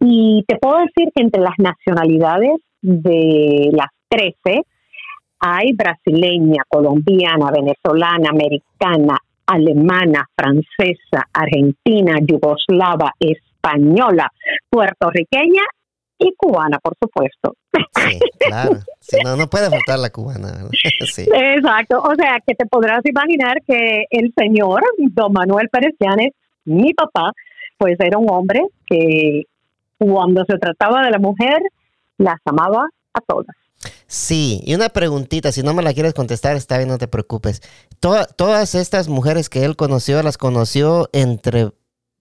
Y 0.00 0.44
te 0.46 0.56
puedo 0.56 0.78
decir 0.78 1.09
que 1.14 1.22
entre 1.22 1.42
las 1.42 1.54
nacionalidades 1.59 2.52
de 2.80 3.70
las 3.72 3.88
13 4.09 4.62
hay 5.40 5.72
brasileña, 5.72 6.62
colombiana, 6.68 7.50
venezolana, 7.50 8.30
americana, 8.30 9.18
alemana, 9.46 10.26
francesa, 10.37 11.28
argentina, 11.33 12.18
yugoslava, 12.20 13.12
española, 13.18 14.30
puertorriqueña 14.70 15.62
y 16.20 16.35
cubana, 16.37 16.78
por 16.78 16.94
supuesto. 17.02 17.56
Sí, 17.72 18.20
claro. 18.38 18.78
no, 19.24 19.37
no 19.37 19.48
puede 19.48 19.70
faltar 19.70 19.98
la 19.98 20.11
cubana. 20.11 20.68
Sí. 21.12 21.26
Exacto. 21.33 22.00
O 22.00 22.14
sea, 22.14 22.38
que 22.46 22.54
te 22.54 22.66
podrás 22.66 23.00
imaginar 23.04 23.56
que 23.66 24.04
el 24.11 24.33
señor 24.37 24.83
don 24.98 25.33
Manuel 25.33 25.68
Pérez 25.70 25.94
Llanes, 25.98 26.33
mi 26.64 26.92
papá, 26.92 27.33
pues 27.78 27.96
era 27.98 28.18
un 28.18 28.30
hombre 28.30 28.61
que 28.87 29.44
cuando 29.98 30.44
se 30.44 30.59
trataba 30.59 31.02
de 31.02 31.11
la 31.11 31.18
mujer, 31.18 31.59
las 32.18 32.37
amaba 32.44 32.87
a 33.14 33.20
todas. 33.20 33.56
Sí, 34.06 34.61
y 34.64 34.74
una 34.74 34.90
preguntita, 34.90 35.52
si 35.52 35.62
no 35.62 35.72
me 35.72 35.83
la 35.83 35.94
quieres 35.94 36.14
contestar, 36.14 36.56
está 36.56 36.76
bien, 36.76 36.90
no 36.90 36.98
te 36.98 37.09
preocupes. 37.09 37.62
todas 38.00 38.74
estas 38.74 39.09
mujeres 39.09 39.48
que 39.48 39.64
él 39.64 39.76
conoció, 39.76 40.22
¿las 40.22 40.37
conoció 40.37 41.09
entre, 41.12 41.70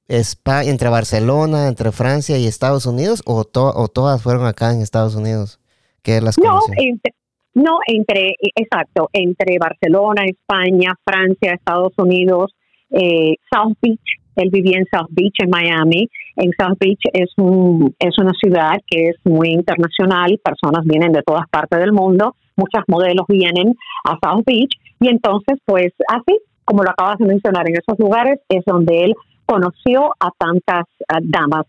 España, 0.09 0.69
entre 0.69 0.89
Barcelona, 0.89 1.67
entre 1.67 1.91
Francia 1.91 2.37
y 2.37 2.47
Estados 2.47 2.85
Unidos 2.85 3.21
o, 3.25 3.45
o 3.53 3.87
todas 3.87 4.21
fueron 4.21 4.45
acá 4.45 4.73
en 4.73 4.81
Estados 4.81 5.15
Unidos 5.15 5.59
que 6.01 6.19
las? 6.19 6.37
No, 6.37 6.59
entre, 6.75 7.13
no, 7.53 7.79
entre, 7.87 8.35
exacto, 8.55 9.09
entre 9.13 9.57
Barcelona, 9.59 10.23
España, 10.25 10.93
Francia, 11.05 11.53
Estados 11.53 11.93
Unidos, 11.97 12.53
eh, 12.91 13.35
South 13.51 13.77
Beach, 13.81 13.99
él 14.35 14.49
vivía 14.51 14.77
en 14.77 14.85
South 14.85 15.09
Beach, 15.09 15.35
en 15.39 15.49
Miami. 15.49 16.09
En 16.37 16.51
South 16.57 16.77
Beach 16.79 17.01
es, 17.11 17.29
un, 17.37 17.93
es 17.99 18.17
una 18.17 18.31
ciudad 18.41 18.77
que 18.87 19.09
es 19.09 19.17
muy 19.25 19.49
internacional, 19.49 20.39
personas 20.43 20.85
vienen 20.85 21.11
de 21.11 21.21
todas 21.23 21.47
partes 21.49 21.79
del 21.79 21.91
mundo, 21.91 22.35
muchos 22.55 22.83
modelos 22.87 23.25
vienen 23.27 23.75
a 24.05 24.17
South 24.23 24.43
Beach 24.45 24.71
y 25.01 25.09
entonces 25.09 25.59
pues 25.65 25.91
así, 26.07 26.39
como 26.63 26.83
lo 26.83 26.91
acabas 26.91 27.17
de 27.17 27.25
mencionar, 27.25 27.67
en 27.67 27.75
esos 27.75 27.99
lugares 27.99 28.39
es 28.47 28.63
donde 28.65 29.03
él 29.05 29.15
conoció 29.49 30.13
a 30.19 30.29
tantas 30.37 30.85
damas. 31.23 31.65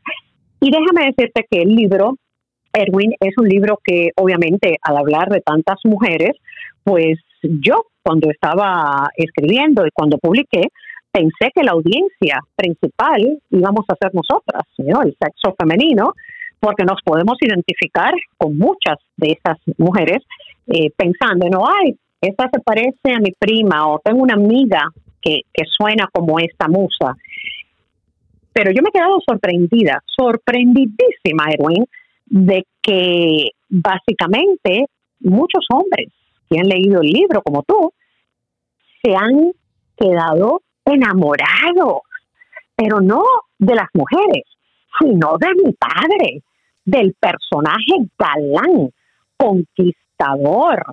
Y 0.61 0.71
déjame 0.71 1.13
decirte 1.17 1.47
que 1.51 1.63
el 1.63 1.75
libro, 1.75 2.17
Erwin, 2.75 3.15
es 3.19 3.33
un 3.39 3.49
libro 3.49 3.79
que 3.83 4.11
obviamente 4.17 4.77
al 4.83 4.99
hablar 4.99 5.31
de 5.31 5.41
tantas 5.41 5.79
mujeres, 5.85 6.33
pues 6.85 7.19
yo 7.43 7.87
cuando 8.03 8.31
estaba 8.31 9.09
escribiendo 9.17 9.87
y 9.87 9.91
cuando 9.95 10.19
publiqué, 10.19 10.69
pensé 11.11 11.51
que 11.55 11.63
la 11.63 11.73
audiencia 11.73 12.41
principal 12.55 13.39
íbamos 13.49 13.87
a 13.89 13.97
ser 14.01 14.15
nosotras, 14.15 14.63
el 14.77 15.17
sexo 15.19 15.55
femenino, 15.59 16.13
porque 16.61 16.85
nos 16.85 17.01
podemos 17.03 17.39
identificar 17.41 18.13
con 18.37 18.59
muchas 18.59 18.99
de 19.17 19.33
estas 19.33 19.57
mujeres 19.79 20.19
eh, 20.67 20.91
pensando, 20.95 21.49
no, 21.49 21.65
ay, 21.67 21.97
esta 22.21 22.51
se 22.53 22.61
parece 22.61 23.15
a 23.17 23.21
mi 23.21 23.33
prima 23.39 23.89
o 23.89 23.99
tengo 24.05 24.23
una 24.23 24.35
amiga 24.35 24.91
que 25.23 25.43
suena 25.79 26.09
como 26.13 26.39
esta 26.39 26.69
musa. 26.69 27.17
Pero 28.53 28.73
yo 28.73 28.83
me 28.83 28.89
he 28.89 28.93
quedado 28.93 29.19
sorprendida, 29.27 30.03
sorprendidísima, 30.07 31.45
Erwin, 31.53 31.87
de 32.27 32.65
que 32.83 33.51
básicamente 33.69 34.87
muchos 35.21 35.65
hombres 35.73 36.09
que 36.49 36.59
han 36.59 36.69
leído 36.69 37.01
el 37.01 37.09
libro 37.09 37.43
como 37.43 37.63
tú 37.63 37.93
se 39.03 39.15
han 39.15 39.53
quedado 39.97 40.63
enamorados, 40.85 42.03
pero 42.75 43.01
no 43.01 43.23
de 43.59 43.75
las 43.75 43.89
mujeres, 43.95 44.45
sino 44.99 45.37
de 45.39 45.49
mi 45.63 45.73
padre, 45.73 46.43
del 46.85 47.15
personaje 47.21 48.09
galán, 48.19 48.91
conquistador. 49.37 50.85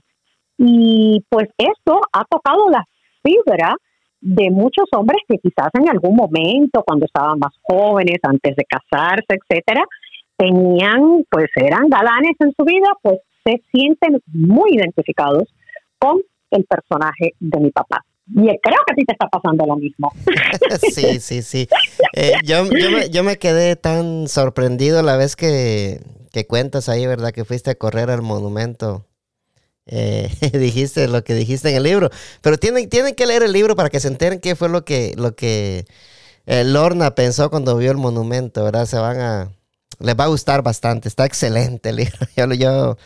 Y 0.58 1.24
pues 1.30 1.50
esto 1.58 2.02
ha 2.12 2.26
tocado 2.26 2.70
la 2.70 2.84
fibra 3.24 3.76
de 4.22 4.50
muchos 4.50 4.86
hombres 4.96 5.22
que 5.28 5.38
quizás 5.38 5.70
en 5.74 5.90
algún 5.90 6.16
momento, 6.16 6.84
cuando 6.86 7.06
estaban 7.06 7.40
más 7.40 7.54
jóvenes, 7.64 8.18
antes 8.24 8.56
de 8.56 8.66
casarse, 8.66 9.28
etcétera, 9.30 9.84
tenían, 10.38 11.26
pues 11.30 11.50
eran 11.56 11.88
galanes 11.88 12.36
en 12.40 12.54
su 12.58 12.64
vida, 12.64 12.90
pues 13.02 13.20
se 13.46 13.62
sienten 13.72 14.22
muy 14.28 14.76
identificados 14.76 15.44
con 16.00 16.22
el 16.52 16.66
personaje 16.66 17.34
de 17.40 17.60
mi 17.60 17.72
papá. 17.72 18.04
Y 18.30 18.42
creo 18.42 18.80
que 18.86 18.94
a 18.94 18.96
ti 18.96 19.06
te 19.06 19.14
está 19.14 19.28
pasando 19.28 19.66
lo 19.66 19.78
mismo. 19.78 20.12
sí, 20.92 21.20
sí, 21.20 21.42
sí. 21.42 21.68
Eh, 22.14 22.34
yo, 22.44 22.66
me, 22.66 23.10
yo, 23.10 23.24
me, 23.24 23.38
quedé 23.38 23.78
tan 23.78 24.28
sorprendido 24.28 25.02
la 25.02 25.16
vez 25.16 25.36
que, 25.36 26.02
cuentas 26.48 26.88
ahí, 26.88 27.08
¿verdad? 27.08 27.32
Que 27.32 27.46
fuiste 27.46 27.72
a 27.72 27.76
correr 27.76 28.12
al 28.12 28.22
monumento. 28.22 29.06
Eh, 29.88 30.30
dijiste 30.54 31.08
lo 31.08 31.24
que 31.24 31.34
dijiste 31.34 31.70
en 31.70 31.78
el 31.78 31.84
libro. 31.84 32.10
Pero 32.42 32.58
tienen, 32.58 32.90
tienen 32.90 33.16
que 33.16 33.26
leer 33.26 33.44
el 33.44 33.54
libro 33.54 33.76
para 33.76 33.90
que 33.90 34.00
se 34.00 34.08
enteren 34.08 34.40
qué 34.40 34.56
fue 34.56 34.70
lo 34.70 34.86
que, 34.86 35.14
lo 35.18 35.36
que 35.36 35.86
eh, 36.46 36.64
Lorna 36.64 37.16
pensó 37.16 37.50
cuando 37.50 37.78
vio 37.78 37.92
el 37.92 37.98
monumento, 37.98 38.64
¿verdad? 38.64 38.86
Se 38.86 38.98
van 38.98 39.20
a... 39.20 39.52
Les 40.00 40.16
va 40.16 40.26
a 40.26 40.28
gustar 40.28 40.62
bastante. 40.62 41.08
Está 41.08 41.26
excelente 41.26 41.90
el 41.90 41.98
libro. 41.98 42.18
Yo, 42.36 42.46
yo 42.54 42.98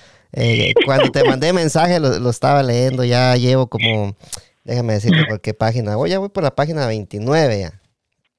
cuando 0.86 1.12
te 1.12 1.24
mandé 1.26 1.52
mensaje 1.52 2.00
lo, 2.00 2.20
lo 2.20 2.30
estaba 2.30 2.64
leyendo. 2.64 3.04
Ya 3.04 3.36
llevo 3.36 3.68
como 3.68 4.16
Déjame 4.64 4.94
decirte 4.94 5.26
por 5.28 5.42
qué 5.42 5.54
página. 5.54 5.96
Voy, 5.96 6.10
ya 6.10 6.20
voy 6.20 6.30
por 6.30 6.44
la 6.44 6.52
página 6.52 6.88
29 6.88 7.60
ya. 7.60 7.72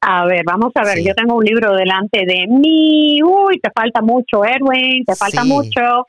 A 0.01 0.25
ver, 0.27 0.43
vamos 0.45 0.73
a 0.75 0.85
ver, 0.85 1.01
yo 1.01 1.15
tengo 1.15 1.37
un 1.37 1.45
libro 1.45 1.75
delante 1.75 2.25
de 2.27 2.47
mí. 2.49 3.23
Uy, 3.23 3.61
te 3.61 3.71
falta 3.71 4.01
mucho, 4.03 4.45
Erwin, 4.45 5.05
te 5.05 5.15
falta 5.15 5.45
mucho. 5.45 6.07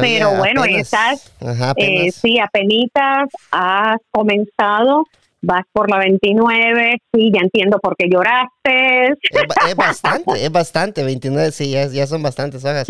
Pero 0.00 0.36
bueno, 0.36 0.64
estás, 0.64 1.32
eh, 1.76 2.12
sí, 2.12 2.38
apenas 2.38 3.28
has 3.50 3.98
comenzado 4.10 5.04
vas 5.42 5.62
por 5.72 5.90
la 5.90 5.98
29, 5.98 6.98
sí, 7.12 7.30
ya 7.32 7.40
entiendo 7.40 7.78
por 7.78 7.96
qué 7.96 8.08
lloraste. 8.10 9.12
Es, 9.12 9.76
bastante, 9.76 10.44
es 10.44 10.52
bastante, 10.52 11.02
29, 11.02 11.52
sí, 11.52 11.70
ya, 11.70 12.06
son 12.06 12.22
bastantes 12.22 12.64
hojas. 12.64 12.86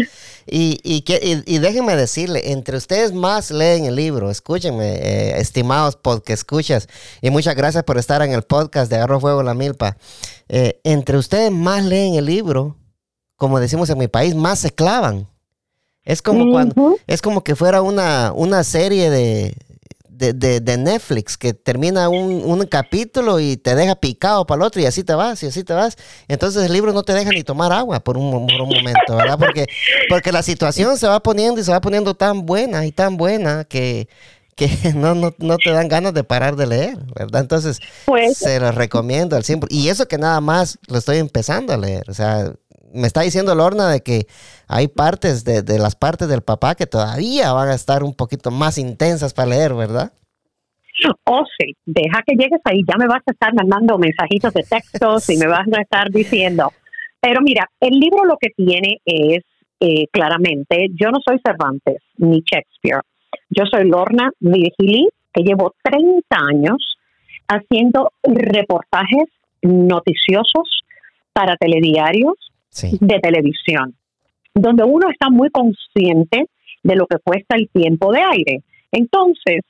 Y, 0.47 0.79
y, 0.83 1.03
que, 1.03 1.43
y, 1.47 1.59
déjenme 1.59 1.97
decirle, 1.97 2.53
entre 2.53 2.77
ustedes 2.77 3.13
más 3.13 3.51
leen 3.51 3.85
el 3.85 3.95
libro, 3.95 4.31
escúchenme, 4.31 4.95
eh, 4.95 5.41
estimados 5.41 5.97
podcast 5.97 6.41
escuchas, 6.41 6.89
y 7.21 7.31
muchas 7.31 7.55
gracias 7.55 7.85
por 7.85 7.99
estar 7.99 8.23
en 8.23 8.33
el 8.33 8.43
podcast 8.43 8.91
de 8.91 8.97
Agarro 8.97 9.21
Fuego 9.21 9.43
la 9.43 9.55
Milpa. 9.55 9.97
Eh, 10.49 10.81
entre 10.85 11.19
ustedes 11.19 11.51
más 11.51 11.85
leen 11.85 12.15
el 12.15 12.27
libro, 12.27 12.77
como 13.37 13.61
decimos 13.61 13.89
en 13.91 13.99
mi 13.99 14.09
país, 14.09 14.35
más 14.35 14.59
se 14.59 14.71
clavan. 14.71 15.30
Es 16.05 16.23
como 16.23 16.51
cuando, 16.51 16.97
es 17.07 17.23
como 17.23 17.45
que 17.45 17.55
fuera 17.55 17.83
una, 17.83 18.33
una 18.35 18.65
serie 18.65 19.11
de, 19.11 19.55
de, 20.09 20.61
de, 20.61 20.77
Netflix 20.77 21.37
que 21.37 21.55
termina 21.55 22.09
un, 22.09 22.43
un, 22.45 22.67
capítulo 22.67 23.41
y 23.41 23.57
te 23.57 23.75
deja 23.75 23.95
picado 23.95 24.47
para 24.47 24.61
el 24.61 24.67
otro 24.67 24.81
y 24.83 24.87
así 24.87 25.03
te 25.03 25.15
vas 25.15 25.43
y 25.43 25.47
así 25.47 25.65
te 25.65 25.73
vas. 25.73 25.97
Entonces 26.29 26.65
el 26.65 26.73
libro 26.73 26.93
no 26.93 27.03
te 27.03 27.15
deja 27.15 27.31
ni 27.31 27.43
tomar 27.43 27.73
agua 27.73 28.01
por 28.01 28.19
un, 28.19 28.47
por 28.47 28.61
un 28.61 28.69
momento, 28.69 29.17
¿verdad? 29.17 29.39
Porque, 29.39 29.67
porque 30.09 30.33
la 30.33 30.43
situación 30.43 30.99
se 30.99 31.07
va 31.07 31.21
poniendo 31.21 31.61
y 31.61 31.65
se 31.65 31.73
va 31.73 31.81
poniendo 31.81 32.15
tan 32.15 32.45
buena 32.45 32.85
y 32.87 32.93
tan 32.93 33.17
buena 33.17 33.65
que, 33.65 34.09
que 34.57 34.69
no, 34.95 35.15
no, 35.15 35.35
no 35.39 35.57
te 35.57 35.71
dan 35.71 35.89
ganas 35.89 36.13
de 36.13 36.25
parar 36.25 36.57
de 36.57 36.67
leer, 36.67 36.99
¿verdad? 37.15 37.41
Entonces 37.41 37.81
pues, 38.05 38.37
se 38.37 38.61
lo 38.61 38.73
recomiendo 38.73 39.37
al 39.37 39.45
100%. 39.45 39.67
Y 39.71 39.89
eso 39.89 40.07
que 40.07 40.19
nada 40.19 40.41
más 40.41 40.79
lo 40.89 40.99
estoy 40.99 41.19
empezando 41.19 41.73
a 41.73 41.79
leer, 41.79 42.05
o 42.09 42.15
sea, 42.15 42.53
me 42.93 43.07
está 43.07 43.23
diciendo 43.23 43.55
Lorna 43.55 43.89
de 43.89 44.01
que 44.01 44.27
hay 44.69 44.89
partes 44.89 45.45
de, 45.45 45.63
de, 45.63 45.79
las 45.79 45.97
partes 45.97 46.29
del 46.29 46.43
papá 46.43 46.75
que 46.75 46.87
todavía 46.87 47.53
van 47.53 47.69
a 47.69 47.75
estar 47.75 48.03
un 48.03 48.15
poquito 48.15 48.51
más 48.51 48.79
intensas 48.79 49.35
para 49.35 49.51
leer, 49.51 49.75
¿verdad? 49.75 50.13
Oh, 51.25 51.45
sí, 51.59 51.77
deja 51.87 52.23
que 52.27 52.37
llegues 52.37 52.61
ahí, 52.65 52.83
ya 52.87 52.97
me 52.99 53.07
vas 53.07 53.23
a 53.27 53.33
estar 53.33 53.55
mandando 53.55 53.99
mensajitos 53.99 54.53
de 54.53 54.63
textos 54.63 55.31
y 55.31 55.39
me 55.39 55.47
vas 55.47 55.67
a 55.73 55.81
estar 55.81 56.11
diciendo, 56.11 56.73
Pero 57.21 57.41
mira, 57.41 57.67
el 57.81 57.99
libro 57.99 58.25
lo 58.25 58.37
que 58.39 58.51
tiene 58.51 58.99
es 59.05 59.45
eh, 59.81 60.07
claramente, 60.13 60.89
yo 61.01 61.11
no 61.11 61.19
soy 61.27 61.41
Cervantes 61.45 62.03
ni 62.19 62.43
Shakespeare, 62.45 63.01
yo 63.49 63.65
soy 63.65 63.89
Lorna 63.89 64.31
Virgili, 64.41 65.09
que 65.33 65.43
llevo 65.43 65.75
30 65.83 66.23
años 66.37 66.99
haciendo 67.49 68.13
reportajes 68.23 69.29
noticiosos 69.63 70.83
para 71.33 71.57
telediarios 71.57 72.35
de 72.73 73.19
televisión, 73.21 73.95
donde 74.55 74.85
uno 74.85 75.09
está 75.11 75.29
muy 75.31 75.51
consciente 75.51 76.47
de 76.83 76.97
lo 76.97 77.07
que 77.07 77.19
cuesta 77.23 77.57
el 77.57 77.69
tiempo 77.69 78.13
de 78.13 78.21
aire. 78.21 78.63
Entonces, 78.93 79.63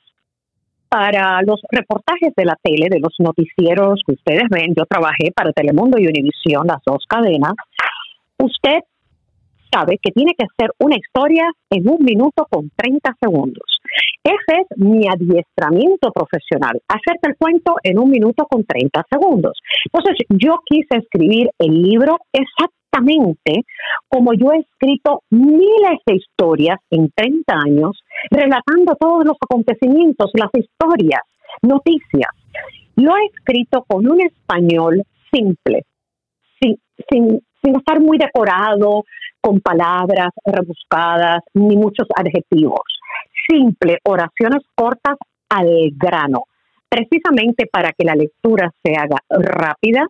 para 0.89 1.41
los 1.41 1.61
reportajes 1.71 2.33
de 2.35 2.45
la 2.45 2.57
tele, 2.61 2.87
de 2.89 2.99
los 2.99 3.15
noticieros 3.19 4.01
que 4.05 4.13
ustedes 4.13 4.43
ven, 4.49 4.73
yo 4.75 4.85
trabajé 4.85 5.31
para 5.33 5.53
Telemundo 5.53 5.97
y 5.97 6.07
Univisión, 6.07 6.67
las 6.67 6.81
dos 6.85 7.05
cadenas, 7.07 7.53
usted 8.37 8.79
sabe 9.71 9.97
que 10.01 10.11
tiene 10.11 10.33
que 10.37 10.45
hacer 10.45 10.71
una 10.79 10.97
historia 10.97 11.45
en 11.69 11.87
un 11.87 12.03
minuto 12.03 12.45
con 12.49 12.69
30 12.75 13.15
segundos. 13.21 13.63
Ese 14.23 14.61
es 14.61 14.77
mi 14.77 15.07
adiestramiento 15.07 16.11
profesional, 16.11 16.81
hacerte 16.87 17.29
el 17.29 17.37
cuento 17.37 17.75
en 17.83 17.97
un 17.97 18.09
minuto 18.09 18.45
con 18.49 18.65
30 18.65 19.05
segundos. 19.09 19.57
Entonces, 19.85 20.17
yo 20.29 20.59
quise 20.65 20.97
escribir 20.97 21.49
el 21.57 21.81
libro 21.81 22.17
exactamente 22.33 22.80
como 24.09 24.33
yo 24.33 24.51
he 24.51 24.59
escrito 24.59 25.23
miles 25.29 25.99
de 26.05 26.15
historias 26.15 26.77
en 26.89 27.11
30 27.15 27.53
años, 27.53 28.03
relatando 28.29 28.95
todos 28.99 29.25
los 29.25 29.37
acontecimientos, 29.41 30.31
las 30.33 30.49
historias, 30.53 31.21
noticias. 31.61 32.29
Lo 32.95 33.15
he 33.15 33.25
escrito 33.25 33.83
con 33.87 34.09
un 34.09 34.21
español 34.21 35.03
simple, 35.31 35.85
sin, 36.59 36.77
sin, 37.09 37.41
sin 37.63 37.75
estar 37.75 37.99
muy 37.99 38.17
decorado, 38.17 39.03
con 39.39 39.59
palabras 39.59 40.29
rebuscadas, 40.45 41.41
ni 41.53 41.75
muchos 41.75 42.07
adjetivos. 42.15 42.81
Simple, 43.49 43.97
oraciones 44.03 44.61
cortas 44.75 45.17
al 45.49 45.67
grano, 45.95 46.43
precisamente 46.87 47.65
para 47.65 47.91
que 47.91 48.05
la 48.05 48.15
lectura 48.15 48.71
se 48.83 48.93
haga 48.93 49.17
rápida 49.29 50.07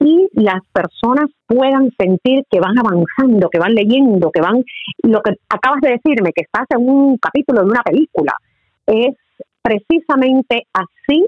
y 0.00 0.28
las 0.32 0.60
personas 0.72 1.30
puedan 1.46 1.90
sentir 1.98 2.44
que 2.50 2.58
van 2.58 2.78
avanzando, 2.78 3.48
que 3.50 3.58
van 3.58 3.74
leyendo, 3.74 4.30
que 4.30 4.40
van, 4.40 4.64
lo 5.02 5.20
que 5.20 5.34
acabas 5.48 5.80
de 5.82 5.90
decirme, 5.90 6.32
que 6.32 6.42
estás 6.42 6.66
en 6.70 6.88
un 6.88 7.18
capítulo 7.18 7.60
de 7.60 7.70
una 7.70 7.82
película, 7.82 8.32
es 8.86 9.14
precisamente 9.62 10.66
así 10.72 11.26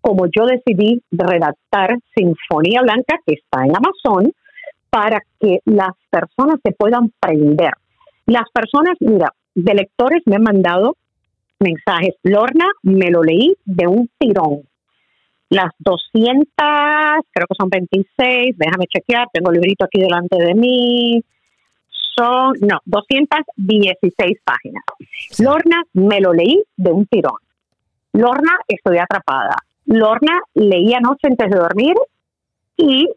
como 0.00 0.26
yo 0.26 0.46
decidí 0.46 1.02
redactar 1.10 1.98
Sinfonía 2.14 2.82
Blanca, 2.82 3.16
que 3.26 3.34
está 3.34 3.64
en 3.64 3.72
Amazon, 3.76 4.32
para 4.90 5.20
que 5.40 5.60
las 5.64 5.92
personas 6.10 6.56
se 6.62 6.72
puedan 6.72 7.10
prender. 7.20 7.72
Las 8.26 8.44
personas, 8.52 8.96
mira, 9.00 9.32
de 9.54 9.74
lectores 9.74 10.22
me 10.26 10.36
han 10.36 10.42
mandado 10.42 10.96
mensajes. 11.58 12.14
Lorna, 12.22 12.66
me 12.82 13.10
lo 13.10 13.22
leí 13.22 13.54
de 13.64 13.86
un 13.86 14.08
tirón. 14.18 14.62
Las 15.50 15.72
200, 15.78 16.46
creo 16.56 17.46
que 17.46 17.54
son 17.58 17.68
26, 17.68 18.56
déjame 18.56 18.86
chequear, 18.86 19.28
tengo 19.32 19.50
el 19.50 19.60
librito 19.60 19.84
aquí 19.84 20.00
delante 20.00 20.36
de 20.36 20.54
mí. 20.54 21.22
Son, 22.16 22.54
no, 22.60 22.78
216 22.84 24.38
páginas. 24.44 24.84
Lorna, 25.38 25.82
me 25.92 26.20
lo 26.20 26.32
leí 26.32 26.62
de 26.76 26.90
un 26.90 27.06
tirón. 27.06 27.38
Lorna, 28.12 28.58
estoy 28.68 28.98
atrapada. 28.98 29.56
Lorna, 29.86 30.40
leí 30.54 30.94
anoche 30.94 31.28
antes 31.28 31.50
de 31.50 31.58
dormir 31.58 31.94
y 32.76 33.08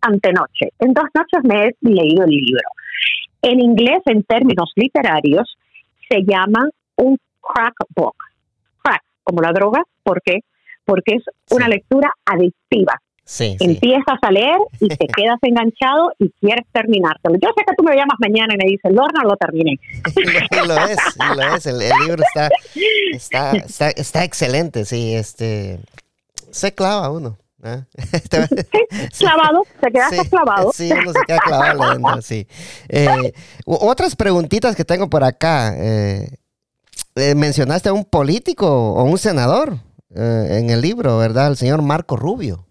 antenoche. 0.00 0.70
En 0.78 0.92
dos 0.92 1.06
noches 1.14 1.40
me 1.44 1.66
he 1.66 1.76
leído 1.80 2.24
el 2.24 2.30
libro. 2.30 2.68
En 3.42 3.60
inglés, 3.60 4.00
en 4.06 4.22
términos 4.22 4.72
literarios, 4.76 5.56
se 6.08 6.22
llama 6.22 6.68
un 6.96 7.18
crack 7.40 7.74
book. 7.94 8.16
Crack, 8.82 9.02
como 9.22 9.40
la 9.40 9.52
droga, 9.52 9.82
¿por 10.02 10.20
qué? 10.22 10.40
Porque 10.84 11.16
es 11.16 11.22
una 11.50 11.68
lectura 11.68 12.10
adictiva. 12.24 13.00
Sí, 13.26 13.56
Empiezas 13.58 14.18
a 14.20 14.30
leer 14.30 14.58
y 14.80 14.88
te 14.88 15.06
quedas 15.16 15.38
enganchado 15.40 16.12
y 16.18 16.30
quieres 16.40 16.66
terminártelo. 16.72 17.36
Yo 17.36 17.48
sé 17.56 17.64
que 17.66 17.74
tú 17.76 17.82
me 17.82 17.96
llamas 17.96 18.18
mañana 18.20 18.52
y 18.54 18.58
me 18.58 18.70
dices, 18.70 18.92
Lorna, 18.92 19.22
lo 19.24 19.36
terminé. 19.36 19.78
lo 20.66 20.86
es, 20.86 20.98
lo 21.34 21.54
es. 21.54 21.66
El, 21.66 21.78
libro 21.78 22.22
está, 22.22 22.50
está, 23.12 23.52
está, 23.52 23.88
está, 23.90 24.24
excelente, 24.24 24.84
sí. 24.84 25.14
Este, 25.14 25.80
se 26.50 26.74
clava 26.74 27.10
uno. 27.10 27.38
¿Ah? 27.64 27.86
clavado, 29.18 29.66
te 29.80 29.90
quedas 29.90 30.28
clavado. 30.28 30.70
Sí, 30.74 30.90
uno 30.92 31.12
se 31.12 31.20
queda 31.26 31.38
clavado 31.38 32.20
sí. 32.20 32.46
Eh, 32.90 33.32
otras 33.64 34.16
preguntitas 34.16 34.76
que 34.76 34.84
tengo 34.84 35.08
por 35.08 35.24
acá. 35.24 35.74
Eh, 35.78 36.28
eh, 37.16 37.34
mencionaste 37.34 37.88
a 37.88 37.94
un 37.94 38.04
político 38.04 38.66
o 38.66 39.04
un 39.04 39.16
senador 39.16 39.78
en 40.14 40.70
el 40.70 40.80
libro, 40.80 41.18
¿verdad? 41.18 41.48
El 41.48 41.56
señor 41.56 41.82
Marco 41.82 42.16
Rubio. 42.16 42.66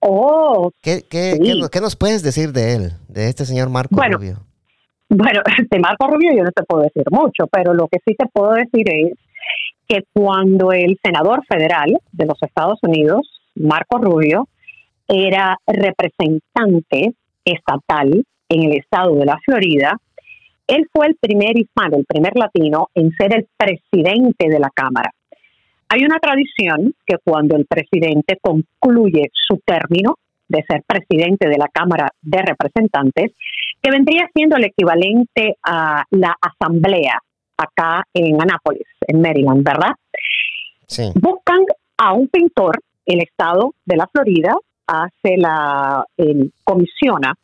Oh. 0.00 0.72
¿Qué, 0.82 1.02
qué, 1.08 1.38
qué, 1.70 1.80
nos 1.80 1.94
puedes 1.94 2.22
decir 2.22 2.52
de 2.52 2.74
él, 2.74 2.92
de 3.08 3.28
este 3.28 3.44
señor 3.44 3.70
Marco 3.70 3.94
Rubio? 3.94 4.38
Bueno, 5.08 5.42
de 5.70 5.78
Marco 5.78 6.08
Rubio 6.08 6.32
yo 6.36 6.42
no 6.42 6.50
te 6.50 6.64
puedo 6.64 6.82
decir 6.82 7.04
mucho, 7.10 7.46
pero 7.46 7.72
lo 7.72 7.86
que 7.86 7.98
sí 8.04 8.14
te 8.16 8.26
puedo 8.26 8.52
decir 8.52 8.84
es 8.90 9.12
que 9.86 10.02
cuando 10.12 10.72
el 10.72 10.98
senador 11.04 11.44
federal 11.46 11.96
de 12.12 12.26
los 12.26 12.42
Estados 12.42 12.78
Unidos, 12.82 13.20
Marco 13.54 13.98
Rubio, 13.98 14.48
era 15.06 15.56
representante 15.66 17.14
estatal 17.44 18.24
en 18.48 18.62
el 18.62 18.78
estado 18.78 19.14
de 19.16 19.26
la 19.26 19.38
Florida. 19.44 19.98
Él 20.66 20.88
fue 20.92 21.06
el 21.08 21.16
primer 21.16 21.58
hispano, 21.58 21.98
el 21.98 22.06
primer 22.06 22.32
latino 22.34 22.88
en 22.94 23.10
ser 23.12 23.34
el 23.34 23.46
presidente 23.56 24.48
de 24.48 24.58
la 24.58 24.70
Cámara. 24.74 25.10
Hay 25.92 26.06
una 26.06 26.18
tradición 26.20 26.94
que 27.04 27.16
cuando 27.22 27.54
el 27.54 27.66
presidente 27.66 28.38
concluye 28.40 29.30
su 29.34 29.60
término 29.62 30.16
de 30.48 30.64
ser 30.66 30.82
presidente 30.86 31.50
de 31.50 31.58
la 31.58 31.68
Cámara 31.68 32.08
de 32.22 32.38
Representantes, 32.38 33.32
que 33.82 33.90
vendría 33.90 34.26
siendo 34.34 34.56
el 34.56 34.64
equivalente 34.64 35.58
a 35.62 36.02
la 36.08 36.34
asamblea 36.40 37.18
acá 37.58 38.04
en 38.14 38.40
Anápolis, 38.40 38.86
en 39.06 39.20
Maryland, 39.20 39.62
¿verdad? 39.62 39.90
Sí. 40.86 41.10
Buscan 41.14 41.60
a 41.98 42.14
un 42.14 42.26
pintor 42.28 42.78
el 43.04 43.20
estado 43.20 43.74
de 43.84 43.96
la 43.96 44.06
Florida 44.06 44.56
hace 44.86 45.36
la 45.36 46.06
comisiona 46.64 47.34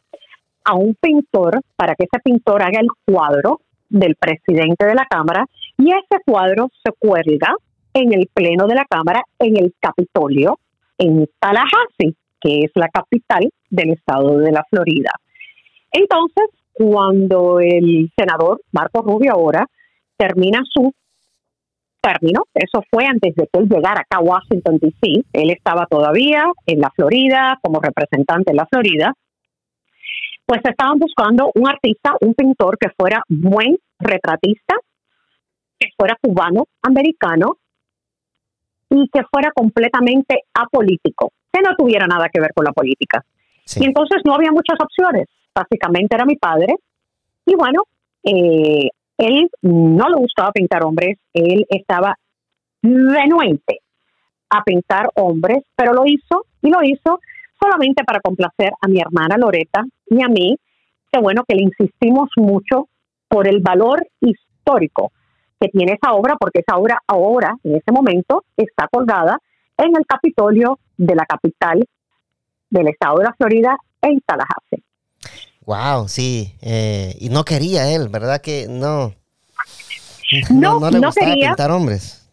a 0.64 0.74
un 0.74 0.94
pintor 0.98 1.60
para 1.76 1.94
que 1.94 2.04
ese 2.04 2.22
pintor 2.24 2.62
haga 2.62 2.80
el 2.80 2.88
cuadro 3.04 3.60
del 3.90 4.16
presidente 4.16 4.86
de 4.86 4.94
la 4.94 5.04
Cámara 5.04 5.44
y 5.76 5.90
ese 5.92 6.22
cuadro 6.24 6.70
se 6.82 6.92
cuelga 6.98 7.54
en 7.98 8.12
el 8.12 8.28
pleno 8.32 8.66
de 8.66 8.74
la 8.74 8.84
Cámara 8.84 9.22
en 9.38 9.56
el 9.56 9.74
Capitolio 9.80 10.58
en 10.98 11.28
Tallahassee, 11.38 12.16
que 12.40 12.60
es 12.60 12.70
la 12.74 12.88
capital 12.88 13.50
del 13.70 13.90
estado 13.90 14.38
de 14.38 14.52
la 14.52 14.64
Florida. 14.70 15.10
Entonces, 15.90 16.46
cuando 16.72 17.60
el 17.60 18.10
senador 18.16 18.60
Marco 18.72 19.02
Rubio 19.02 19.32
ahora 19.32 19.66
termina 20.16 20.60
su 20.64 20.92
término, 22.00 22.44
eso 22.54 22.82
fue 22.90 23.04
antes 23.06 23.34
de 23.34 23.48
que 23.52 23.58
él 23.58 23.68
llegara 23.68 24.00
acá 24.00 24.18
a 24.18 24.20
Washington, 24.20 24.78
D.C., 24.80 25.24
él 25.32 25.50
estaba 25.50 25.86
todavía 25.86 26.44
en 26.66 26.80
la 26.80 26.90
Florida 26.90 27.58
como 27.62 27.80
representante 27.80 28.52
de 28.52 28.56
la 28.56 28.66
Florida, 28.66 29.12
pues 30.46 30.60
estaban 30.64 30.98
buscando 30.98 31.50
un 31.54 31.68
artista, 31.68 32.14
un 32.20 32.34
pintor 32.34 32.78
que 32.78 32.88
fuera 32.96 33.22
buen 33.28 33.76
retratista, 33.98 34.76
que 35.78 35.88
fuera 35.96 36.16
cubano, 36.20 36.64
americano 36.82 37.58
y 38.90 39.08
que 39.08 39.22
fuera 39.30 39.50
completamente 39.52 40.42
apolítico, 40.54 41.32
que 41.52 41.60
no 41.60 41.74
tuviera 41.76 42.06
nada 42.06 42.28
que 42.32 42.40
ver 42.40 42.52
con 42.54 42.64
la 42.64 42.72
política. 42.72 43.24
Y 43.76 43.84
entonces 43.84 44.22
no 44.24 44.34
había 44.34 44.50
muchas 44.50 44.78
opciones. 44.80 45.26
Básicamente 45.54 46.14
era 46.14 46.24
mi 46.24 46.36
padre. 46.36 46.74
Y 47.44 47.54
bueno, 47.54 47.82
eh, 48.22 48.88
él 49.18 49.50
no 49.62 50.08
le 50.08 50.16
gustaba 50.16 50.52
pintar 50.52 50.84
hombres, 50.84 51.18
él 51.34 51.66
estaba 51.68 52.16
renuente 52.82 53.80
a 54.50 54.62
pintar 54.62 55.10
hombres, 55.14 55.64
pero 55.76 55.92
lo 55.92 56.06
hizo 56.06 56.44
y 56.62 56.70
lo 56.70 56.82
hizo 56.82 57.20
solamente 57.60 58.04
para 58.04 58.20
complacer 58.20 58.72
a 58.80 58.88
mi 58.88 59.00
hermana 59.00 59.36
Loreta 59.36 59.84
y 60.06 60.22
a 60.22 60.28
mí, 60.28 60.56
que 61.12 61.20
bueno, 61.20 61.42
que 61.46 61.56
le 61.56 61.62
insistimos 61.62 62.30
mucho 62.36 62.88
por 63.28 63.48
el 63.48 63.60
valor 63.60 64.06
histórico 64.20 65.12
que 65.60 65.68
tiene 65.68 65.94
esa 66.00 66.12
obra, 66.12 66.36
porque 66.38 66.60
esa 66.60 66.78
obra 66.78 67.02
ahora, 67.06 67.56
en 67.64 67.76
ese 67.76 67.92
momento, 67.92 68.44
está 68.56 68.88
colgada 68.90 69.38
en 69.76 69.96
el 69.96 70.06
Capitolio 70.06 70.78
de 70.96 71.14
la 71.14 71.24
capital 71.24 71.86
del 72.70 72.88
estado 72.88 73.18
de 73.18 73.24
la 73.24 73.34
Florida, 73.34 73.76
en 74.02 74.20
Tallahassee. 74.20 74.82
Wow, 75.64 76.08
sí. 76.08 76.54
Eh, 76.62 77.14
y 77.20 77.28
no 77.28 77.44
quería 77.44 77.94
él, 77.94 78.08
¿verdad 78.08 78.40
que 78.40 78.66
no? 78.68 79.12
No, 80.50 80.80
no, 80.80 80.90
le 80.90 80.98
gustaba 80.98 81.34
pintar 81.34 81.70
hombres. 81.70 82.30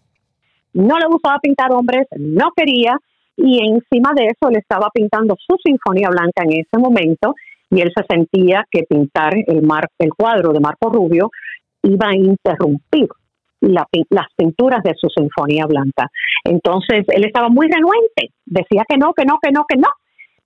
No 0.74 1.00
le 1.00 1.08
gustaba 1.08 1.40
pintar 1.40 1.72
hombres, 1.72 2.08
no 2.18 2.52
quería. 2.56 2.98
Y 3.38 3.60
encima 3.66 4.12
de 4.16 4.26
eso, 4.28 4.50
le 4.50 4.60
estaba 4.60 4.90
pintando 4.94 5.36
su 5.40 5.56
Sinfonía 5.64 6.10
Blanca 6.10 6.44
en 6.44 6.62
ese 6.62 6.78
momento. 6.78 7.36
y 7.72 7.82
él 7.82 7.92
se 7.96 8.04
sentía 8.08 8.66
que 8.70 8.84
pintar 8.84 9.34
el, 9.48 9.62
mar, 9.64 9.90
el 10.00 10.14
cuadro 10.14 10.54
de 10.54 10.60
Marco 10.60 10.90
Rubio 10.90 11.32
iba 11.86 12.10
a 12.10 12.16
interrumpir 12.16 13.08
las 13.62 14.28
pinturas 14.36 14.84
de 14.84 14.94
su 14.96 15.08
Sinfonía 15.10 15.66
Blanca. 15.66 16.10
Entonces 16.44 17.06
él 17.08 17.26
estaba 17.26 17.50
muy 17.50 17.68
renuente, 17.68 18.34
decía 18.46 18.84
que 18.88 18.98
no, 18.98 19.14
que 19.14 19.26
no, 19.26 19.40
que 19.42 19.52
no, 19.52 19.66
que 19.68 19.78
no, 19.78 19.90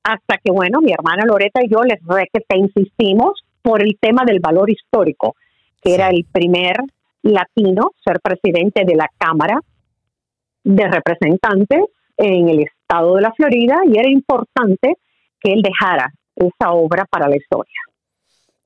hasta 0.03 0.37
que, 0.37 0.51
bueno, 0.51 0.79
mi 0.81 0.93
hermana 0.93 1.25
Loreta 1.25 1.61
y 1.63 1.69
yo 1.69 1.81
les 1.83 1.99
re 2.05 2.27
que 2.31 2.41
te 2.47 2.57
insistimos 2.57 3.43
por 3.61 3.81
el 3.83 3.97
tema 3.99 4.23
del 4.25 4.39
valor 4.39 4.69
histórico, 4.69 5.35
que 5.81 5.95
era 5.95 6.09
el 6.09 6.25
primer 6.31 6.77
latino 7.23 7.91
ser 8.03 8.19
presidente 8.21 8.85
de 8.85 8.95
la 8.95 9.07
Cámara 9.17 9.59
de 10.63 10.87
Representantes 10.87 11.85
en 12.17 12.49
el 12.49 12.59
estado 12.61 13.15
de 13.15 13.21
la 13.21 13.33
Florida 13.33 13.77
y 13.85 13.97
era 13.97 14.09
importante 14.09 14.95
que 15.39 15.53
él 15.53 15.61
dejara 15.61 16.11
esa 16.35 16.71
obra 16.71 17.05
para 17.09 17.27
la 17.27 17.35
historia. 17.35 17.79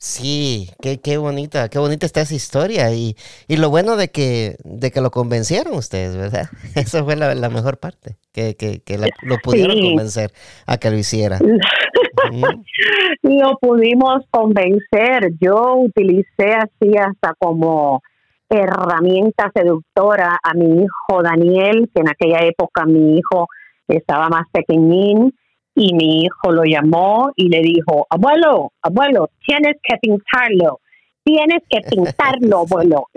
Sí, 0.03 0.67
qué, 0.81 0.99
qué 0.99 1.15
bonita, 1.15 1.69
qué 1.69 1.79
bonita 1.79 2.05
está 2.05 2.19
esa 2.19 2.35
historia 2.35 2.93
y, 2.93 3.15
y, 3.47 3.55
lo 3.55 3.69
bueno 3.69 3.95
de 3.95 4.09
que, 4.09 4.57
de 4.65 4.91
que 4.91 4.99
lo 4.99 5.11
convencieron 5.11 5.75
ustedes, 5.75 6.17
¿verdad? 6.17 6.49
Esa 6.75 7.05
fue 7.05 7.15
la, 7.15 7.49
mejor 7.49 7.77
parte, 7.77 8.17
que, 8.33 8.57
que, 8.57 8.81
que 8.81 8.97
lo 8.97 9.37
pudieron 9.41 9.79
convencer 9.79 10.33
a 10.67 10.77
que 10.77 10.89
lo 10.89 10.97
hiciera. 10.97 11.39
lo 13.23 13.57
pudimos 13.61 14.25
convencer, 14.29 15.35
yo 15.39 15.75
utilicé 15.77 16.51
así 16.51 16.97
hasta 16.97 17.33
como 17.39 18.01
herramienta 18.49 19.53
seductora 19.55 20.37
a 20.43 20.53
mi 20.53 20.83
hijo 20.83 21.23
Daniel, 21.23 21.89
que 21.95 22.01
en 22.01 22.09
aquella 22.09 22.39
época 22.45 22.85
mi 22.85 23.19
hijo 23.19 23.47
estaba 23.87 24.27
más 24.27 24.47
pequeñín, 24.51 25.33
y 25.75 25.93
mi 25.93 26.23
hijo 26.23 26.51
lo 26.51 26.63
llamó 26.63 27.31
y 27.35 27.49
le 27.49 27.61
dijo, 27.61 28.05
abuelo, 28.09 28.73
abuelo, 28.81 29.29
tienes 29.45 29.75
que 29.81 29.97
pintarlo, 29.97 30.79
tienes 31.23 31.63
que 31.69 31.81
pintarlo, 31.81 32.59
abuelo. 32.69 33.07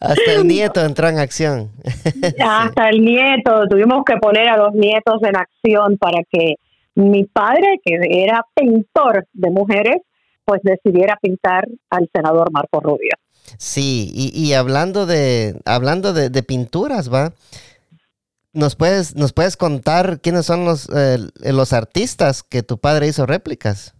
Hasta 0.00 0.32
el 0.32 0.46
nieto 0.46 0.84
entró 0.84 1.08
en 1.08 1.18
acción. 1.18 1.70
Hasta 2.40 2.88
el 2.88 3.04
nieto, 3.04 3.66
tuvimos 3.68 4.04
que 4.04 4.16
poner 4.16 4.48
a 4.48 4.56
los 4.56 4.74
nietos 4.74 5.20
en 5.22 5.36
acción 5.36 5.98
para 5.98 6.22
que 6.30 6.54
mi 6.94 7.24
padre, 7.24 7.80
que 7.84 7.98
era 8.10 8.42
pintor 8.54 9.26
de 9.32 9.50
mujeres, 9.50 9.96
pues 10.44 10.60
decidiera 10.62 11.18
pintar 11.20 11.68
al 11.90 12.08
senador 12.12 12.50
Marco 12.50 12.80
Rubio. 12.80 13.12
Sí, 13.56 14.10
y, 14.14 14.52
hablando 14.52 15.06
de 15.06 15.58
hablando 15.64 16.12
de, 16.12 16.28
de 16.28 16.42
pinturas, 16.42 17.12
va, 17.12 17.32
¿Nos 18.58 18.74
puedes, 18.74 19.14
¿Nos 19.14 19.32
puedes 19.32 19.56
contar 19.56 20.20
quiénes 20.20 20.44
son 20.44 20.64
los, 20.64 20.88
eh, 20.88 21.18
los 21.52 21.72
artistas 21.72 22.42
que 22.42 22.64
tu 22.64 22.78
padre 22.78 23.06
hizo 23.06 23.24
réplicas? 23.24 23.94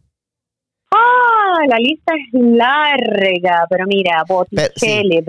Ah, 0.91 1.61
la 1.69 1.77
lista 1.77 2.13
es 2.17 2.41
larga, 2.41 3.67
pero 3.71 3.87
mira, 3.87 4.25
Botticelli, 4.29 5.25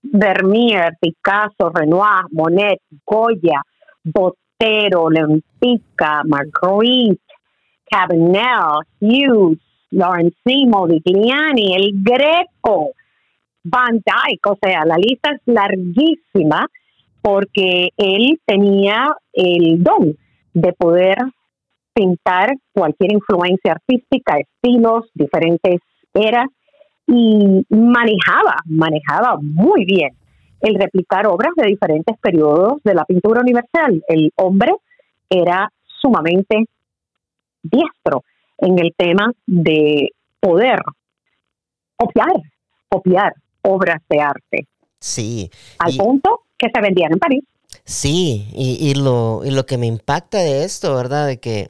Vermeer, 0.00 0.92
Picasso, 1.00 1.72
Renoir, 1.74 2.26
Monet, 2.30 2.78
Goya, 3.04 3.62
Botero, 4.04 5.10
Lempica, 5.10 6.22
Magritte, 6.24 7.24
Cabanel, 7.90 8.84
Hughes, 9.00 9.58
Lorenzino, 9.90 10.70
Modigliani, 10.70 11.74
El 11.74 11.90
Greco, 11.94 12.92
Van 13.64 13.96
Dyck, 13.96 14.46
o 14.46 14.56
sea, 14.62 14.84
la 14.84 14.98
lista 14.98 15.30
es 15.32 15.40
larguísima 15.46 16.64
porque 17.26 17.88
él 17.96 18.40
tenía 18.46 19.16
el 19.32 19.82
don 19.82 20.16
de 20.54 20.72
poder 20.74 21.16
pintar 21.92 22.54
cualquier 22.72 23.14
influencia 23.14 23.72
artística, 23.72 24.38
estilos, 24.38 25.06
diferentes 25.12 25.80
eras, 26.14 26.46
y 27.08 27.66
manejaba, 27.68 28.58
manejaba 28.66 29.38
muy 29.42 29.84
bien 29.84 30.10
el 30.60 30.76
replicar 30.76 31.26
obras 31.26 31.50
de 31.56 31.66
diferentes 31.66 32.16
periodos 32.18 32.80
de 32.84 32.94
la 32.94 33.04
pintura 33.04 33.40
universal. 33.40 34.04
El 34.06 34.30
hombre 34.36 34.76
era 35.28 35.68
sumamente 36.00 36.66
diestro 37.60 38.22
en 38.58 38.78
el 38.78 38.94
tema 38.96 39.32
de 39.46 40.10
poder 40.38 40.78
copiar, 41.96 42.36
copiar 42.88 43.34
obras 43.62 44.00
de 44.08 44.20
arte. 44.20 44.68
Sí. 45.00 45.50
Al 45.80 45.96
punto 45.96 46.45
que 46.58 46.68
se 46.72 46.80
vendían 46.80 47.12
en 47.12 47.18
París. 47.18 47.44
Sí, 47.84 48.48
y, 48.52 48.94
lo, 48.94 49.42
y 49.44 49.50
lo 49.50 49.66
que 49.66 49.78
me 49.78 49.86
impacta 49.86 50.38
de 50.38 50.64
esto, 50.64 50.94
¿verdad? 50.94 51.26
De 51.26 51.38
que 51.38 51.68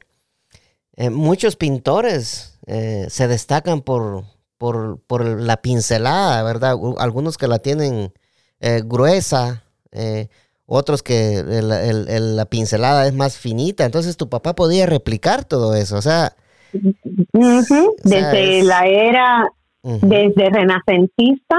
eh, 0.96 1.10
muchos 1.10 1.56
pintores 1.56 2.58
eh, 2.66 3.06
se 3.10 3.28
destacan 3.28 3.82
por, 3.82 4.24
por, 4.56 5.26
la 5.26 5.58
pincelada, 5.58 6.42
¿verdad? 6.42 6.76
Algunos 6.98 7.36
que 7.36 7.48
la 7.48 7.58
tienen 7.58 8.12
eh, 8.60 8.80
gruesa, 8.84 9.64
otros 10.66 11.02
que 11.02 11.42
la 11.44 12.46
pincelada 12.46 13.06
es 13.06 13.14
más 13.14 13.36
finita. 13.36 13.84
Entonces 13.84 14.16
tu 14.16 14.30
papá 14.30 14.54
podía 14.54 14.86
replicar 14.86 15.44
todo 15.44 15.74
eso, 15.74 15.96
o 15.96 16.02
sea... 16.02 16.34
desde 16.72 18.62
la 18.62 18.86
era, 18.86 19.48
desde 19.82 20.50
renacentista 20.50 21.56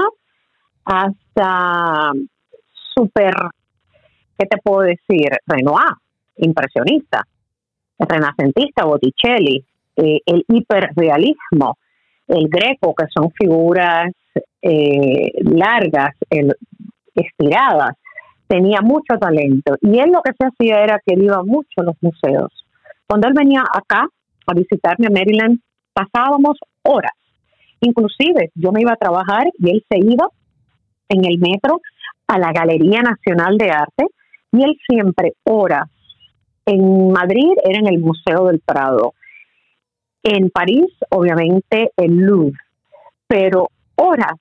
hasta 0.84 2.12
súper, 2.98 3.34
¿qué 4.38 4.46
te 4.46 4.58
puedo 4.58 4.80
decir? 4.80 5.30
Renoir, 5.46 5.94
impresionista, 6.36 7.22
renacentista, 7.98 8.84
Botticelli, 8.84 9.64
eh, 9.96 10.20
el 10.26 10.44
hiperrealismo, 10.48 11.78
el 12.26 12.48
greco, 12.48 12.94
que 12.94 13.06
son 13.14 13.30
figuras 13.32 14.12
eh, 14.62 15.30
largas, 15.42 16.14
estiradas, 17.14 17.96
tenía 18.46 18.80
mucho 18.80 19.18
talento. 19.18 19.76
Y 19.80 19.98
él 19.98 20.10
lo 20.10 20.22
que 20.22 20.32
se 20.38 20.46
hacía 20.46 20.82
era 20.82 21.00
que 21.04 21.14
él 21.14 21.24
iba 21.24 21.42
mucho 21.44 21.80
a 21.80 21.84
los 21.84 21.96
museos. 22.00 22.52
Cuando 23.06 23.28
él 23.28 23.34
venía 23.36 23.62
acá 23.62 24.06
a 24.46 24.54
visitarme 24.54 25.06
a 25.06 25.10
Maryland, 25.10 25.60
pasábamos 25.92 26.58
horas. 26.82 27.12
Inclusive 27.80 28.50
yo 28.54 28.72
me 28.72 28.80
iba 28.80 28.92
a 28.92 28.96
trabajar 28.96 29.46
y 29.58 29.70
él 29.70 29.84
se 29.88 29.98
iba 29.98 30.28
en 31.08 31.24
el 31.24 31.38
metro 31.38 31.80
a 32.28 32.38
la 32.38 32.52
Galería 32.52 33.02
Nacional 33.02 33.56
de 33.58 33.70
Arte 33.70 34.06
y 34.52 34.62
él 34.62 34.76
siempre 34.86 35.32
horas. 35.44 35.88
En 36.66 37.10
Madrid 37.10 37.52
era 37.64 37.78
en 37.78 37.86
el 37.86 37.98
Museo 37.98 38.46
del 38.46 38.60
Prado. 38.60 39.14
En 40.22 40.50
París, 40.50 40.86
obviamente, 41.10 41.90
el 41.96 42.16
Louvre. 42.16 42.58
Pero 43.26 43.68
horas 43.96 44.34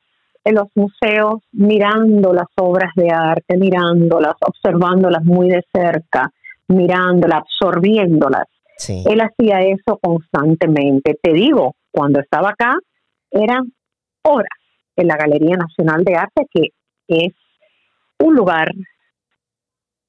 en 0.43 0.55
los 0.55 0.67
museos 0.75 1.41
mirando 1.51 2.33
las 2.33 2.47
obras 2.55 2.91
de 2.95 3.09
arte, 3.11 3.57
mirándolas, 3.57 4.35
observándolas 4.39 5.23
muy 5.23 5.49
de 5.49 5.63
cerca, 5.73 6.31
mirándolas, 6.67 7.41
absorbiéndolas. 7.41 8.45
Él 8.87 9.19
hacía 9.21 9.61
eso 9.61 9.99
constantemente. 10.01 11.17
Te 11.21 11.33
digo, 11.33 11.75
cuando 11.91 12.19
estaba 12.19 12.51
acá, 12.51 12.75
eran 13.31 13.73
horas 14.23 14.59
en 14.95 15.07
la 15.07 15.17
Galería 15.17 15.57
Nacional 15.57 16.03
de 16.03 16.15
Arte, 16.15 16.43
que 16.53 16.69
es 17.07 17.33
un 18.19 18.35
lugar 18.35 18.71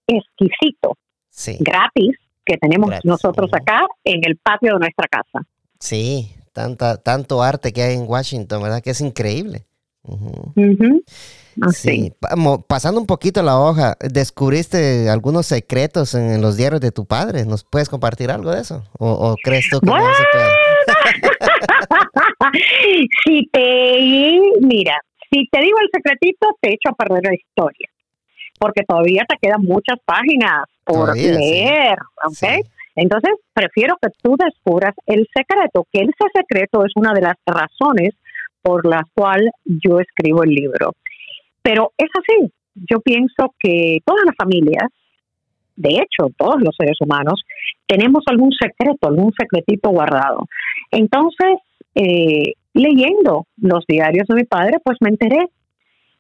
exquisito, 0.07 0.97
gratis, 1.61 2.17
que 2.45 2.57
tenemos 2.57 2.91
nosotros 3.05 3.51
acá 3.53 3.87
en 4.05 4.21
el 4.25 4.37
patio 4.37 4.75
de 4.75 4.81
nuestra 4.81 5.09
casa. 5.09 5.47
Sí, 5.79 6.35
tanta, 6.53 7.03
tanto 7.03 7.43
arte 7.43 7.73
que 7.73 7.83
hay 7.83 7.95
en 7.95 8.09
Washington, 8.09 8.63
¿verdad? 8.63 8.83
Que 8.83 8.91
es 8.91 9.01
increíble. 9.01 9.67
Sí. 11.73 12.13
Pasando 12.67 13.01
un 13.01 13.07
poquito 13.07 13.43
la 13.43 13.59
hoja, 13.59 13.97
¿descubriste 14.01 15.11
algunos 15.11 15.47
secretos 15.47 16.15
en, 16.15 16.41
los 16.41 16.57
diarios 16.57 16.81
de 16.81 16.93
tu 16.93 17.05
padre? 17.05 17.45
¿Nos 17.45 17.65
puedes 17.65 17.89
compartir 17.89 18.31
algo 18.31 18.53
de 18.53 18.61
eso? 18.61 18.85
¿O, 18.99 19.35
crees 19.43 19.69
tú 19.71 19.81
que 19.81 19.87
no 19.87 19.97
se 19.97 20.25
puede? 20.33 20.47
si 23.25 23.49
te, 23.53 24.41
mira, 24.61 25.01
si 25.31 25.49
te 25.51 25.61
digo 25.61 25.79
el 25.81 25.89
secretito, 25.93 26.49
te 26.61 26.71
echo 26.71 26.91
a 26.91 26.95
perder 26.95 27.25
la 27.25 27.35
historia, 27.35 27.89
porque 28.59 28.83
todavía 28.87 29.25
te 29.29 29.37
quedan 29.41 29.63
muchas 29.63 29.99
páginas 30.05 30.65
por 30.85 31.17
leer, 31.17 31.99
¿ok? 32.27 32.65
Entonces, 32.97 33.33
prefiero 33.53 33.97
que 34.03 34.09
tú 34.23 34.37
descubras 34.37 34.95
el 35.07 35.29
secreto, 35.35 35.87
que 35.93 36.01
ese 36.01 36.25
secreto 36.35 36.85
es 36.85 36.93
una 36.97 37.13
de 37.13 37.21
las 37.21 37.37
razones 37.47 38.15
por 38.61 38.87
las 38.87 39.05
cuales 39.15 39.51
yo 39.65 40.01
escribo 40.01 40.43
el 40.43 40.51
libro. 40.51 40.93
Pero 41.63 41.93
es 41.97 42.09
así, 42.19 42.53
yo 42.91 43.01
pienso 43.01 43.55
que 43.59 43.99
todas 44.05 44.25
las 44.27 44.35
familias, 44.37 44.89
de 45.77 45.91
hecho, 45.91 46.31
todos 46.37 46.61
los 46.61 46.75
seres 46.77 46.97
humanos, 47.01 47.45
tenemos 47.87 48.25
algún 48.27 48.51
secreto, 48.53 49.09
algún 49.09 49.33
secretito 49.39 49.91
guardado. 49.91 50.49
Entonces, 50.91 51.59
eh, 51.95 52.55
leyendo 52.75 53.47
los 53.59 53.85
diarios 53.87 54.27
de 54.29 54.35
mi 54.35 54.45
padre, 54.45 54.79
pues 54.83 54.99
me 55.01 55.11
enteré 55.11 55.47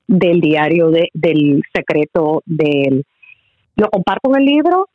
del 0.09 0.41
diario 0.41 0.91
de, 0.91 1.09
del 1.15 1.63
secreto 1.73 2.43
del... 2.45 3.05
Lo 3.77 3.89
comparto 3.91 4.31
en 4.31 4.41
el 4.41 4.45
libro 4.45 4.89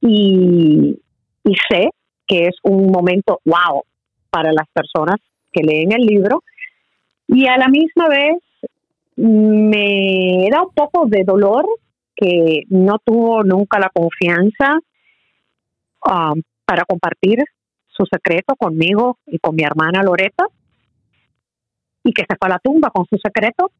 y 0.00 0.96
y 1.44 1.54
sé 1.68 1.90
que 2.26 2.46
es 2.46 2.56
un 2.62 2.90
momento 2.90 3.40
wow 3.44 3.84
para 4.30 4.52
las 4.52 4.66
personas 4.72 5.16
que 5.52 5.62
leen 5.62 5.92
el 5.92 6.06
libro 6.06 6.42
y 7.26 7.46
a 7.46 7.56
la 7.56 7.68
misma 7.68 8.08
vez 8.08 8.36
me 9.16 10.48
da 10.50 10.62
un 10.62 10.72
poco 10.74 11.06
de 11.06 11.24
dolor 11.24 11.66
que 12.14 12.62
no 12.68 12.98
tuvo 13.04 13.42
nunca 13.42 13.78
la 13.78 13.90
confianza 13.90 14.78
um, 16.04 16.40
para 16.64 16.84
compartir 16.84 17.38
su 17.88 18.04
secreto 18.06 18.54
conmigo 18.56 19.18
y 19.26 19.38
con 19.38 19.54
mi 19.54 19.64
hermana 19.64 20.02
Loreta 20.02 20.46
y 22.04 22.12
que 22.12 22.22
se 22.22 22.36
fue 22.38 22.48
a 22.48 22.52
la 22.52 22.58
tumba 22.58 22.90
con 22.90 23.06
su 23.06 23.16
secreto. 23.18 23.70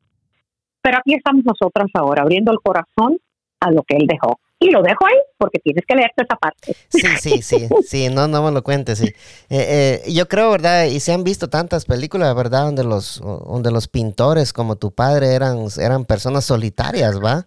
Pero 0.82 0.98
aquí 0.98 1.14
estamos 1.14 1.44
nosotras 1.44 1.88
ahora, 1.94 2.22
abriendo 2.22 2.52
el 2.52 2.58
corazón 2.62 3.18
a 3.60 3.70
lo 3.70 3.82
que 3.82 3.96
él 3.96 4.06
dejó. 4.06 4.38
Y 4.58 4.70
lo 4.70 4.80
dejo 4.80 5.04
ahí 5.06 5.18
porque 5.38 5.58
tienes 5.58 5.84
que 5.86 5.96
leerte 5.96 6.22
esa 6.22 6.36
parte. 6.36 6.76
Sí, 6.88 7.00
sí, 7.18 7.42
sí, 7.42 7.68
sí, 7.84 8.08
no, 8.08 8.28
no 8.28 8.44
me 8.44 8.52
lo 8.52 8.62
cuentes, 8.62 8.98
sí. 8.98 9.06
Eh, 9.50 10.02
eh, 10.06 10.12
yo 10.12 10.28
creo, 10.28 10.52
¿verdad? 10.52 10.84
Y 10.84 11.00
se 11.00 11.12
han 11.12 11.24
visto 11.24 11.50
tantas 11.50 11.84
películas, 11.84 12.32
¿verdad? 12.36 12.66
Donde 12.66 12.84
los, 12.84 13.20
donde 13.20 13.72
los 13.72 13.88
pintores 13.88 14.52
como 14.52 14.76
tu 14.76 14.92
padre 14.92 15.34
eran, 15.34 15.66
eran 15.80 16.04
personas 16.04 16.44
solitarias, 16.44 17.20
¿va? 17.20 17.46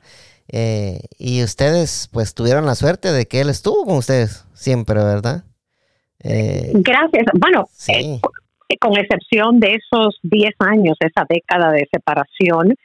Eh, 0.49 0.99
y 1.17 1.41
ustedes, 1.41 2.09
pues, 2.11 2.33
tuvieron 2.33 2.65
la 2.65 2.75
suerte 2.75 3.13
de 3.13 3.25
que 3.27 3.39
él 3.39 3.49
estuvo 3.49 3.85
con 3.85 3.97
ustedes 3.97 4.45
siempre, 4.53 4.95
¿verdad? 4.95 5.45
Gracias. 6.19 7.25
Bueno, 7.33 7.69
con 8.81 8.97
excepción 8.97 9.59
de 9.59 9.75
esos 9.75 10.19
10 10.23 10.53
años, 10.59 10.97
esa 10.99 11.25
década 11.29 11.71
de 11.71 11.87
separación, 11.91 12.75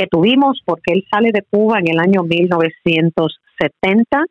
que 0.00 0.06
tuvimos 0.06 0.62
porque 0.64 0.94
él 0.94 1.04
sale 1.10 1.30
de 1.30 1.42
Cuba 1.42 1.78
en 1.78 1.88
el 1.88 1.98
año 1.98 2.22
1970. 2.22 4.24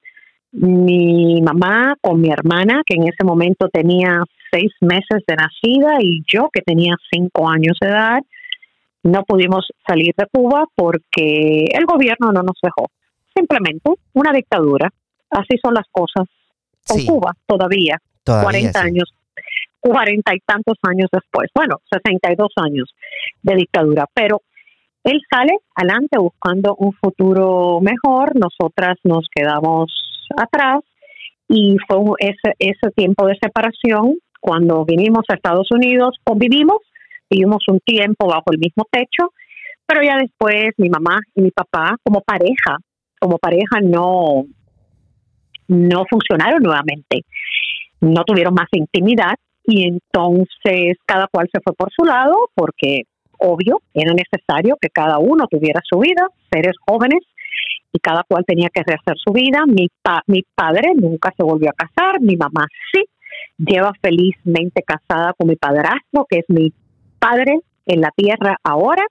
Mi 0.52 1.44
mamá 1.44 1.96
con 2.02 2.20
mi 2.20 2.32
hermana, 2.32 2.82
que 2.84 2.96
en 2.96 3.04
ese 3.04 3.24
momento 3.24 3.70
tenía 3.70 4.24
seis 4.52 4.72
meses 4.82 5.24
de 5.28 5.36
nacida, 5.36 6.00
y 6.02 6.24
yo, 6.28 6.50
que 6.52 6.64
tenía 6.64 6.96
cinco 7.12 7.48
años 7.48 7.78
de 7.80 7.88
edad, 7.88 8.20
no 9.04 9.24
pudimos 9.26 9.68
salir 9.88 10.16
de 10.18 10.26
Cuba 10.32 10.66
porque 10.74 11.66
el 11.72 11.86
gobierno 11.86 12.32
no 12.32 12.42
nos 12.42 12.58
dejó. 12.64 12.90
Simplemente 13.36 13.92
una 14.14 14.32
dictadura. 14.32 14.90
Así 15.30 15.56
son 15.64 15.76
las 15.76 15.86
cosas 15.92 16.26
con 16.88 17.06
Cuba 17.06 17.34
todavía, 17.46 18.00
cuarenta 18.26 18.82
40 18.82 18.82
años, 18.82 19.14
cuarenta 19.80 20.34
y 20.34 20.40
tantos 20.40 20.78
años 20.82 21.10
después. 21.12 21.52
Bueno, 21.54 21.76
62 21.92 22.50
años 22.56 22.90
de 23.44 23.56
dictadura. 23.56 24.08
Pero 24.12 24.42
él 25.04 25.22
sale 25.30 25.58
adelante 25.76 26.18
buscando 26.20 26.76
un 26.76 26.94
futuro 26.94 27.80
mejor, 27.82 28.34
nosotras 28.36 28.98
nos 29.04 29.28
quedamos 29.34 29.92
atrás 30.38 30.82
y 31.48 31.78
fue 31.88 31.98
ese, 32.20 32.54
ese 32.60 32.92
tiempo 32.96 33.26
de 33.26 33.38
separación. 33.42 34.16
Cuando 34.42 34.86
vinimos 34.86 35.24
a 35.28 35.36
Estados 35.36 35.70
Unidos, 35.72 36.18
convivimos, 36.24 36.78
vivimos 37.30 37.64
un 37.68 37.80
tiempo 37.80 38.28
bajo 38.28 38.52
el 38.52 38.60
mismo 38.60 38.86
techo, 38.90 39.34
pero 39.86 40.02
ya 40.04 40.18
después 40.18 40.72
mi 40.78 40.90
mamá 40.90 41.20
y 41.36 41.42
mi 41.42 41.52
papá 41.52 41.98
como 42.04 42.22
pareja, 42.22 42.78
como 43.20 43.38
pareja 43.38 43.82
no, 43.82 44.46
no 45.68 46.04
funcionaron 46.10 46.62
nuevamente, 46.62 47.26
no 48.02 48.24
tuvieron 48.24 48.54
más 48.54 48.68
intimidad 48.72 49.36
y 49.66 49.88
entonces 49.88 50.98
cada 51.06 51.28
cual 51.28 51.50
se 51.52 51.60
fue 51.62 51.74
por 51.74 51.90
su 51.92 52.06
lado 52.06 52.36
porque 52.54 53.04
obvio, 53.40 53.82
era 53.94 54.14
necesario 54.14 54.78
que 54.80 54.90
cada 54.90 55.18
uno 55.18 55.48
tuviera 55.50 55.82
su 55.84 56.00
vida, 56.00 56.28
seres 56.52 56.76
jóvenes, 56.88 57.20
y 57.92 58.00
cada 58.00 58.24
cual 58.24 58.46
tenía 58.46 58.70
que 58.70 58.84
rehacer 58.86 59.16
su 59.18 59.32
vida. 59.34 59.66
Mi, 59.66 59.88
mi 60.28 60.44
padre 60.56 60.92
nunca 60.96 61.34
se 61.36 61.44
volvió 61.44 61.70
a 61.70 61.74
casar, 61.74 62.22
mi 62.22 62.36
mamá 62.36 62.68
sí, 62.94 63.04
lleva 63.58 63.92
felizmente 64.02 64.84
casada 64.84 65.34
con 65.38 65.48
mi 65.48 65.56
padrastro, 65.56 66.26
que 66.30 66.40
es 66.40 66.46
mi 66.48 66.72
padre 67.20 67.60
en 67.86 68.02
la 68.02 68.12
tierra 68.16 68.58
ahora, 68.64 69.04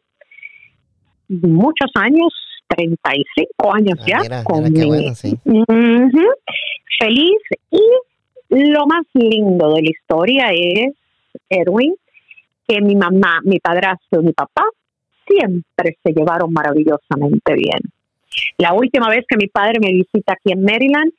muchos 1.28 1.90
años, 1.94 2.32
35 2.68 3.74
años 3.74 3.98
ah, 4.00 4.04
ya, 4.06 4.44
con 4.44 4.64
feliz 6.98 7.40
y 7.70 7.82
lo 8.50 8.86
más 8.86 9.04
lindo 9.14 9.74
de 9.74 9.82
la 9.82 9.90
historia 9.90 10.50
es, 10.52 10.94
Edwin, 11.48 11.94
que 12.68 12.80
mi 12.82 12.94
mamá, 12.94 13.40
mi 13.44 13.58
padrastro 13.58 14.22
mi 14.22 14.32
papá 14.32 14.64
siempre 15.26 15.96
se 16.02 16.12
llevaron 16.12 16.52
maravillosamente 16.52 17.54
bien. 17.54 17.80
La 18.58 18.74
última 18.74 19.08
vez 19.08 19.24
que 19.28 19.36
mi 19.36 19.48
padre 19.48 19.78
me 19.80 19.90
visita 19.90 20.34
aquí 20.34 20.52
en 20.52 20.62
Maryland 20.62 21.12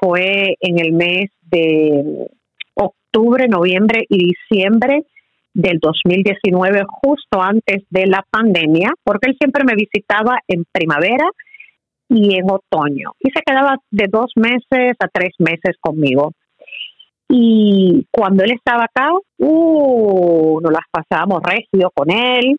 fue 0.00 0.54
en 0.60 0.78
el 0.78 0.92
mes 0.92 1.30
de 1.42 2.28
octubre, 2.74 3.46
noviembre 3.48 4.04
y 4.08 4.32
diciembre 4.32 5.04
del 5.54 5.78
2019, 5.80 6.82
justo 6.86 7.40
antes 7.40 7.84
de 7.88 8.06
la 8.06 8.24
pandemia, 8.30 8.92
porque 9.02 9.30
él 9.30 9.36
siempre 9.38 9.64
me 9.64 9.74
visitaba 9.74 10.38
en 10.48 10.64
primavera 10.70 11.24
y 12.08 12.36
en 12.36 12.44
otoño. 12.50 13.12
Y 13.20 13.30
se 13.30 13.42
quedaba 13.44 13.78
de 13.90 14.06
dos 14.10 14.32
meses 14.36 14.96
a 15.00 15.08
tres 15.08 15.34
meses 15.38 15.76
conmigo. 15.80 16.32
Y 17.28 18.06
cuando 18.10 18.44
él 18.44 18.52
estaba 18.52 18.84
acá, 18.84 19.10
uh, 19.38 20.60
nos 20.60 20.72
las 20.72 20.84
pasábamos 20.90 21.42
recio 21.42 21.90
con 21.94 22.10
él. 22.10 22.56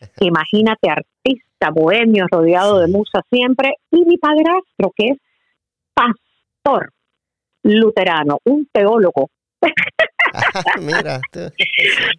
Imagínate, 0.20 0.90
artista 0.90 1.70
bohemio, 1.72 2.26
rodeado 2.30 2.80
de 2.80 2.88
musa 2.88 3.20
siempre. 3.30 3.74
Y 3.90 4.04
mi 4.04 4.16
padrastro, 4.16 4.92
que 4.94 5.08
es 5.08 5.18
pastor 5.94 6.92
luterano, 7.62 8.38
un 8.44 8.68
teólogo. 8.72 9.30
Mira, 10.80 11.20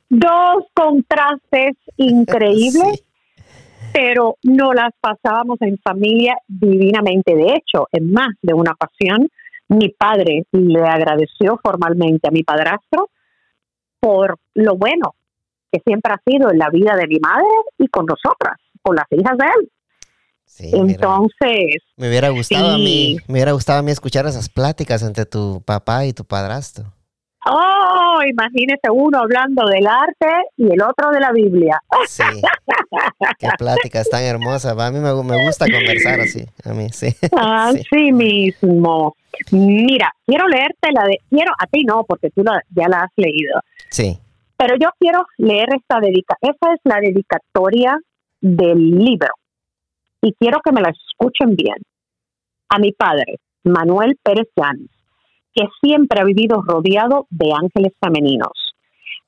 Dos 0.09 0.65
contrastes 0.73 1.75
increíbles, 1.97 3.03
pero 3.93 4.35
no 4.43 4.73
las 4.73 4.91
pasábamos 4.99 5.61
en 5.61 5.77
familia 5.79 6.37
divinamente. 6.47 7.35
De 7.35 7.53
hecho, 7.55 7.87
en 7.91 8.11
más 8.11 8.29
de 8.41 8.53
una 8.53 8.71
ocasión, 8.71 9.29
mi 9.69 9.89
padre 9.89 10.45
le 10.51 10.81
agradeció 10.81 11.59
formalmente 11.63 12.27
a 12.27 12.31
mi 12.31 12.43
padrastro 12.43 13.09
por 13.99 14.37
lo 14.53 14.75
bueno 14.75 15.15
que 15.71 15.81
siempre 15.85 16.13
ha 16.13 16.21
sido 16.25 16.51
en 16.51 16.59
la 16.59 16.69
vida 16.69 16.95
de 16.95 17.07
mi 17.07 17.19
madre 17.19 17.47
y 17.77 17.87
con 17.87 18.05
nosotras, 18.05 18.57
con 18.81 18.95
las 18.95 19.05
hijas 19.11 19.37
de 19.37 19.45
él. 19.45 19.71
Entonces, 20.59 21.83
me 21.97 22.07
hubiera 22.07 22.29
gustado 22.29 22.71
a 22.71 22.77
mí, 22.77 23.17
me 23.27 23.33
hubiera 23.33 23.51
gustado 23.51 23.79
a 23.79 23.81
mí 23.83 23.91
escuchar 23.91 24.25
esas 24.25 24.49
pláticas 24.49 25.03
entre 25.03 25.25
tu 25.25 25.61
papá 25.65 26.05
y 26.05 26.13
tu 26.13 26.23
padrastro. 26.23 26.93
Oh, 27.45 28.19
imagínese 28.27 28.89
uno 28.91 29.19
hablando 29.19 29.65
del 29.67 29.85
arte 29.87 30.27
y 30.57 30.71
el 30.71 30.81
otro 30.81 31.11
de 31.11 31.19
la 31.19 31.31
Biblia. 31.31 31.79
Sí. 32.07 32.23
Qué 33.39 33.49
pláticas 33.57 34.09
tan 34.09 34.23
hermosas. 34.23 34.77
A 34.77 34.91
mí 34.91 34.99
me, 34.99 35.11
gusta 35.45 35.65
conversar 35.65 36.19
así. 36.19 36.45
A 36.65 36.73
mí, 36.73 36.89
sí. 36.91 37.15
Así 37.37 38.11
mismo. 38.11 39.15
Mira, 39.51 40.11
quiero 40.25 40.47
leerte 40.47 40.91
la 40.91 41.03
de. 41.03 41.19
Quiero, 41.29 41.53
a 41.57 41.67
ti 41.67 41.83
no, 41.83 42.03
porque 42.03 42.29
tú 42.31 42.43
ya 42.43 42.87
la 42.89 43.01
has 43.01 43.11
leído. 43.15 43.61
Sí. 43.89 44.17
Pero 44.57 44.75
yo 44.79 44.89
quiero 44.99 45.25
leer 45.37 45.69
esta 45.75 45.99
dedica. 45.99 46.35
Esa 46.41 46.73
es 46.73 46.79
la 46.83 46.99
dedicatoria 46.99 47.97
del 48.41 48.97
libro. 48.97 49.29
Y 50.21 50.33
quiero 50.33 50.59
que 50.63 50.71
me 50.71 50.81
la 50.81 50.89
escuchen 50.89 51.55
bien. 51.55 51.77
A 52.69 52.79
mi 52.79 52.91
padre, 52.91 53.39
Manuel 53.63 54.17
Pérez 54.23 54.47
Llanes 54.55 54.96
que 55.57 55.67
siempre 55.81 56.21
ha 56.21 56.23
vivido 56.23 56.61
rodeado 56.61 57.25
de 57.31 57.51
ángeles 57.51 57.91
femeninos, 57.99 58.75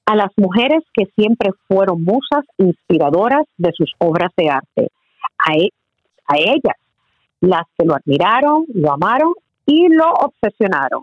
a 0.05 0.15
las 0.15 0.30
mujeres 0.38 0.84
que 0.93 1.05
siempre 1.15 1.49
fueron 1.67 2.03
musas 2.03 2.45
inspiradoras 2.59 3.45
de 3.57 3.71
sus 3.75 3.91
obras 3.97 4.30
de 4.38 4.49
arte, 4.49 4.91
a, 5.39 5.55
e, 5.55 5.69
a 6.27 6.38
ellas, 6.38 6.77
las 7.41 7.63
que 7.75 7.86
lo 7.86 7.95
admiraron, 7.95 8.65
lo 8.75 8.91
amaron 8.91 9.34
y 9.65 9.88
lo 9.88 10.05
obsesionaron, 10.05 11.01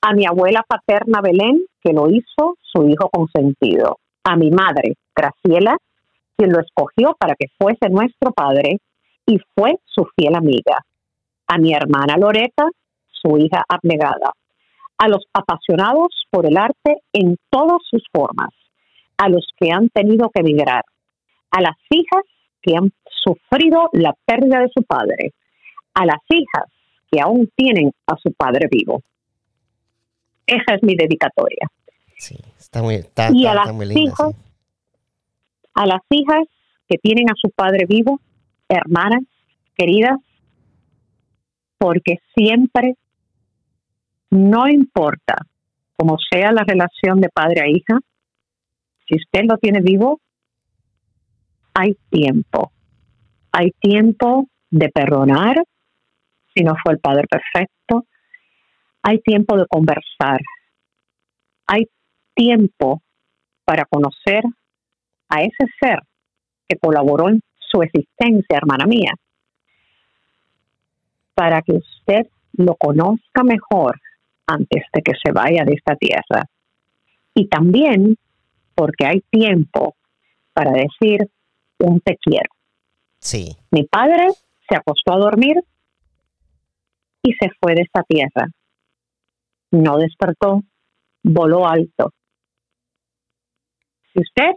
a 0.00 0.12
mi 0.12 0.26
abuela 0.26 0.64
paterna 0.66 1.20
Belén, 1.20 1.62
que 1.80 1.92
lo 1.92 2.10
hizo 2.10 2.56
su 2.62 2.88
hijo 2.88 3.10
consentido, 3.10 3.98
a 4.24 4.34
mi 4.34 4.50
madre, 4.50 4.94
Graciela, 5.14 5.76
quien 6.36 6.50
lo 6.50 6.58
escogió 6.60 7.14
para 7.16 7.36
que 7.36 7.46
fuese 7.56 7.88
nuestro 7.90 8.32
padre 8.32 8.78
y 9.24 9.38
fue 9.54 9.78
su 9.84 10.04
fiel 10.16 10.34
amiga, 10.34 10.78
a 11.46 11.58
mi 11.58 11.72
hermana 11.74 12.16
Loreta, 12.16 12.66
su 13.22 13.38
hija 13.38 13.64
abnegada, 13.68 14.32
a 14.98 15.08
los 15.08 15.24
apasionados 15.32 16.26
por 16.30 16.46
el 16.46 16.56
arte 16.56 16.98
en 17.12 17.36
todas 17.50 17.78
sus 17.88 18.02
formas, 18.12 18.50
a 19.16 19.28
los 19.28 19.46
que 19.58 19.70
han 19.70 19.88
tenido 19.88 20.30
que 20.30 20.40
emigrar, 20.40 20.84
a 21.50 21.60
las 21.60 21.76
hijas 21.90 22.24
que 22.60 22.74
han 22.76 22.90
sufrido 23.24 23.88
la 23.92 24.14
pérdida 24.24 24.60
de 24.60 24.70
su 24.74 24.82
padre, 24.82 25.32
a 25.94 26.06
las 26.06 26.20
hijas 26.28 26.70
que 27.10 27.20
aún 27.20 27.50
tienen 27.54 27.92
a 28.06 28.16
su 28.16 28.32
padre 28.32 28.68
vivo. 28.70 29.02
Esa 30.46 30.74
es 30.74 30.82
mi 30.82 30.94
dedicatoria. 30.96 31.68
Sí, 32.16 32.36
está 32.58 32.82
muy, 32.82 33.04
y 33.32 33.46
a 33.46 33.54
las 33.54 33.68
hijas, 33.96 34.34
a 35.74 35.86
las 35.86 36.00
hijas 36.10 36.46
que 36.88 36.98
tienen 36.98 37.28
a 37.30 37.34
su 37.36 37.50
padre 37.50 37.84
vivo, 37.88 38.20
hermanas, 38.68 39.22
queridas, 39.76 40.18
porque 41.78 42.18
siempre 42.34 42.94
no 44.32 44.66
importa 44.66 45.36
cómo 45.94 46.16
sea 46.30 46.52
la 46.52 46.64
relación 46.64 47.20
de 47.20 47.28
padre 47.28 47.60
a 47.60 47.68
hija, 47.68 48.00
si 49.06 49.16
usted 49.16 49.42
lo 49.46 49.58
tiene 49.58 49.80
vivo, 49.82 50.20
hay 51.74 51.98
tiempo. 52.08 52.72
Hay 53.52 53.72
tiempo 53.78 54.48
de 54.70 54.88
perdonar 54.88 55.62
si 56.54 56.64
no 56.64 56.74
fue 56.82 56.94
el 56.94 56.98
padre 56.98 57.26
perfecto. 57.28 58.06
Hay 59.02 59.20
tiempo 59.20 59.58
de 59.58 59.66
conversar. 59.66 60.40
Hay 61.66 61.88
tiempo 62.34 63.02
para 63.66 63.84
conocer 63.84 64.44
a 65.28 65.42
ese 65.42 65.66
ser 65.78 65.98
que 66.66 66.78
colaboró 66.78 67.28
en 67.28 67.42
su 67.58 67.82
existencia, 67.82 68.56
hermana 68.56 68.86
mía, 68.86 69.12
para 71.34 71.60
que 71.60 71.72
usted 71.72 72.26
lo 72.54 72.76
conozca 72.76 73.42
mejor 73.44 74.00
antes 74.52 74.84
de 74.92 75.02
que 75.02 75.12
se 75.22 75.32
vaya 75.32 75.64
de 75.64 75.74
esta 75.74 75.96
tierra. 75.96 76.46
Y 77.34 77.48
también 77.48 78.16
porque 78.74 79.06
hay 79.06 79.20
tiempo 79.30 79.96
para 80.52 80.72
decir 80.72 81.28
un 81.78 82.00
te 82.00 82.16
quiero. 82.16 82.50
Sí. 83.18 83.56
Mi 83.70 83.84
padre 83.84 84.28
se 84.68 84.76
acostó 84.76 85.12
a 85.14 85.18
dormir 85.18 85.56
y 87.22 87.32
se 87.34 87.50
fue 87.60 87.74
de 87.74 87.82
esta 87.82 88.02
tierra. 88.02 88.48
No 89.70 89.96
despertó, 89.98 90.62
voló 91.22 91.66
alto. 91.66 92.12
Si 94.12 94.20
usted, 94.20 94.50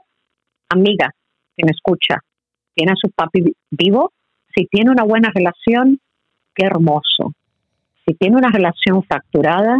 amiga, 0.69 1.11
que 1.55 1.65
me 1.65 1.71
escucha, 1.71 2.19
tiene 2.73 2.91
a 2.91 2.95
su 2.95 3.09
papi 3.11 3.55
vivo, 3.71 4.11
si 4.53 4.65
tiene 4.65 4.91
una 4.91 5.03
buena 5.03 5.31
relación, 5.33 5.99
qué 6.53 6.65
hermoso. 6.65 7.33
Si 8.05 8.13
tiene 8.15 8.37
una 8.37 8.51
relación 8.51 9.03
fracturada, 9.03 9.77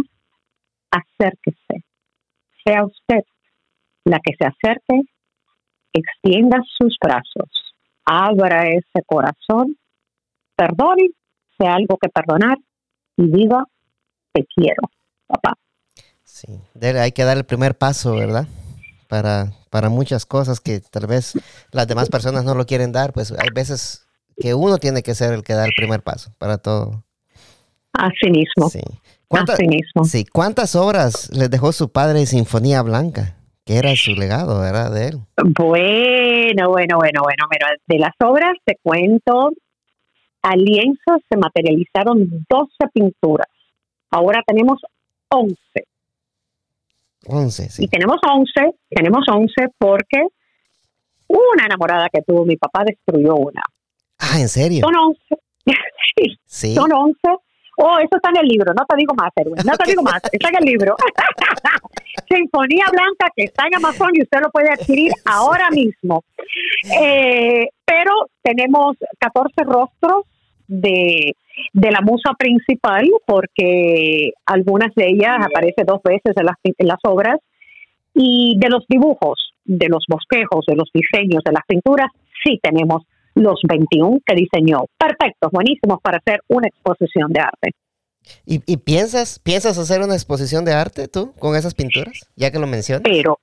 acérquese. 0.90 1.84
Sea 2.64 2.84
usted 2.84 3.24
la 4.04 4.18
que 4.20 4.34
se 4.38 4.44
acerque, 4.44 5.02
extienda 5.92 6.58
sus 6.78 6.96
brazos, 7.00 7.50
abra 8.04 8.68
ese 8.68 9.04
corazón, 9.06 9.76
perdone, 10.54 11.10
sea 11.58 11.74
algo 11.74 11.96
que 12.00 12.08
perdonar 12.08 12.56
y 13.16 13.30
diga, 13.30 13.64
te 14.32 14.44
quiero, 14.54 14.82
papá. 15.26 15.54
Sí, 16.22 16.48
hay 16.80 17.12
que 17.12 17.24
dar 17.24 17.36
el 17.36 17.44
primer 17.44 17.76
paso, 17.78 18.14
¿verdad? 18.14 18.46
Para, 19.08 19.52
para 19.70 19.88
muchas 19.88 20.26
cosas 20.26 20.60
que 20.60 20.80
tal 20.80 21.06
vez 21.06 21.34
las 21.72 21.86
demás 21.86 22.08
personas 22.08 22.44
no 22.44 22.54
lo 22.54 22.66
quieren 22.66 22.92
dar, 22.92 23.12
pues 23.12 23.32
hay 23.32 23.48
veces 23.54 24.06
que 24.36 24.54
uno 24.54 24.78
tiene 24.78 25.02
que 25.02 25.14
ser 25.14 25.32
el 25.32 25.42
que 25.42 25.54
da 25.54 25.64
el 25.64 25.72
primer 25.76 26.02
paso 26.02 26.32
para 26.38 26.58
todo. 26.58 27.05
Así 27.98 28.30
mismo. 28.30 28.68
Sí. 28.68 28.80
¿Cuántas, 29.28 29.58
mismo. 29.60 30.04
Sí, 30.04 30.24
¿cuántas 30.24 30.76
obras 30.76 31.30
les 31.32 31.50
dejó 31.50 31.72
su 31.72 31.90
padre 31.90 32.26
Sinfonía 32.26 32.82
Blanca? 32.82 33.36
Que 33.64 33.78
era 33.78 33.96
su 33.96 34.12
legado, 34.12 34.60
¿verdad? 34.60 34.92
De 34.92 35.08
él. 35.08 35.16
Bueno, 35.36 36.70
bueno, 36.70 36.98
bueno, 36.98 37.22
bueno. 37.22 37.46
Mira, 37.50 37.68
de 37.86 37.98
las 37.98 38.12
obras 38.20 38.54
te 38.64 38.76
cuento, 38.80 39.50
a 40.42 40.54
lienzo 40.54 41.18
se 41.28 41.36
materializaron 41.36 42.46
12 42.48 42.70
pinturas. 42.94 43.48
Ahora 44.10 44.42
tenemos 44.46 44.80
11. 45.28 45.56
11, 47.26 47.70
sí. 47.70 47.84
Y 47.84 47.88
tenemos 47.88 48.18
11, 48.24 48.76
tenemos 48.88 49.24
11 49.28 49.52
porque 49.76 50.22
una 51.26 51.64
enamorada 51.64 52.08
que 52.12 52.22
tuvo 52.22 52.44
mi 52.44 52.56
papá 52.56 52.84
destruyó 52.84 53.34
una. 53.34 53.62
Ah, 54.18 54.38
¿en 54.38 54.48
serio? 54.48 54.82
Son 54.84 54.94
11. 54.94 55.20
sí, 56.16 56.38
sí, 56.46 56.74
son 56.76 56.92
11 56.92 57.18
Oh, 57.76 57.98
eso 57.98 58.16
está 58.16 58.30
en 58.30 58.38
el 58.38 58.48
libro, 58.48 58.72
no 58.72 58.86
te 58.86 58.96
digo 58.96 59.14
más, 59.14 59.30
Erwin, 59.36 59.56
no 59.64 59.76
te 59.76 59.90
digo 59.90 60.02
más, 60.02 60.20
está 60.32 60.48
en 60.48 60.56
el 60.56 60.64
libro. 60.64 60.96
Sinfonía 62.28 62.86
Blanca 62.90 63.30
que 63.36 63.44
está 63.44 63.66
en 63.66 63.76
Amazon 63.76 64.10
y 64.14 64.22
usted 64.22 64.40
lo 64.40 64.50
puede 64.50 64.72
adquirir 64.72 65.12
ahora 65.26 65.68
mismo. 65.70 66.24
Eh, 67.00 67.68
pero 67.84 68.12
tenemos 68.42 68.96
14 69.20 69.52
rostros 69.64 70.24
de, 70.66 71.34
de 71.72 71.90
la 71.90 72.00
musa 72.00 72.32
principal 72.38 73.06
porque 73.26 74.32
algunas 74.46 74.94
de 74.94 75.08
ellas 75.08 75.36
aparecen 75.44 75.86
dos 75.86 76.00
veces 76.02 76.34
en 76.34 76.46
las, 76.46 76.56
en 76.64 76.88
las 76.88 76.98
obras 77.04 77.38
y 78.14 78.56
de 78.58 78.70
los 78.70 78.84
dibujos, 78.88 79.52
de 79.64 79.88
los 79.88 80.04
bosquejos, 80.08 80.64
de 80.66 80.76
los 80.76 80.90
diseños, 80.92 81.44
de 81.44 81.52
las 81.52 81.64
pinturas, 81.68 82.08
sí 82.42 82.58
tenemos 82.62 83.02
los 83.36 83.60
21 83.68 84.20
que 84.26 84.34
diseñó. 84.34 84.86
Perfectos, 84.98 85.50
buenísimos 85.52 86.00
para 86.02 86.18
hacer 86.18 86.40
una 86.48 86.66
exposición 86.66 87.32
de 87.32 87.40
arte. 87.40 87.70
¿Y, 88.44 88.76
piensas, 88.78 89.38
piensas 89.38 89.78
hacer 89.78 90.00
una 90.02 90.14
exposición 90.14 90.64
de 90.64 90.72
arte 90.72 91.06
tú 91.06 91.32
con 91.38 91.54
esas 91.54 91.74
pinturas, 91.74 92.28
ya 92.34 92.50
que 92.50 92.58
lo 92.58 92.66
mencionas? 92.66 93.02
Pero, 93.04 93.38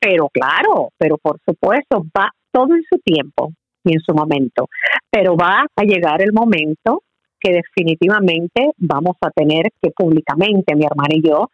pero 0.00 0.30
claro, 0.30 0.92
pero 0.96 1.18
por 1.18 1.38
supuesto, 1.44 2.06
va 2.16 2.30
todo 2.50 2.74
en 2.74 2.82
su 2.88 2.98
tiempo 3.04 3.52
y 3.84 3.92
en 3.92 4.00
su 4.00 4.14
momento. 4.14 4.68
Pero 5.10 5.36
va 5.36 5.66
a 5.76 5.82
llegar 5.82 6.22
el 6.22 6.32
momento 6.32 7.02
que 7.38 7.52
definitivamente 7.52 8.70
vamos 8.78 9.16
a 9.20 9.30
tener 9.30 9.64
que 9.82 9.90
públicamente, 9.90 10.74
mi 10.74 10.86
hermana 10.86 11.14
y 11.16 11.28
yo, 11.28 11.50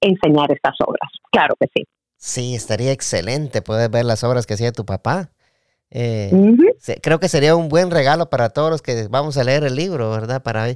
enseñar 0.00 0.50
estas 0.50 0.76
obras. 0.86 1.10
Claro 1.30 1.56
que 1.60 1.66
sí. 1.74 1.84
Sí, 2.16 2.54
estaría 2.54 2.92
excelente 2.92 3.60
poder 3.60 3.90
ver 3.90 4.06
las 4.06 4.24
obras 4.24 4.46
que 4.46 4.54
hacía 4.54 4.72
tu 4.72 4.86
papá. 4.86 5.30
Eh, 5.90 6.30
creo 7.02 7.20
que 7.20 7.28
sería 7.28 7.54
un 7.54 7.68
buen 7.68 7.90
regalo 7.90 8.28
para 8.28 8.48
todos 8.50 8.70
los 8.70 8.82
que 8.82 9.06
vamos 9.08 9.36
a 9.36 9.44
leer 9.44 9.64
el 9.64 9.76
libro, 9.76 10.10
¿verdad? 10.10 10.42
Para, 10.42 10.66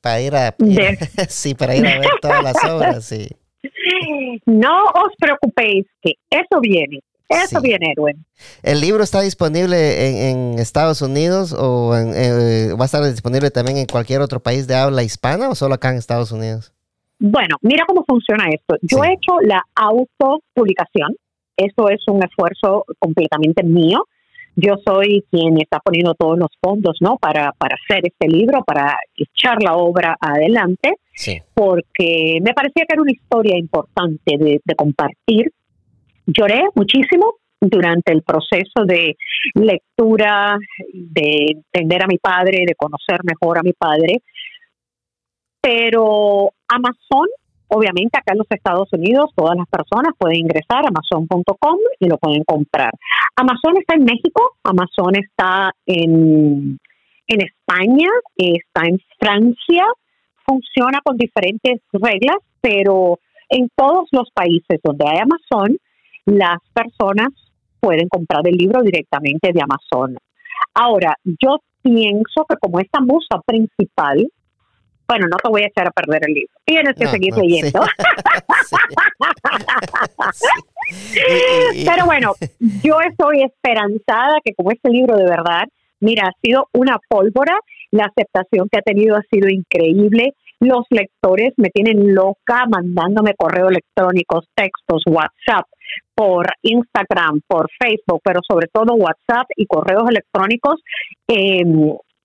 para 0.00 0.20
ir 0.20 0.34
a 0.34 0.54
sí, 1.28 1.54
para 1.54 1.74
ir 1.74 1.86
a 1.86 1.98
ver 1.98 2.10
todas 2.20 2.42
las 2.42 2.64
obras, 2.64 3.04
sí. 3.04 3.28
No 4.46 4.84
os 4.84 5.12
preocupéis 5.18 5.86
que 6.02 6.14
eso 6.30 6.60
viene. 6.60 7.00
Eso 7.28 7.60
viene, 7.60 7.94
Edwin. 7.96 8.24
¿El 8.62 8.80
libro 8.80 9.04
está 9.04 9.20
disponible 9.20 10.30
en, 10.30 10.58
Estados 10.58 11.00
Unidos 11.00 11.54
o 11.56 11.94
eh, 11.96 12.72
va 12.74 12.82
a 12.82 12.86
estar 12.86 13.04
disponible 13.04 13.52
también 13.52 13.78
en 13.78 13.86
cualquier 13.86 14.20
otro 14.20 14.40
país 14.40 14.66
de 14.66 14.74
habla 14.74 15.04
hispana 15.04 15.48
o 15.48 15.54
solo 15.54 15.74
acá 15.74 15.90
en 15.90 15.98
Estados 15.98 16.32
Unidos? 16.32 16.72
Bueno, 17.20 17.56
mira 17.62 17.84
cómo 17.86 18.04
funciona 18.04 18.46
esto. 18.50 18.76
Yo 18.82 19.04
he 19.04 19.12
hecho 19.12 19.38
la 19.42 19.62
autopublicación. 19.76 21.14
Eso 21.56 21.88
es 21.88 22.00
un 22.08 22.24
esfuerzo 22.24 22.84
completamente 22.98 23.62
mío 23.62 24.04
yo 24.60 24.76
soy 24.84 25.24
quien 25.30 25.60
está 25.60 25.80
poniendo 25.80 26.14
todos 26.14 26.38
los 26.38 26.50
fondos, 26.60 26.96
¿no? 27.00 27.16
Para, 27.16 27.52
para 27.52 27.76
hacer 27.76 28.02
este 28.04 28.28
libro, 28.28 28.62
para 28.64 28.96
echar 29.16 29.62
la 29.62 29.74
obra 29.74 30.16
adelante, 30.20 30.94
porque 31.54 32.38
me 32.42 32.54
parecía 32.54 32.84
que 32.86 32.94
era 32.94 33.02
una 33.02 33.12
historia 33.12 33.56
importante 33.56 34.36
de, 34.38 34.74
compartir. 34.76 35.52
Lloré 36.26 36.62
muchísimo 36.74 37.34
durante 37.60 38.12
el 38.12 38.22
proceso 38.22 38.84
de 38.86 39.16
lectura, 39.54 40.58
de 40.92 41.46
entender 41.72 42.02
a 42.02 42.06
mi 42.06 42.18
padre, 42.18 42.64
de 42.66 42.74
conocer 42.74 43.20
mejor 43.24 43.58
a 43.58 43.62
mi 43.62 43.72
padre, 43.72 44.22
pero 45.60 46.52
Amazon 46.68 47.28
Obviamente 47.72 48.18
acá 48.18 48.32
en 48.32 48.38
los 48.38 48.46
Estados 48.50 48.88
Unidos 48.92 49.30
todas 49.36 49.56
las 49.56 49.68
personas 49.68 50.12
pueden 50.18 50.38
ingresar 50.38 50.84
a 50.84 50.88
amazon.com 50.88 51.78
y 52.00 52.08
lo 52.08 52.18
pueden 52.18 52.42
comprar. 52.44 52.90
Amazon 53.36 53.76
está 53.78 53.94
en 53.94 54.04
México, 54.04 54.56
Amazon 54.64 55.14
está 55.14 55.72
en, 55.86 56.78
en 57.28 57.40
España, 57.40 58.08
está 58.36 58.88
en 58.88 58.98
Francia, 59.20 59.84
funciona 60.44 60.98
con 61.04 61.16
diferentes 61.16 61.80
reglas, 61.92 62.38
pero 62.60 63.20
en 63.48 63.68
todos 63.76 64.08
los 64.10 64.28
países 64.34 64.80
donde 64.82 65.04
hay 65.06 65.18
Amazon, 65.18 65.76
las 66.26 66.58
personas 66.74 67.28
pueden 67.78 68.08
comprar 68.08 68.46
el 68.46 68.56
libro 68.56 68.82
directamente 68.82 69.52
de 69.52 69.60
Amazon. 69.62 70.16
Ahora, 70.74 71.14
yo 71.24 71.58
pienso 71.82 72.44
que 72.48 72.56
como 72.60 72.80
esta 72.80 73.00
musa 73.00 73.40
principal 73.46 74.26
bueno, 75.10 75.26
no 75.28 75.36
te 75.42 75.48
voy 75.48 75.62
a 75.62 75.66
echar 75.66 75.88
a 75.88 75.90
perder 75.90 76.22
el 76.28 76.34
libro. 76.34 76.54
Tienes 76.64 76.94
que 76.94 77.08
seguir 77.08 77.36
leyendo. 77.36 77.80
Pero 81.84 82.06
bueno, 82.06 82.34
yo 82.60 83.00
estoy 83.00 83.42
esperanzada 83.42 84.38
que 84.44 84.54
como 84.54 84.70
este 84.70 84.88
libro 84.88 85.16
de 85.16 85.24
verdad, 85.24 85.64
mira, 85.98 86.28
ha 86.28 86.32
sido 86.40 86.68
una 86.74 87.00
pólvora, 87.08 87.58
la 87.90 88.04
aceptación 88.04 88.68
que 88.70 88.78
ha 88.78 88.82
tenido 88.82 89.16
ha 89.16 89.22
sido 89.28 89.48
increíble. 89.48 90.34
Los 90.60 90.86
lectores 90.90 91.54
me 91.56 91.70
tienen 91.70 92.14
loca 92.14 92.66
mandándome 92.70 93.34
correos 93.34 93.72
electrónicos, 93.72 94.46
textos, 94.54 95.02
WhatsApp, 95.06 95.66
por 96.14 96.46
Instagram, 96.62 97.40
por 97.48 97.66
Facebook, 97.80 98.20
pero 98.22 98.38
sobre 98.48 98.68
todo 98.72 98.94
WhatsApp 98.94 99.48
y 99.56 99.66
correos 99.66 100.08
electrónicos. 100.08 100.80
Eh, 101.26 101.64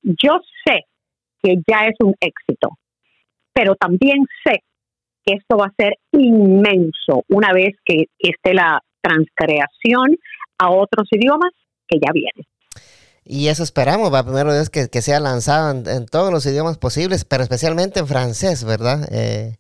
yo 0.03 0.39
sé 0.63 0.85
que 1.45 1.57
ya 1.67 1.85
es 1.85 1.95
un 1.99 2.15
éxito. 2.19 2.69
Pero 3.53 3.75
también 3.75 4.25
sé 4.43 4.63
que 5.23 5.35
esto 5.35 5.57
va 5.57 5.67
a 5.67 5.73
ser 5.77 5.93
inmenso 6.11 7.23
una 7.29 7.53
vez 7.53 7.75
que 7.85 8.05
esté 8.19 8.53
la 8.53 8.81
transcreación 9.01 10.17
a 10.57 10.71
otros 10.71 11.07
idiomas 11.11 11.51
que 11.87 11.99
ya 11.99 12.11
viene. 12.11 12.47
Y 13.23 13.47
eso 13.47 13.63
esperamos, 13.63 14.13
va 14.13 14.23
primero 14.23 14.53
es 14.53 14.69
que, 14.69 15.01
sea 15.01 15.19
lanzado 15.19 15.71
en, 15.71 16.05
todos 16.05 16.31
los 16.31 16.45
idiomas 16.45 16.77
posibles, 16.77 17.25
pero 17.25 17.43
especialmente 17.43 17.99
en 17.99 18.07
francés, 18.07 18.63
¿verdad? 18.63 19.07
Eh, 19.11 19.55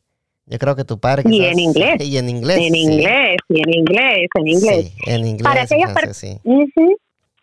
Yo 0.45 0.59
creo 0.59 0.75
que 0.75 0.83
tu 0.83 0.99
padre. 0.99 1.23
y 1.25 1.43
en 1.45 1.59
inglés. 1.59 1.95
Y 1.99 2.17
en 2.17 2.29
inglés. 2.29 2.57
En 2.57 2.75
inglés, 2.75 3.37
y 3.49 3.61
en 3.61 3.73
inglés, 3.73 4.27
en 4.35 4.47
inglés. 4.47 4.93
en 5.07 5.25
inglés. 5.25 5.43
Para 5.43 5.63
aquellas, 5.63 5.93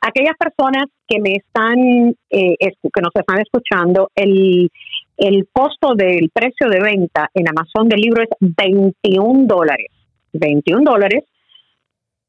aquellas 0.03 0.37
personas 0.37 0.87
que 1.07 1.21
me 1.21 1.35
están, 1.37 2.15
eh, 2.31 2.57
que 2.59 3.01
nos 3.01 3.15
están 3.15 3.41
escuchando, 3.41 4.11
el, 4.15 4.69
el 5.17 5.49
costo 5.53 5.95
del 5.95 6.29
precio 6.33 6.69
de 6.69 6.81
venta 6.81 7.29
en 7.33 7.49
Amazon 7.49 7.89
del 7.89 8.01
libro 8.01 8.23
es 8.23 8.31
21 8.41 9.47
dólares. 9.47 9.89
21 10.33 10.83
dólares 10.91 11.25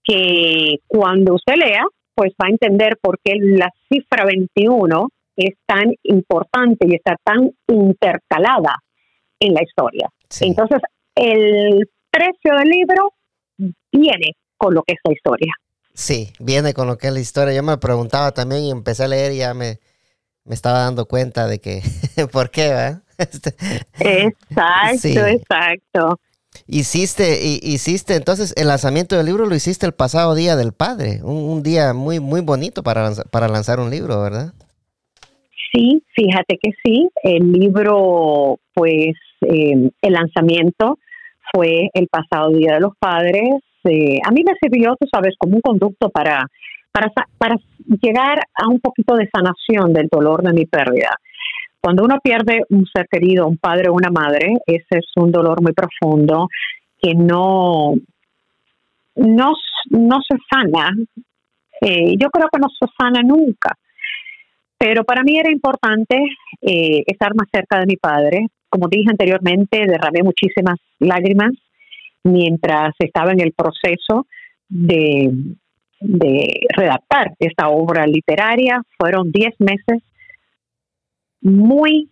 que 0.04 0.76
cuando 0.88 1.36
usted 1.36 1.56
lea, 1.56 1.84
pues 2.14 2.34
va 2.34 2.48
a 2.48 2.52
entender 2.52 2.98
por 3.02 3.20
qué 3.24 3.34
la 3.40 3.70
cifra 3.90 4.26
21 4.26 5.08
es 5.36 5.56
tan 5.66 5.94
importante 6.04 6.88
y 6.88 6.96
está 6.96 7.16
tan 7.24 7.50
intercalada 7.68 8.76
en 9.40 9.54
la 9.54 9.64
historia. 9.64 10.10
Entonces, 10.42 10.80
el 11.16 11.90
precio 12.12 12.56
del 12.58 12.70
libro 12.70 13.14
viene 13.92 14.34
con 14.58 14.74
lo 14.74 14.84
que 14.84 14.94
es 14.94 15.00
la 15.04 15.14
historia. 15.14 15.54
Sí, 15.94 16.34
viene 16.40 16.74
con 16.74 16.88
lo 16.88 16.98
que 16.98 17.08
es 17.08 17.14
la 17.14 17.20
historia. 17.20 17.54
Yo 17.54 17.64
me 17.64 17.78
preguntaba 17.78 18.32
también 18.32 18.64
y 18.64 18.72
empecé 18.72 19.04
a 19.04 19.08
leer 19.08 19.32
y 19.32 19.38
ya 19.38 19.54
me, 19.54 19.80
me 20.46 20.56
estaba 20.56 20.80
dando 20.80 21.06
cuenta 21.06 21.48
de 21.48 21.60
que, 21.60 21.82
¿por 22.32 22.50
qué? 22.50 22.74
Va? 22.74 23.02
Este, 23.16 23.54
exacto, 24.02 25.28
exacto. 25.28 26.20
Hiciste, 26.68 27.40
hiciste, 27.62 28.16
entonces 28.16 28.54
el 28.58 28.68
lanzamiento 28.68 29.16
del 29.16 29.28
libro 29.28 29.46
lo 29.46 29.56
hiciste 29.56 29.86
el 29.86 29.94
pasado 29.94 30.34
día 30.34 30.56
del 30.56 30.74
padre, 30.74 31.22
un, 31.24 31.62
día 31.62 31.94
muy, 31.94 32.20
muy 32.20 32.42
bonito 32.42 32.82
para, 32.82 33.12
para 33.32 33.48
lanzar 33.48 33.80
un 33.80 33.92
libro, 33.92 34.22
¿verdad? 34.22 34.54
Sí, 35.74 36.04
fíjate 36.16 36.60
que 36.62 36.72
sí. 36.84 37.10
El 37.24 37.52
libro, 37.52 38.60
pues, 38.74 39.16
eh, 39.42 39.90
el 40.02 40.14
lanzamiento 40.14 41.00
fue 41.52 41.90
el 41.94 42.08
pasado 42.08 42.50
Día 42.50 42.76
de 42.76 42.80
los 42.80 42.96
Padres. 42.98 43.62
Eh, 43.86 44.20
a 44.26 44.32
mí 44.32 44.44
me 44.46 44.54
sirvió, 44.60 44.96
tú 45.00 45.08
sabes, 45.12 45.36
como 45.38 45.56
un 45.56 45.62
conducto 45.62 46.10
para, 46.10 46.46
para, 46.92 47.12
para 47.38 47.56
llegar 48.02 48.40
a 48.54 48.68
un 48.68 48.80
poquito 48.80 49.16
de 49.16 49.30
sanación 49.34 49.94
del 49.94 50.08
dolor 50.08 50.44
de 50.44 50.54
mi 50.54 50.66
pérdida. 50.66 51.10
Cuando 51.82 52.04
uno 52.06 52.18
pierde 52.24 52.62
un 52.70 52.86
ser 52.86 53.08
querido, 53.12 53.48
un 53.48 53.58
padre 53.58 53.90
o 53.90 53.94
una 53.94 54.10
madre, 54.10 54.58
ese 54.66 55.00
es 55.00 55.12
un 55.18 55.32
dolor 55.32 55.62
muy 55.62 55.74
profundo 55.74 56.48
que 57.02 57.14
no, 57.14 57.94
no, 59.16 59.54
no 59.90 60.22
se 60.22 60.38
sana. 60.50 60.92
Eh, 61.82 62.16
yo 62.18 62.30
creo 62.30 62.48
que 62.50 62.60
no 62.60 62.70
se 62.70 62.86
sana 62.98 63.22
nunca. 63.22 63.76
Pero 64.78 65.04
para 65.04 65.24
mí 65.24 65.38
era 65.38 65.52
importante 65.52 66.18
eh, 66.62 67.04
estar 67.06 67.36
más 67.36 67.48
cerca 67.52 67.80
de 67.80 67.86
mi 67.86 67.98
padre. 67.98 68.48
Como 68.70 68.88
dije 68.88 69.10
anteriormente, 69.10 69.86
derramé 69.86 70.24
muchísimas 70.24 70.80
lágrimas 71.00 71.52
mientras 72.24 72.94
estaba 73.00 73.32
en 73.32 73.42
el 73.42 73.54
proceso 73.54 74.28
de, 74.70 75.58
redactar 76.76 77.34
esta 77.40 77.70
obra 77.70 78.06
literaria. 78.06 78.82
Fueron 78.98 79.32
10 79.32 79.54
meses 79.60 80.04
muy, 81.42 82.10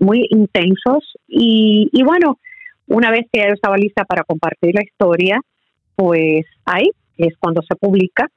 muy 0.00 0.26
intensos 0.30 1.14
y, 1.26 1.88
y 1.92 2.02
bueno, 2.04 2.38
una 2.86 3.10
vez 3.10 3.26
que 3.32 3.40
ya 3.40 3.48
estaba 3.48 3.76
lista 3.76 4.04
para 4.04 4.22
compartir 4.22 4.74
la 4.74 4.82
historia, 4.82 5.40
pues 5.96 6.44
ahí 6.64 6.90
es 7.16 7.34
cuando 7.38 7.62
se 7.62 7.74
publica 7.74 8.28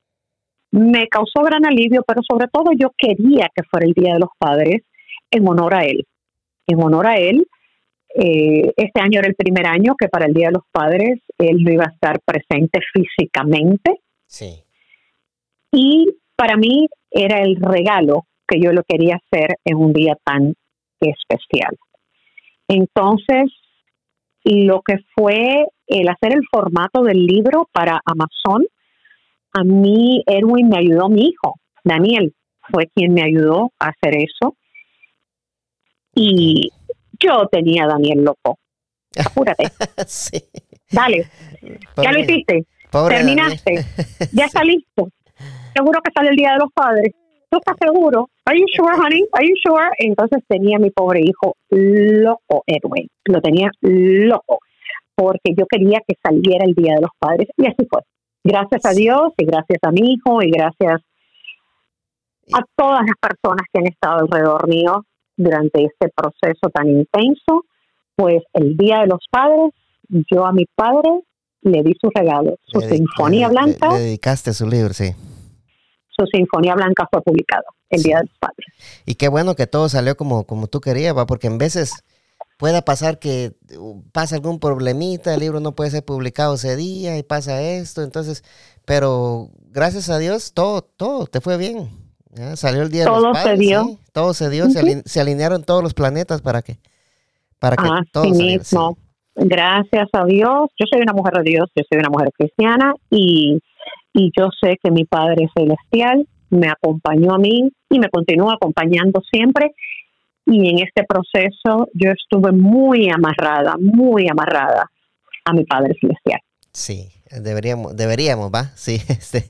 me 0.72 1.08
causó 1.08 1.44
gran 1.44 1.66
alivio, 1.66 2.04
pero 2.08 2.22
sobre 2.28 2.48
todo 2.48 2.72
yo 2.78 2.92
quería 2.98 3.50
que 3.56 3.64
fuera 3.64 3.86
el 3.86 3.94
Día 3.94 4.14
de 4.14 4.20
los 4.20 4.30
Padres 4.38 4.84
en 5.32 5.48
honor 5.48 5.76
a 5.76 5.86
él. 5.86 6.06
En 6.68 6.82
honor 6.82 7.08
a 7.08 7.16
él, 7.16 7.48
eh, 8.20 8.74
este 8.76 9.00
año 9.00 9.20
era 9.20 9.28
el 9.28 9.36
primer 9.36 9.68
año 9.68 9.96
que 9.96 10.08
para 10.08 10.26
el 10.26 10.34
Día 10.34 10.48
de 10.48 10.54
los 10.54 10.64
Padres 10.72 11.20
él 11.38 11.58
no 11.64 11.72
iba 11.72 11.84
a 11.84 11.94
estar 11.94 12.20
presente 12.22 12.80
físicamente. 12.92 14.00
Sí. 14.26 14.64
Y 15.72 16.08
para 16.36 16.58
mí 16.58 16.88
era 17.12 17.44
el 17.44 17.58
regalo 17.58 18.26
que 18.48 18.60
yo 18.60 18.72
lo 18.72 18.82
quería 18.88 19.18
hacer 19.18 19.58
en 19.64 19.78
un 19.78 19.94
día 19.94 20.18
tan 20.24 20.56
especial. 21.00 21.78
Entonces, 22.68 23.52
lo 24.44 24.82
que 24.82 24.96
fue 25.16 25.68
el 25.86 26.10
hacer 26.10 26.34
el 26.34 26.42
formato 26.52 27.04
del 27.04 27.24
libro 27.24 27.70
para 27.72 28.02
Amazon, 28.04 28.66
a 29.54 29.64
mí 29.64 30.24
Erwin 30.26 30.70
me 30.70 30.80
ayudó 30.80 31.08
mi 31.08 31.28
hijo, 31.28 31.60
Daniel 31.84 32.34
fue 32.72 32.88
quien 32.88 33.14
me 33.14 33.22
ayudó 33.22 33.72
a 33.80 33.90
hacer 33.90 34.16
eso. 34.16 34.56
Y 36.16 36.72
yo 37.20 37.48
tenía 37.52 37.86
a 37.86 37.88
Daniel 37.88 38.24
loco. 38.24 38.58
Apúrate. 39.26 39.70
sí. 40.08 40.44
Dale. 40.92 41.28
ya 41.98 42.12
lo 42.12 42.20
hiciste. 42.20 42.66
Terminaste. 42.92 43.86
ya 44.32 44.46
está 44.48 44.64
listo. 44.64 45.10
Seguro 45.76 46.00
que 46.02 46.12
sale 46.14 46.30
el 46.30 46.36
Día 46.36 46.54
de 46.54 46.60
los 46.60 46.72
Padres. 46.74 47.14
¿Tú 47.50 47.60
estás 47.60 47.76
seguro? 47.80 48.30
Are 48.46 48.60
you 48.60 48.66
sure, 48.76 48.94
honey? 48.98 49.26
Are 49.34 49.48
you 49.48 49.56
sure? 49.64 49.90
Entonces 50.00 50.44
tenía 50.48 50.80
mi 50.80 50.92
pobre 50.92 51.22
hijo 51.22 51.56
loco, 51.70 52.64
Edwin. 52.66 53.08
Lo 53.26 53.42
tenía 53.42 53.70
loco. 53.82 54.60
Porque 55.16 55.54
yo 55.58 55.66
quería 55.66 56.02
que 56.08 56.16
saliera 56.22 56.66
el 56.66 56.74
Día 56.74 56.96
de 56.96 57.02
los 57.02 57.12
Padres. 57.18 57.48
Y 57.58 57.68
así 57.68 57.88
fue. 57.90 58.02
Gracias 58.44 58.86
a 58.86 58.92
Dios 58.92 59.34
y 59.38 59.46
gracias 59.46 59.80
a 59.82 59.92
mi 59.92 60.14
hijo 60.14 60.42
y 60.42 60.52
gracias 60.52 61.02
a 62.54 62.60
todas 62.76 63.02
las 63.02 63.16
personas 63.20 63.66
que 63.72 63.80
han 63.80 63.88
estado 63.88 64.20
alrededor 64.20 64.68
mío 64.68 65.04
durante 65.38 65.86
este 65.86 66.10
proceso 66.14 66.70
tan 66.74 66.90
intenso, 66.90 67.66
pues 68.16 68.44
el 68.54 68.76
Día 68.76 69.02
de 69.02 69.08
los 69.08 69.20
Padres, 69.32 69.72
yo 70.10 70.46
a 70.46 70.52
mi 70.52 70.66
padre 70.76 71.22
le 71.62 71.84
di 71.84 71.94
su 72.02 72.10
regalo, 72.10 72.58
su 72.66 72.82
Sinfonía 72.82 73.48
Blanca. 73.50 73.94
Le, 73.94 74.00
dedicaste 74.00 74.54
su 74.54 74.68
libro, 74.68 74.94
sí. 74.94 75.14
Su 76.10 76.26
Sinfonía 76.26 76.74
Blanca 76.74 77.08
fue 77.12 77.22
publicado 77.22 77.64
el 77.90 78.02
Día 78.02 78.18
de 78.18 78.24
los 78.24 78.38
Padres. 78.40 78.66
Y 79.06 79.16
qué 79.16 79.28
bueno 79.28 79.56
que 79.56 79.68
todo 79.68 79.88
salió 79.88 80.18
como, 80.18 80.46
como 80.46 80.68
tú 80.68 80.82
querías, 80.82 81.16
¿va? 81.16 81.28
porque 81.28 81.48
en 81.48 81.60
veces 81.60 82.04
pueda 82.58 82.82
pasar 82.82 83.20
que 83.20 83.56
uh, 83.78 84.02
pasa 84.12 84.36
algún 84.36 84.60
problemita, 84.60 85.34
el 85.34 85.42
libro 85.42 85.60
no 85.60 85.76
puede 85.76 85.92
ser 85.92 86.04
publicado 86.04 86.56
ese 86.56 86.76
día 86.76 87.18
y 87.18 87.24
pasa 87.24 87.62
esto, 87.62 88.02
entonces, 88.02 88.44
pero 88.86 89.52
gracias 89.70 90.10
a 90.10 90.18
Dios 90.18 90.54
todo, 90.54 90.82
todo 90.82 91.28
te 91.28 91.40
fue 91.40 91.58
bien. 91.58 92.07
Salió 92.56 92.82
el 92.84 92.92
día 92.92 93.06
todo 93.06 93.22
de 93.22 93.28
los 93.28 93.44
se 93.44 93.56
dio. 93.56 93.98
todo 94.14 94.34
se 94.34 94.50
dio, 94.50 94.66
se, 94.70 95.20
alinearon 95.20 95.64
todos 95.64 95.84
los 95.84 95.94
planetas 95.94 96.42
para 96.42 96.62
que, 96.62 96.78
para 97.60 97.76
que 97.76 97.84
todo 98.12 98.26
mismo. 98.26 98.98
Gracias 99.36 100.08
a 100.14 100.26
Dios, 100.26 100.70
yo 100.80 100.86
soy 100.92 101.02
una 101.02 101.14
mujer 101.14 101.34
de 101.36 101.52
Dios, 101.52 101.70
yo 101.76 101.84
soy 101.90 102.00
una 102.00 102.10
mujer 102.10 102.32
cristiana 102.36 102.94
y, 103.12 103.60
y 104.14 104.32
yo 104.38 104.50
sé 104.60 104.78
que 104.82 104.90
mi 104.90 105.06
Padre 105.06 105.48
Celestial 105.56 106.28
me 106.50 106.70
acompañó 106.70 107.36
a 107.36 107.38
mí 107.38 107.70
y 107.90 108.00
me 108.00 108.10
continúa 108.10 108.56
acompañando 108.56 109.22
siempre 109.32 109.76
y 110.48 110.70
en 110.70 110.80
este 110.80 111.04
proceso 111.04 111.90
yo 111.94 112.12
estuve 112.12 112.52
muy 112.52 113.10
amarrada, 113.10 113.76
muy 113.80 114.28
amarrada 114.30 114.90
a 115.46 115.54
mi 115.54 115.66
Padre 115.66 115.94
Celestial. 116.00 116.40
Sí, 116.72 117.10
deberíamos, 117.30 117.96
deberíamos, 117.96 118.52
¿va? 118.52 118.72
Sí, 118.76 119.02
este. 119.10 119.50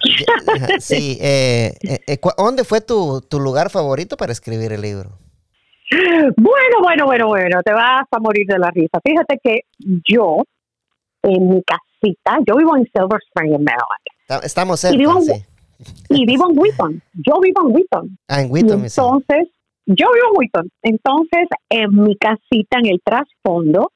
sí, 0.80 1.18
eh, 1.20 1.72
eh, 1.82 2.00
eh 2.06 2.18
¿dónde 2.36 2.64
fue 2.64 2.80
tu, 2.80 3.20
tu 3.22 3.40
lugar 3.40 3.70
favorito 3.70 4.16
para 4.16 4.32
escribir 4.32 4.72
el 4.72 4.82
libro? 4.82 5.18
Bueno, 6.36 6.80
bueno, 6.82 7.06
bueno, 7.06 7.28
bueno, 7.28 7.62
te 7.62 7.72
vas 7.72 8.06
a 8.10 8.18
morir 8.18 8.46
de 8.46 8.58
la 8.58 8.70
risa. 8.70 8.98
Fíjate 9.04 9.38
que 9.42 9.60
yo, 10.08 10.38
en 11.22 11.48
mi 11.48 11.62
casita, 11.62 12.38
yo 12.46 12.56
vivo 12.56 12.76
en 12.76 12.84
Silver 12.92 13.20
Spring, 13.28 13.54
en 13.54 13.64
Maryland. 13.64 14.44
Estamos 14.44 14.80
cerca, 14.80 14.94
y 14.94 14.98
vivo, 14.98 15.20
sí. 15.20 15.44
Y 16.08 16.26
vivo 16.26 16.50
en 16.50 16.58
Wheaton. 16.58 17.02
Yo 17.14 17.40
vivo 17.40 17.68
en 17.68 17.74
Wheaton. 17.74 18.18
Ah, 18.28 18.42
en 18.42 18.50
Wheaton. 18.50 18.84
entonces, 18.84 19.48
yo 19.86 20.06
vivo 20.12 20.26
en 20.32 20.38
Wheaton, 20.38 20.70
entonces 20.82 21.48
en 21.70 21.94
mi 21.94 22.16
casita, 22.16 22.78
en 22.78 22.86
el 22.86 23.00
trasfondo, 23.04 23.92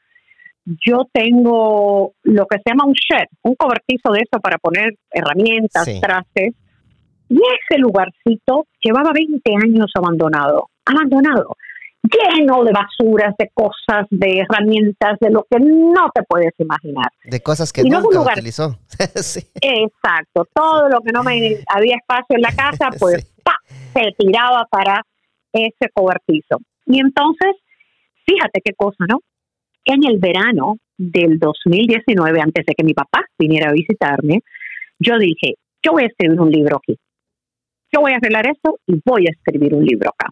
yo 0.64 1.06
tengo 1.12 2.12
lo 2.22 2.46
que 2.46 2.58
se 2.58 2.70
llama 2.70 2.84
un 2.86 2.94
shed, 2.94 3.26
un 3.42 3.54
cobertizo 3.54 4.12
de 4.12 4.20
eso 4.20 4.40
para 4.40 4.58
poner 4.58 4.94
herramientas, 5.10 5.88
trastes. 6.00 6.54
Y 7.28 7.36
ese 7.36 7.78
lugarcito 7.78 8.66
llevaba 8.82 9.12
20 9.12 9.40
años 9.62 9.90
abandonado, 9.94 10.68
abandonado, 10.84 11.56
lleno 12.02 12.64
de 12.64 12.72
basuras, 12.72 13.34
de 13.38 13.50
cosas, 13.54 14.06
de 14.10 14.40
herramientas, 14.40 15.16
de 15.20 15.30
lo 15.30 15.46
que 15.48 15.60
no 15.60 16.10
te 16.12 16.22
puedes 16.24 16.52
imaginar. 16.58 17.06
De 17.24 17.40
cosas 17.40 17.72
que 17.72 17.84
nunca 17.84 18.20
utilizó. 18.20 18.78
Exacto, 18.98 20.48
todo 20.52 20.88
lo 20.88 21.00
que 21.02 21.12
no 21.12 21.22
me 21.22 21.58
había 21.68 21.96
espacio 21.96 22.36
en 22.36 22.42
la 22.42 22.52
casa, 22.52 22.88
pues 22.98 23.32
se 23.94 24.12
tiraba 24.18 24.66
para 24.70 25.02
ese 25.52 25.88
cobertizo. 25.94 26.58
Y 26.86 27.00
entonces, 27.00 27.54
fíjate 28.26 28.60
qué 28.64 28.72
cosa, 28.74 29.04
¿no? 29.08 29.20
En 29.90 30.04
el 30.04 30.20
verano 30.20 30.76
del 30.96 31.40
2019, 31.40 32.40
antes 32.40 32.64
de 32.64 32.74
que 32.74 32.84
mi 32.84 32.94
papá 32.94 33.24
viniera 33.36 33.70
a 33.70 33.72
visitarme, 33.72 34.38
yo 35.00 35.18
dije, 35.18 35.54
yo 35.82 35.90
voy 35.90 36.04
a 36.04 36.06
escribir 36.06 36.40
un 36.40 36.48
libro 36.48 36.76
aquí. 36.76 36.96
Yo 37.92 38.00
voy 38.00 38.12
a 38.12 38.18
arreglar 38.18 38.46
esto 38.46 38.78
y 38.86 39.00
voy 39.04 39.26
a 39.26 39.32
escribir 39.32 39.74
un 39.74 39.84
libro 39.84 40.10
acá. 40.10 40.30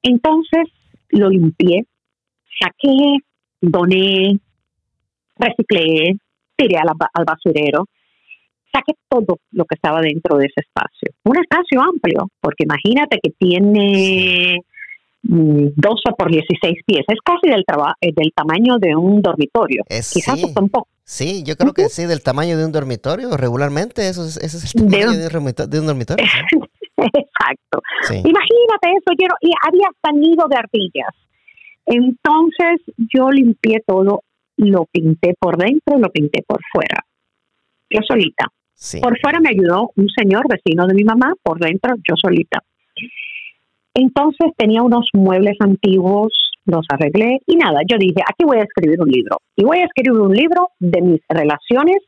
Entonces 0.00 0.68
lo 1.08 1.28
limpié, 1.28 1.86
saqué 2.60 3.18
doné, 3.60 4.38
reciclé, 5.34 6.14
tiré 6.54 6.76
al, 6.76 6.90
al 7.14 7.24
basurero, 7.24 7.86
saqué 8.72 8.92
todo 9.08 9.38
lo 9.50 9.64
que 9.64 9.74
estaba 9.74 10.00
dentro 10.02 10.38
de 10.38 10.46
ese 10.46 10.60
espacio. 10.60 11.10
Un 11.24 11.36
espacio 11.36 11.82
amplio, 11.82 12.28
porque 12.40 12.62
imagínate 12.62 13.18
que 13.20 13.32
tiene 13.36 14.60
12 15.22 15.74
mm, 16.10 16.14
por 16.16 16.30
16 16.30 16.78
pies, 16.84 17.04
es 17.06 17.18
casi 17.24 17.48
del, 17.48 17.64
eh, 18.00 18.12
del 18.14 18.32
tamaño 18.34 18.78
de 18.78 18.96
un 18.96 19.22
dormitorio. 19.22 19.84
Quizás 19.88 20.40
sí. 20.40 20.52
un 20.56 20.68
poco. 20.68 20.88
Sí, 21.04 21.42
yo 21.44 21.56
creo 21.56 21.72
que 21.72 21.88
sí, 21.88 22.06
del 22.06 22.22
tamaño 22.22 22.56
de 22.56 22.64
un 22.64 22.72
dormitorio, 22.72 23.36
regularmente 23.36 24.08
eso 24.08 24.24
es, 24.24 24.36
eso 24.36 24.56
es 24.56 24.74
el 24.74 24.88
tamaño 24.88 25.12
de, 25.12 25.80
un 25.80 25.86
dormitorio. 25.86 26.24
Exacto. 26.96 27.82
Imagínate 28.10 28.90
eso, 28.90 29.12
yo, 29.18 29.28
y 29.40 29.50
había 29.66 29.88
hasta 29.88 30.12
nido 30.12 30.46
de 30.48 30.56
ardillas. 30.56 31.14
Entonces 31.86 32.80
yo 32.96 33.30
limpié 33.30 33.82
todo, 33.86 34.22
lo 34.56 34.86
pinté 34.86 35.34
por 35.38 35.56
dentro, 35.56 35.98
lo 35.98 36.10
pinté 36.10 36.42
por 36.46 36.60
fuera. 36.72 37.04
Yo 37.90 38.00
solita. 38.06 38.46
Por 39.00 39.18
fuera 39.20 39.40
me 39.40 39.50
ayudó 39.50 39.90
un 39.96 40.08
señor 40.08 40.44
vecino 40.48 40.86
de 40.86 40.94
mi 40.94 41.04
mamá, 41.04 41.34
por 41.42 41.58
dentro 41.58 41.94
yo 42.08 42.14
solita. 42.16 42.62
Entonces 43.94 44.52
tenía 44.56 44.82
unos 44.82 45.08
muebles 45.12 45.56
antiguos, 45.60 46.32
los 46.64 46.86
arreglé 46.88 47.40
y 47.46 47.56
nada, 47.56 47.80
yo 47.86 47.98
dije, 47.98 48.22
aquí 48.26 48.44
voy 48.44 48.58
a 48.58 48.62
escribir 48.62 49.00
un 49.00 49.08
libro. 49.08 49.38
Y 49.56 49.64
voy 49.64 49.78
a 49.78 49.84
escribir 49.84 50.12
un 50.12 50.32
libro 50.32 50.70
de 50.78 51.02
mis 51.02 51.20
relaciones 51.28 51.98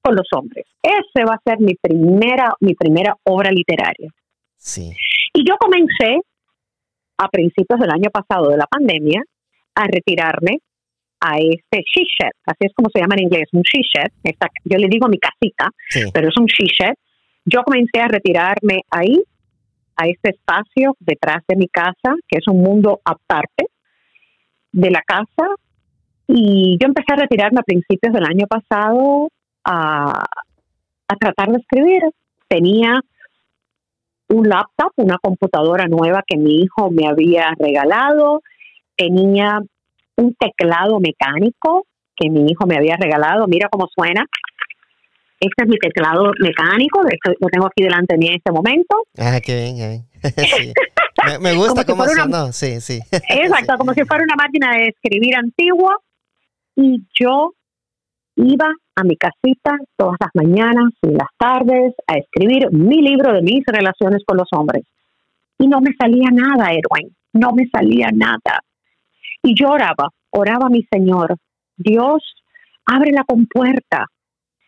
con 0.00 0.14
los 0.14 0.26
hombres. 0.32 0.66
Ese 0.82 1.24
va 1.24 1.34
a 1.34 1.40
ser 1.44 1.60
mi 1.60 1.74
primera, 1.74 2.52
mi 2.60 2.74
primera 2.74 3.16
obra 3.24 3.50
literaria. 3.50 4.10
Sí. 4.56 4.92
Y 5.32 5.48
yo 5.48 5.56
comencé 5.58 6.20
a 7.18 7.28
principios 7.28 7.80
del 7.80 7.90
año 7.90 8.10
pasado 8.10 8.50
de 8.50 8.56
la 8.56 8.66
pandemia 8.66 9.22
a 9.74 9.86
retirarme 9.86 10.58
a 11.20 11.38
este 11.38 11.82
she 11.82 12.04
así 12.44 12.58
es 12.60 12.72
como 12.74 12.90
se 12.92 13.00
llama 13.00 13.14
en 13.16 13.24
inglés, 13.24 13.48
un 13.52 13.62
she 13.62 13.80
yo 14.64 14.78
le 14.78 14.88
digo 14.88 15.08
mi 15.08 15.18
casita, 15.18 15.70
pero 16.12 16.28
es 16.28 16.36
un 16.38 16.46
she 16.46 16.66
Yo 17.46 17.62
comencé 17.62 18.00
a 18.00 18.08
retirarme 18.08 18.82
ahí, 18.90 19.22
a 19.96 20.06
este 20.06 20.30
espacio 20.30 20.96
detrás 21.00 21.42
de 21.48 21.56
mi 21.56 21.68
casa, 21.68 22.14
que 22.28 22.38
es 22.38 22.48
un 22.48 22.60
mundo 22.60 23.00
aparte 23.04 23.66
de 24.72 24.90
la 24.90 25.02
casa, 25.02 25.54
y 26.26 26.78
yo 26.80 26.86
empecé 26.86 27.12
a 27.12 27.16
retirarme 27.16 27.60
a 27.60 27.64
principios 27.64 28.12
del 28.12 28.24
año 28.24 28.46
pasado 28.46 29.28
a, 29.64 30.24
a 31.08 31.16
tratar 31.16 31.50
de 31.50 31.58
escribir. 31.58 32.02
Tenía 32.48 33.00
un 34.28 34.48
laptop, 34.48 34.92
una 34.96 35.18
computadora 35.18 35.86
nueva 35.86 36.22
que 36.26 36.38
mi 36.38 36.62
hijo 36.62 36.90
me 36.90 37.06
había 37.06 37.54
regalado, 37.58 38.40
tenía 38.96 39.60
un 40.16 40.34
teclado 40.34 40.98
mecánico 40.98 41.86
que 42.16 42.30
mi 42.30 42.46
hijo 42.46 42.66
me 42.66 42.76
había 42.76 42.96
regalado, 42.96 43.46
mira 43.46 43.68
cómo 43.68 43.88
suena. 43.94 44.24
Este 45.44 45.64
es 45.64 45.68
mi 45.68 45.76
teclado 45.76 46.32
mecánico, 46.40 47.02
lo 47.02 47.48
tengo 47.48 47.66
aquí 47.66 47.82
delante 47.82 48.14
de 48.14 48.18
mí 48.18 48.28
en 48.28 48.34
este 48.36 48.50
momento. 48.50 49.02
Ah, 49.18 49.38
qué 49.44 49.54
bien, 49.54 50.06
me, 51.40 51.54
gusta 51.54 51.84
cómo 51.84 52.04
suena, 52.06 52.50
sí, 52.52 52.80
sí. 52.80 53.00
Exacto, 53.28 53.74
como 53.76 53.92
si 53.92 54.04
fuera 54.04 54.24
una 54.24 54.36
máquina 54.36 54.76
de 54.76 54.88
escribir 54.88 55.36
antigua. 55.36 55.98
Y 56.76 57.04
yo 57.20 57.52
iba 58.36 58.66
a 58.96 59.04
mi 59.04 59.16
casita 59.16 59.76
todas 59.96 60.16
las 60.18 60.30
mañanas 60.34 60.92
y 61.02 61.08
las 61.08 61.28
tardes 61.36 61.94
a 62.06 62.16
escribir 62.16 62.70
mi 62.72 63.02
libro 63.02 63.32
de 63.32 63.42
mis 63.42 63.62
relaciones 63.66 64.22
con 64.26 64.38
los 64.38 64.48
hombres. 64.52 64.84
Y 65.58 65.68
no 65.68 65.80
me 65.80 65.94
salía 66.00 66.30
nada, 66.32 66.72
Erwin, 66.72 67.14
no 67.34 67.52
me 67.52 67.68
salía 67.68 68.08
nada. 68.12 68.62
Y 69.42 69.54
yo 69.54 69.68
oraba, 69.68 70.08
oraba 70.30 70.66
a 70.66 70.70
mi 70.70 70.82
Señor, 70.90 71.36
Dios, 71.76 72.22
abre 72.86 73.12
la 73.12 73.24
compuerta, 73.24 74.06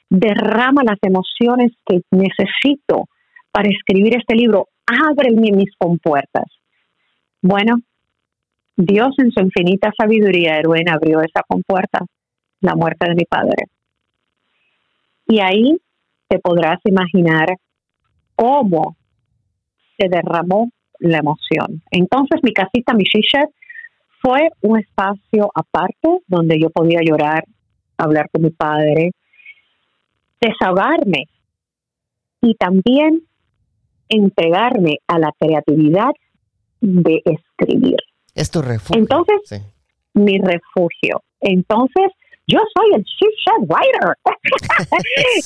derrama 0.08 0.82
las 0.84 0.98
emociones 1.02 1.72
que 1.84 2.00
necesito 2.10 3.06
para 3.50 3.68
escribir 3.68 4.16
este 4.16 4.34
libro, 4.34 4.68
ábreme 4.86 5.50
mis 5.52 5.70
compuertas. 5.78 6.44
Bueno, 7.42 7.76
Dios 8.76 9.08
en 9.18 9.30
su 9.30 9.40
infinita 9.40 9.90
sabiduría, 9.98 10.58
Erwin, 10.58 10.88
abrió 10.88 11.20
esa 11.20 11.42
compuerta, 11.48 12.00
la 12.60 12.74
muerte 12.74 13.08
de 13.08 13.14
mi 13.14 13.24
padre. 13.24 13.64
Y 15.28 15.40
ahí 15.40 15.76
te 16.28 16.38
podrás 16.38 16.78
imaginar 16.84 17.48
cómo 18.34 18.96
se 19.98 20.08
derramó 20.08 20.70
la 20.98 21.18
emoción. 21.18 21.82
Entonces 21.90 22.40
mi 22.42 22.52
casita, 22.52 22.94
mi 22.94 23.04
shisha, 23.04 23.44
fue 24.22 24.50
un 24.60 24.78
espacio 24.78 25.50
aparte 25.54 26.20
donde 26.26 26.58
yo 26.60 26.70
podía 26.70 27.00
llorar, 27.02 27.44
hablar 27.96 28.28
con 28.30 28.42
mi 28.42 28.50
padre, 28.50 29.12
desahogarme 30.40 31.24
y 32.40 32.54
también 32.54 33.22
entregarme 34.08 34.98
a 35.06 35.18
la 35.18 35.32
creatividad 35.38 36.10
de 36.80 37.22
escribir. 37.24 37.96
Es 38.34 38.50
tu 38.50 38.62
refugio. 38.62 39.00
Entonces, 39.00 39.64
mi 40.14 40.38
refugio. 40.38 41.22
Entonces, 41.40 42.12
yo 42.46 42.60
soy 42.74 42.94
el 42.94 43.02
She 43.02 43.26
Writer. 43.66 44.16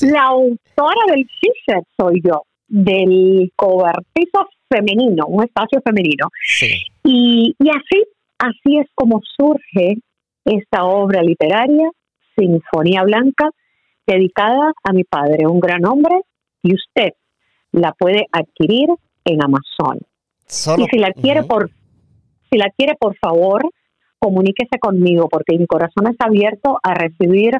la 0.13 0.23
autora 0.23 1.01
del 1.07 1.25
She 1.25 1.81
soy 1.97 2.21
yo, 2.23 2.43
del 2.67 3.51
cobertizo 3.55 4.49
femenino, 4.69 5.25
un 5.27 5.43
espacio 5.43 5.81
femenino. 5.81 6.29
Y, 7.03 7.55
y 7.57 7.69
así 7.69 8.05
Así 8.41 8.79
es 8.79 8.87
como 8.95 9.21
surge 9.37 9.97
esta 10.45 10.83
obra 10.83 11.21
literaria, 11.21 11.91
Sinfonía 12.35 13.03
Blanca, 13.03 13.51
dedicada 14.05 14.73
a 14.83 14.93
mi 14.93 15.03
padre, 15.03 15.47
un 15.47 15.59
gran 15.59 15.85
hombre, 15.85 16.21
y 16.63 16.73
usted 16.73 17.13
la 17.71 17.93
puede 17.93 18.25
adquirir 18.31 18.89
en 19.25 19.43
Amazon. 19.43 19.99
y 20.77 20.85
si 20.85 20.97
la 20.97 21.11
quiere 21.11 21.43
por 21.43 21.69
si 22.49 22.57
la 22.57 22.69
quiere 22.75 22.95
por 22.99 23.15
favor, 23.17 23.61
comuníquese 24.19 24.77
conmigo 24.79 25.29
porque 25.29 25.57
mi 25.57 25.65
corazón 25.65 26.07
está 26.07 26.25
abierto 26.25 26.79
a 26.83 26.93
recibir 26.93 27.53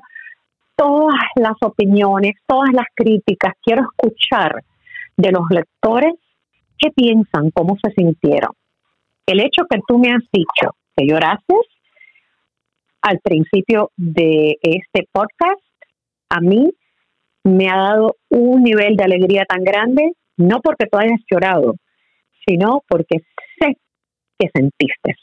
todas 0.76 1.16
las 1.36 1.56
opiniones, 1.62 2.34
todas 2.46 2.74
las 2.74 2.88
críticas. 2.94 3.54
Quiero 3.64 3.84
escuchar 3.84 4.64
de 5.16 5.32
los 5.32 5.44
lectores 5.50 6.14
qué 6.78 6.90
piensan, 6.92 7.52
cómo 7.52 7.78
se 7.82 7.92
sintieron 7.94 8.52
el 9.32 9.40
hecho 9.40 9.64
que 9.70 9.80
tú 9.88 9.98
me 9.98 10.10
has 10.12 10.24
dicho 10.32 10.76
que 10.96 11.06
lloraste 11.06 11.56
al 13.02 13.20
principio 13.20 13.92
de 13.98 14.58
este 14.62 15.08
podcast, 15.12 15.62
a 16.32 16.40
mí 16.40 16.72
me 17.44 17.70
ha 17.70 17.76
dado 17.76 18.16
un 18.30 18.64
nivel 18.64 18.96
de 18.96 19.04
alegría 19.04 19.46
tan 19.46 19.64
grande, 19.64 20.14
no 20.38 20.62
porque 20.62 20.86
tú 20.86 20.98
hayas 20.98 21.20
llorado, 21.30 21.76
sino 22.48 22.84
porque 22.88 23.18
sé 23.60 23.78
que 24.40 24.48
sentiste. 24.54 25.16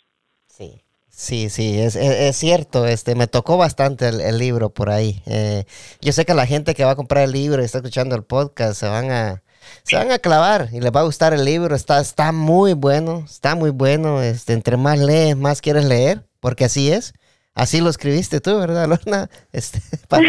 Sí. 0.46 0.82
Sí, 1.10 1.48
sí, 1.48 1.80
es, 1.80 1.96
cierto. 2.36 2.86
Este, 2.86 3.16
me 3.16 3.26
tocó 3.26 3.56
bastante 3.56 4.06
el, 4.06 4.38
libro 4.38 4.70
por 4.70 4.88
ahí. 4.88 5.20
Eh, 5.26 5.64
yo 6.00 6.12
sé 6.12 6.24
que 6.24 6.32
la 6.32 6.46
gente 6.46 6.76
que 6.76 6.84
va 6.84 6.92
a 6.92 6.96
comprar 6.96 7.24
el 7.24 7.32
libro 7.32 7.60
y 7.60 7.64
está 7.64 7.78
escuchando 7.78 8.14
el 8.14 8.22
podcast 8.22 8.78
se 8.78 8.86
van 8.86 9.10
a, 9.10 9.42
se 9.82 9.96
van 9.96 10.12
a 10.12 10.20
clavar 10.20 10.68
y 10.72 10.80
les 10.80 10.92
va 10.92 11.00
a 11.00 11.04
gustar 11.04 11.34
el 11.34 11.44
libro. 11.44 11.74
Está, 11.74 12.00
está 12.00 12.30
muy 12.30 12.74
bueno, 12.74 13.24
está 13.24 13.56
muy 13.56 13.70
bueno. 13.70 14.22
Este, 14.22 14.52
entre 14.52 14.76
más 14.76 15.00
lees, 15.00 15.36
más 15.36 15.60
quieres 15.60 15.86
leer, 15.86 16.24
porque 16.38 16.66
así 16.66 16.92
es. 16.92 17.14
Así 17.58 17.80
lo 17.80 17.90
escribiste 17.90 18.40
tú, 18.40 18.56
¿verdad, 18.56 18.88
Lorna? 18.88 19.28
Este, 19.52 19.80
para, 20.06 20.22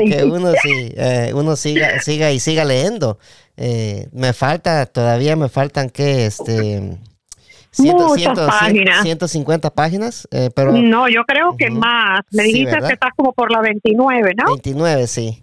que 0.00 0.24
uno, 0.30 0.50
sí, 0.60 0.92
eh, 0.96 1.30
uno 1.32 1.54
siga, 1.54 2.00
siga 2.00 2.32
y 2.32 2.40
siga 2.40 2.64
leyendo. 2.64 3.20
Eh, 3.56 4.08
me 4.12 4.32
falta, 4.32 4.84
todavía 4.86 5.36
me 5.36 5.48
faltan 5.48 5.90
que, 5.90 6.26
este, 6.26 6.98
150 7.70 9.70
páginas, 9.70 10.26
eh, 10.32 10.50
pero... 10.54 10.72
No, 10.72 11.08
yo 11.08 11.22
creo 11.24 11.56
que 11.56 11.70
más. 11.70 12.22
Me 12.32 12.42
dijiste 12.42 12.78
que 12.78 12.94
estás 12.94 13.12
como 13.16 13.32
por 13.32 13.52
la 13.52 13.60
29, 13.60 14.34
¿no? 14.36 14.46
29, 14.46 15.06
sí. 15.06 15.40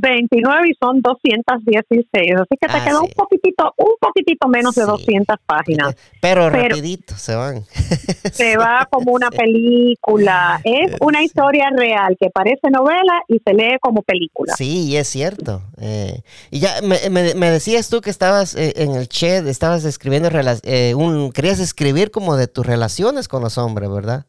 29 0.00 0.68
y 0.70 0.74
son 0.80 1.00
216, 1.00 2.32
así 2.34 2.56
que 2.60 2.68
te 2.68 2.76
ah, 2.76 2.84
queda 2.84 3.00
un 3.00 3.10
poquitito, 3.10 3.74
un 3.76 3.94
poquitito 4.00 4.48
menos 4.48 4.74
de 4.74 4.84
200 4.84 5.36
páginas. 5.46 5.94
Pero, 6.20 6.50
rapidito 6.50 7.14
se 7.16 7.34
van. 7.34 7.64
Se 8.32 8.56
va 8.56 8.88
como 8.90 9.12
una 9.12 9.30
película. 9.30 10.60
Es 10.64 10.96
una 11.00 11.22
historia 11.22 11.70
real 11.76 12.16
que 12.18 12.30
parece 12.30 12.70
novela 12.70 13.22
y 13.28 13.40
se 13.44 13.52
lee 13.52 13.76
como 13.80 14.02
película. 14.02 14.54
Sí, 14.56 14.96
es 14.96 15.08
cierto. 15.08 15.62
Eh, 15.78 16.22
y 16.50 16.60
ya 16.60 16.80
me, 16.82 17.34
me, 17.34 17.50
decías 17.50 17.88
tú 17.90 18.00
que 18.00 18.10
estabas 18.10 18.54
eh, 18.54 18.72
en 18.76 18.92
el 18.92 19.08
chat, 19.08 19.46
estabas 19.46 19.84
escribiendo, 19.84 20.30
eh, 20.62 20.94
un, 20.94 21.32
querías 21.32 21.58
escribir 21.58 22.10
como 22.10 22.36
de 22.36 22.46
tus 22.46 22.64
relaciones 22.64 23.28
con 23.28 23.42
los 23.42 23.58
hombres, 23.58 23.90
¿verdad? 23.90 24.26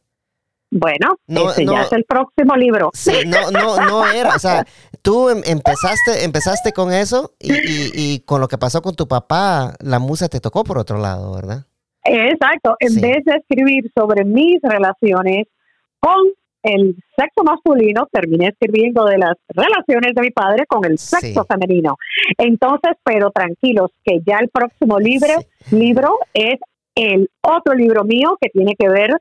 Bueno, 0.75 1.17
ese 1.27 1.65
ya 1.67 1.83
es 1.83 1.91
el 1.91 2.03
próximo 2.03 2.55
libro. 2.55 2.89
Sí, 2.93 3.11
no, 3.27 3.51
no, 3.51 3.77
no 3.77 4.11
era. 4.11 4.35
O 4.35 4.39
sea, 4.39 4.65
tú 5.03 5.29
em, 5.29 5.43
empezaste, 5.45 6.23
empezaste 6.23 6.73
con 6.73 6.91
eso 6.91 7.35
y, 7.39 7.53
y, 7.93 8.19
con 8.21 8.41
lo 8.41 8.47
que 8.47 8.57
pasó 8.57 8.81
con 8.81 8.95
tu 8.95 9.07
papá, 9.07 9.75
la 9.79 9.99
musa 9.99 10.29
te 10.29 10.39
tocó 10.39 10.63
por 10.63 10.79
otro 10.79 10.97
lado, 10.97 11.35
¿verdad? 11.35 11.65
Exacto. 12.05 12.75
En 12.79 12.99
vez 12.99 13.23
de 13.23 13.35
escribir 13.35 13.91
sobre 13.95 14.25
mis 14.25 14.59
relaciones 14.63 15.45
con 15.99 16.17
el 16.63 16.95
sexo 17.15 17.43
masculino, 17.43 18.07
terminé 18.11 18.47
escribiendo 18.47 19.05
de 19.05 19.19
las 19.19 19.35
relaciones 19.49 20.15
de 20.15 20.21
mi 20.21 20.31
padre 20.31 20.65
con 20.65 20.83
el 20.85 20.97
sexo 20.97 21.45
femenino. 21.45 21.97
Entonces, 22.39 22.93
pero 23.03 23.29
tranquilos, 23.29 23.91
que 24.03 24.21
ya 24.25 24.39
el 24.39 24.49
próximo 24.49 24.97
libro, 24.97 25.35
libro 25.69 26.17
es 26.33 26.59
el 26.95 27.29
otro 27.41 27.75
libro 27.75 28.03
mío 28.05 28.37
que 28.41 28.49
tiene 28.49 28.75
que 28.75 28.89
ver 28.89 29.11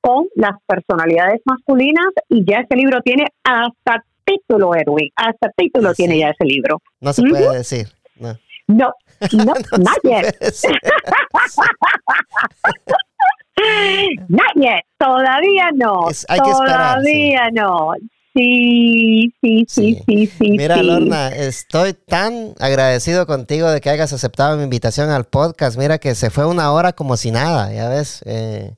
con 0.00 0.26
las 0.34 0.52
personalidades 0.66 1.40
masculinas 1.44 2.08
y 2.28 2.44
ya 2.44 2.60
ese 2.60 2.74
libro 2.76 3.00
tiene 3.02 3.26
hasta 3.44 4.04
título, 4.24 4.74
Edwin, 4.74 5.10
hasta 5.16 5.50
título 5.56 5.92
tiene 5.94 6.18
ya 6.18 6.30
ese 6.30 6.44
libro. 6.44 6.80
No 7.00 7.12
se 7.12 7.22
puede 7.22 7.58
decir. 7.58 7.88
No, 8.16 8.36
no, 8.68 8.92
no, 9.32 9.54
not 9.78 9.98
yet. 10.04 10.36
not 14.28 14.54
yet. 14.54 14.84
Todavía 14.98 15.70
no. 15.74 16.06
Todavía 16.26 17.50
no. 17.52 17.94
Sí, 18.32 19.34
sí, 19.42 19.64
sí, 19.66 20.02
sí, 20.06 20.26
sí. 20.26 20.50
Mira, 20.52 20.82
Lorna, 20.82 21.30
estoy 21.30 21.94
tan 21.94 22.54
agradecido 22.60 23.26
contigo 23.26 23.68
de 23.68 23.80
que 23.80 23.90
hayas 23.90 24.12
aceptado 24.12 24.56
mi 24.56 24.62
invitación 24.62 25.10
al 25.10 25.24
podcast. 25.24 25.76
Mira 25.76 25.98
que 25.98 26.14
se 26.14 26.30
fue 26.30 26.46
una 26.46 26.70
hora 26.70 26.92
como 26.92 27.16
si 27.16 27.32
nada, 27.32 27.72
ya 27.72 27.88
ves. 27.88 28.22
Eh, 28.26 28.76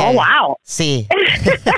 oh, 0.00 0.12
wow. 0.12 0.56
Sí. 0.62 1.06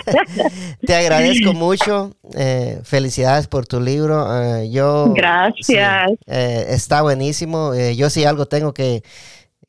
Te 0.87 0.95
agradezco 0.95 1.53
mucho. 1.53 2.13
Eh, 2.35 2.81
felicidades 2.85 3.47
por 3.47 3.67
tu 3.67 3.81
libro. 3.81 4.27
Eh, 4.43 4.71
yo. 4.71 5.13
Gracias. 5.15 6.11
está 6.27 7.03
buenísimo. 7.03 7.75
yo 7.75 8.11
sí 8.11 8.25
algo 8.25 8.47
tengo 8.47 8.73
que, 8.75 9.03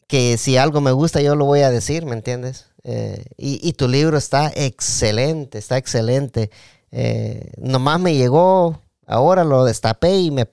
que 0.07 0.37
si 0.37 0.57
algo 0.57 0.81
me 0.81 0.91
gusta, 0.91 1.21
yo 1.21 1.35
lo 1.35 1.45
voy 1.45 1.61
a 1.61 1.71
decir, 1.71 2.05
¿me 2.05 2.13
entiendes? 2.13 2.67
y, 3.37 3.65
y, 3.65 3.73
tu 3.73 3.87
libro 3.87 4.17
está 4.17 4.51
excelente, 4.53 5.57
está 5.57 5.77
excelente. 5.77 6.49
Eh, 6.95 7.49
nomás 7.57 7.99
me 7.99 8.13
llegó, 8.13 8.79
ahora 9.07 9.43
lo 9.43 9.65
destapé 9.65 10.15
y 10.17 10.29
me, 10.29 10.45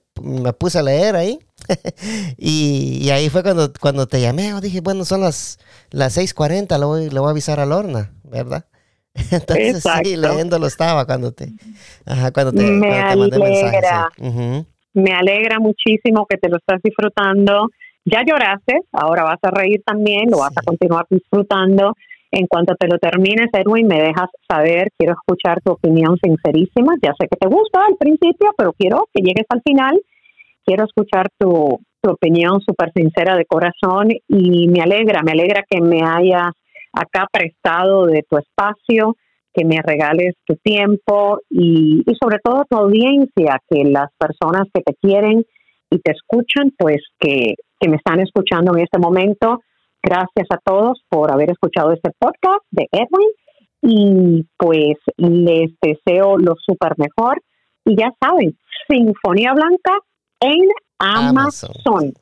puse 0.55 0.79
a 0.79 0.83
leer 0.83 1.15
ahí. 1.15 1.39
y, 2.37 3.09
ahí 3.11 3.29
fue 3.29 3.43
cuando, 3.43 3.73
cuando 3.81 4.07
te 4.07 4.21
llamé, 4.21 4.53
dije, 4.61 4.81
bueno, 4.81 5.05
son 5.05 5.21
las, 5.21 5.59
las 5.91 6.17
6.40, 6.17 6.79
le 6.79 6.85
voy, 6.85 7.11
le 7.11 7.21
voy 7.21 7.29
a 7.29 7.31
avisar 7.31 7.61
a 7.61 7.67
Lorna, 7.67 8.13
¿verdad? 8.25 8.67
Entonces 9.31 9.83
sí, 10.05 10.17
leyéndolo 10.17 10.67
estaba 10.67 11.05
cuando 11.05 11.33
te, 11.33 11.53
cuando 12.33 12.53
te, 12.53 12.63
me 12.63 13.01
alegra, 13.01 13.39
mensaje. 13.39 14.67
Me 14.93 15.13
alegra 15.13 15.59
muchísimo 15.59 16.27
que 16.29 16.37
te 16.37 16.49
lo 16.49 16.57
estás 16.57 16.81
disfrutando. 16.83 17.69
Ya 18.05 18.23
lloraste, 18.27 18.81
ahora 18.93 19.25
vas 19.25 19.39
a 19.43 19.51
reír 19.51 19.83
también, 19.85 20.31
lo 20.31 20.39
vas 20.39 20.53
a 20.57 20.63
continuar 20.63 21.07
disfrutando. 21.11 21.95
En 22.33 22.47
cuanto 22.47 22.75
te 22.77 22.87
lo 22.87 22.99
termines, 22.99 23.51
Edwin, 23.53 23.89
me 23.89 24.01
dejas 24.01 24.31
saber, 24.49 24.89
quiero 24.97 25.15
escuchar 25.15 25.61
tu 25.63 25.73
opinión 25.73 26.17
sincerísima. 26.23 26.95
Ya 27.03 27.13
sé 27.19 27.27
que 27.29 27.37
te 27.37 27.49
gusta 27.49 27.85
al 27.87 27.97
principio, 27.97 28.53
pero 28.57 28.73
quiero 28.73 29.09
que 29.13 29.23
llegues 29.23 29.47
al 29.49 29.63
final. 29.63 30.01
Quiero 30.71 30.85
escuchar 30.85 31.27
tu, 31.37 31.81
tu 32.01 32.11
opinión 32.13 32.61
súper 32.61 32.93
sincera 32.95 33.35
de 33.35 33.45
corazón 33.45 34.11
y 34.29 34.69
me 34.69 34.83
alegra, 34.83 35.23
me 35.25 35.33
alegra 35.33 35.65
que 35.69 35.81
me 35.81 36.01
hayas 36.01 36.53
acá 36.93 37.27
prestado 37.33 38.07
de 38.07 38.23
tu 38.31 38.39
espacio, 38.39 39.17
que 39.53 39.65
me 39.65 39.79
regales 39.83 40.35
tu 40.47 40.55
tiempo 40.63 41.41
y, 41.51 42.05
y 42.07 42.15
sobre 42.23 42.39
todo 42.39 42.67
tu 42.71 42.77
audiencia, 42.77 43.59
que 43.69 43.83
las 43.83 44.11
personas 44.17 44.69
que 44.73 44.83
te 44.83 44.95
quieren 44.95 45.45
y 45.91 45.99
te 45.99 46.13
escuchan, 46.13 46.71
pues 46.79 46.99
que, 47.19 47.55
que 47.81 47.89
me 47.89 47.97
están 47.97 48.21
escuchando 48.21 48.73
en 48.77 48.85
este 48.85 49.01
momento, 49.01 49.59
Gracias 50.03 50.47
a 50.51 50.57
todos 50.65 51.03
por 51.11 51.31
haber 51.31 51.51
escuchado 51.51 51.93
este 51.93 52.11
podcast 52.19 52.65
de 52.71 52.89
Edwin 52.91 53.29
y 53.83 54.47
pues 54.57 54.97
les 55.19 55.73
deseo 55.83 56.39
lo 56.39 56.55
súper 56.57 56.95
mejor. 56.97 57.43
Y 57.85 57.97
ya 57.97 58.11
saben, 58.19 58.57
Sinfonía 58.89 59.53
Blanca 59.53 59.99
en 60.41 60.69
Amazon. 60.99 62.15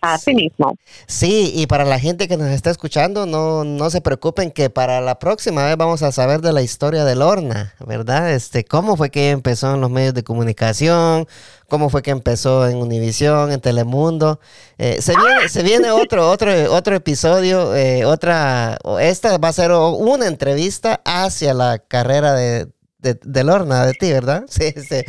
Así 0.00 0.34
mismo. 0.34 0.76
Sí, 1.06 1.52
y 1.54 1.66
para 1.66 1.84
la 1.84 1.98
gente 1.98 2.28
que 2.28 2.36
nos 2.36 2.48
está 2.48 2.70
escuchando, 2.70 3.26
no, 3.26 3.64
no 3.64 3.90
se 3.90 4.00
preocupen 4.00 4.50
que 4.50 4.70
para 4.70 5.00
la 5.00 5.18
próxima 5.18 5.64
vez 5.64 5.76
vamos 5.76 6.02
a 6.02 6.12
saber 6.12 6.40
de 6.40 6.52
la 6.52 6.62
historia 6.62 7.04
de 7.04 7.16
Lorna, 7.16 7.74
¿verdad? 7.84 8.32
Este, 8.32 8.64
cómo 8.64 8.96
fue 8.96 9.10
que 9.10 9.30
empezó 9.30 9.74
en 9.74 9.80
los 9.80 9.90
medios 9.90 10.14
de 10.14 10.22
comunicación, 10.22 11.26
cómo 11.68 11.90
fue 11.90 12.02
que 12.02 12.10
empezó 12.10 12.68
en 12.68 12.76
Univisión, 12.76 13.50
en 13.52 13.60
Telemundo. 13.60 14.40
Eh, 14.78 15.00
se, 15.00 15.14
viene, 15.16 15.48
se 15.48 15.62
viene 15.62 15.90
otro, 15.90 16.30
otro, 16.30 16.50
otro 16.72 16.94
episodio, 16.94 17.74
eh, 17.74 18.04
otra, 18.04 18.78
esta 19.00 19.38
va 19.38 19.48
a 19.48 19.52
ser 19.52 19.72
una 19.72 20.26
entrevista 20.26 21.00
hacia 21.04 21.54
la 21.54 21.78
carrera 21.78 22.34
de, 22.34 22.68
de, 23.14 23.44
Lorna, 23.44 23.86
de 23.86 23.92
ti, 23.94 24.10
¿verdad? 24.12 24.44
Sí, 24.56 24.72
sí. 24.72 25.02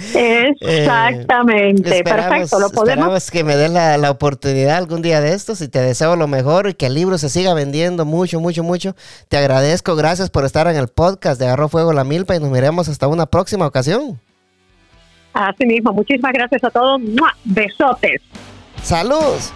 Exactamente, 0.59 2.03
perfecto, 2.03 2.59
lo 2.59 2.69
podemos. 2.69 2.89
Esperamos 2.89 3.31
que 3.31 3.43
me 3.43 3.55
des 3.55 3.71
la, 3.71 3.97
la, 3.97 4.11
oportunidad 4.11 4.77
algún 4.77 5.01
día 5.01 5.21
de 5.21 5.33
estos 5.33 5.61
y 5.61 5.67
te 5.67 5.79
deseo 5.79 6.15
lo 6.15 6.27
mejor 6.27 6.69
y 6.69 6.73
que 6.73 6.87
el 6.87 6.93
libro 6.93 7.17
se 7.17 7.29
siga 7.29 7.53
vendiendo 7.53 8.05
mucho, 8.05 8.39
mucho, 8.39 8.63
mucho. 8.63 8.95
Te 9.29 9.37
agradezco, 9.37 9.95
gracias 9.95 10.29
por 10.29 10.45
estar 10.45 10.67
en 10.67 10.75
el 10.75 10.89
podcast 10.89 11.39
de 11.39 11.47
Agarro 11.47 11.69
Fuego 11.69 11.93
la 11.93 12.03
Milpa 12.03 12.35
y 12.35 12.39
nos 12.39 12.51
miremos 12.51 12.89
hasta 12.89 13.07
una 13.07 13.25
próxima 13.25 13.65
ocasión. 13.65 14.19
Así 15.33 15.65
mismo, 15.65 15.93
muchísimas 15.93 16.33
gracias 16.33 16.63
a 16.63 16.69
todos. 16.71 16.99
Besotes. 17.45 18.21
Saludos. 18.81 19.53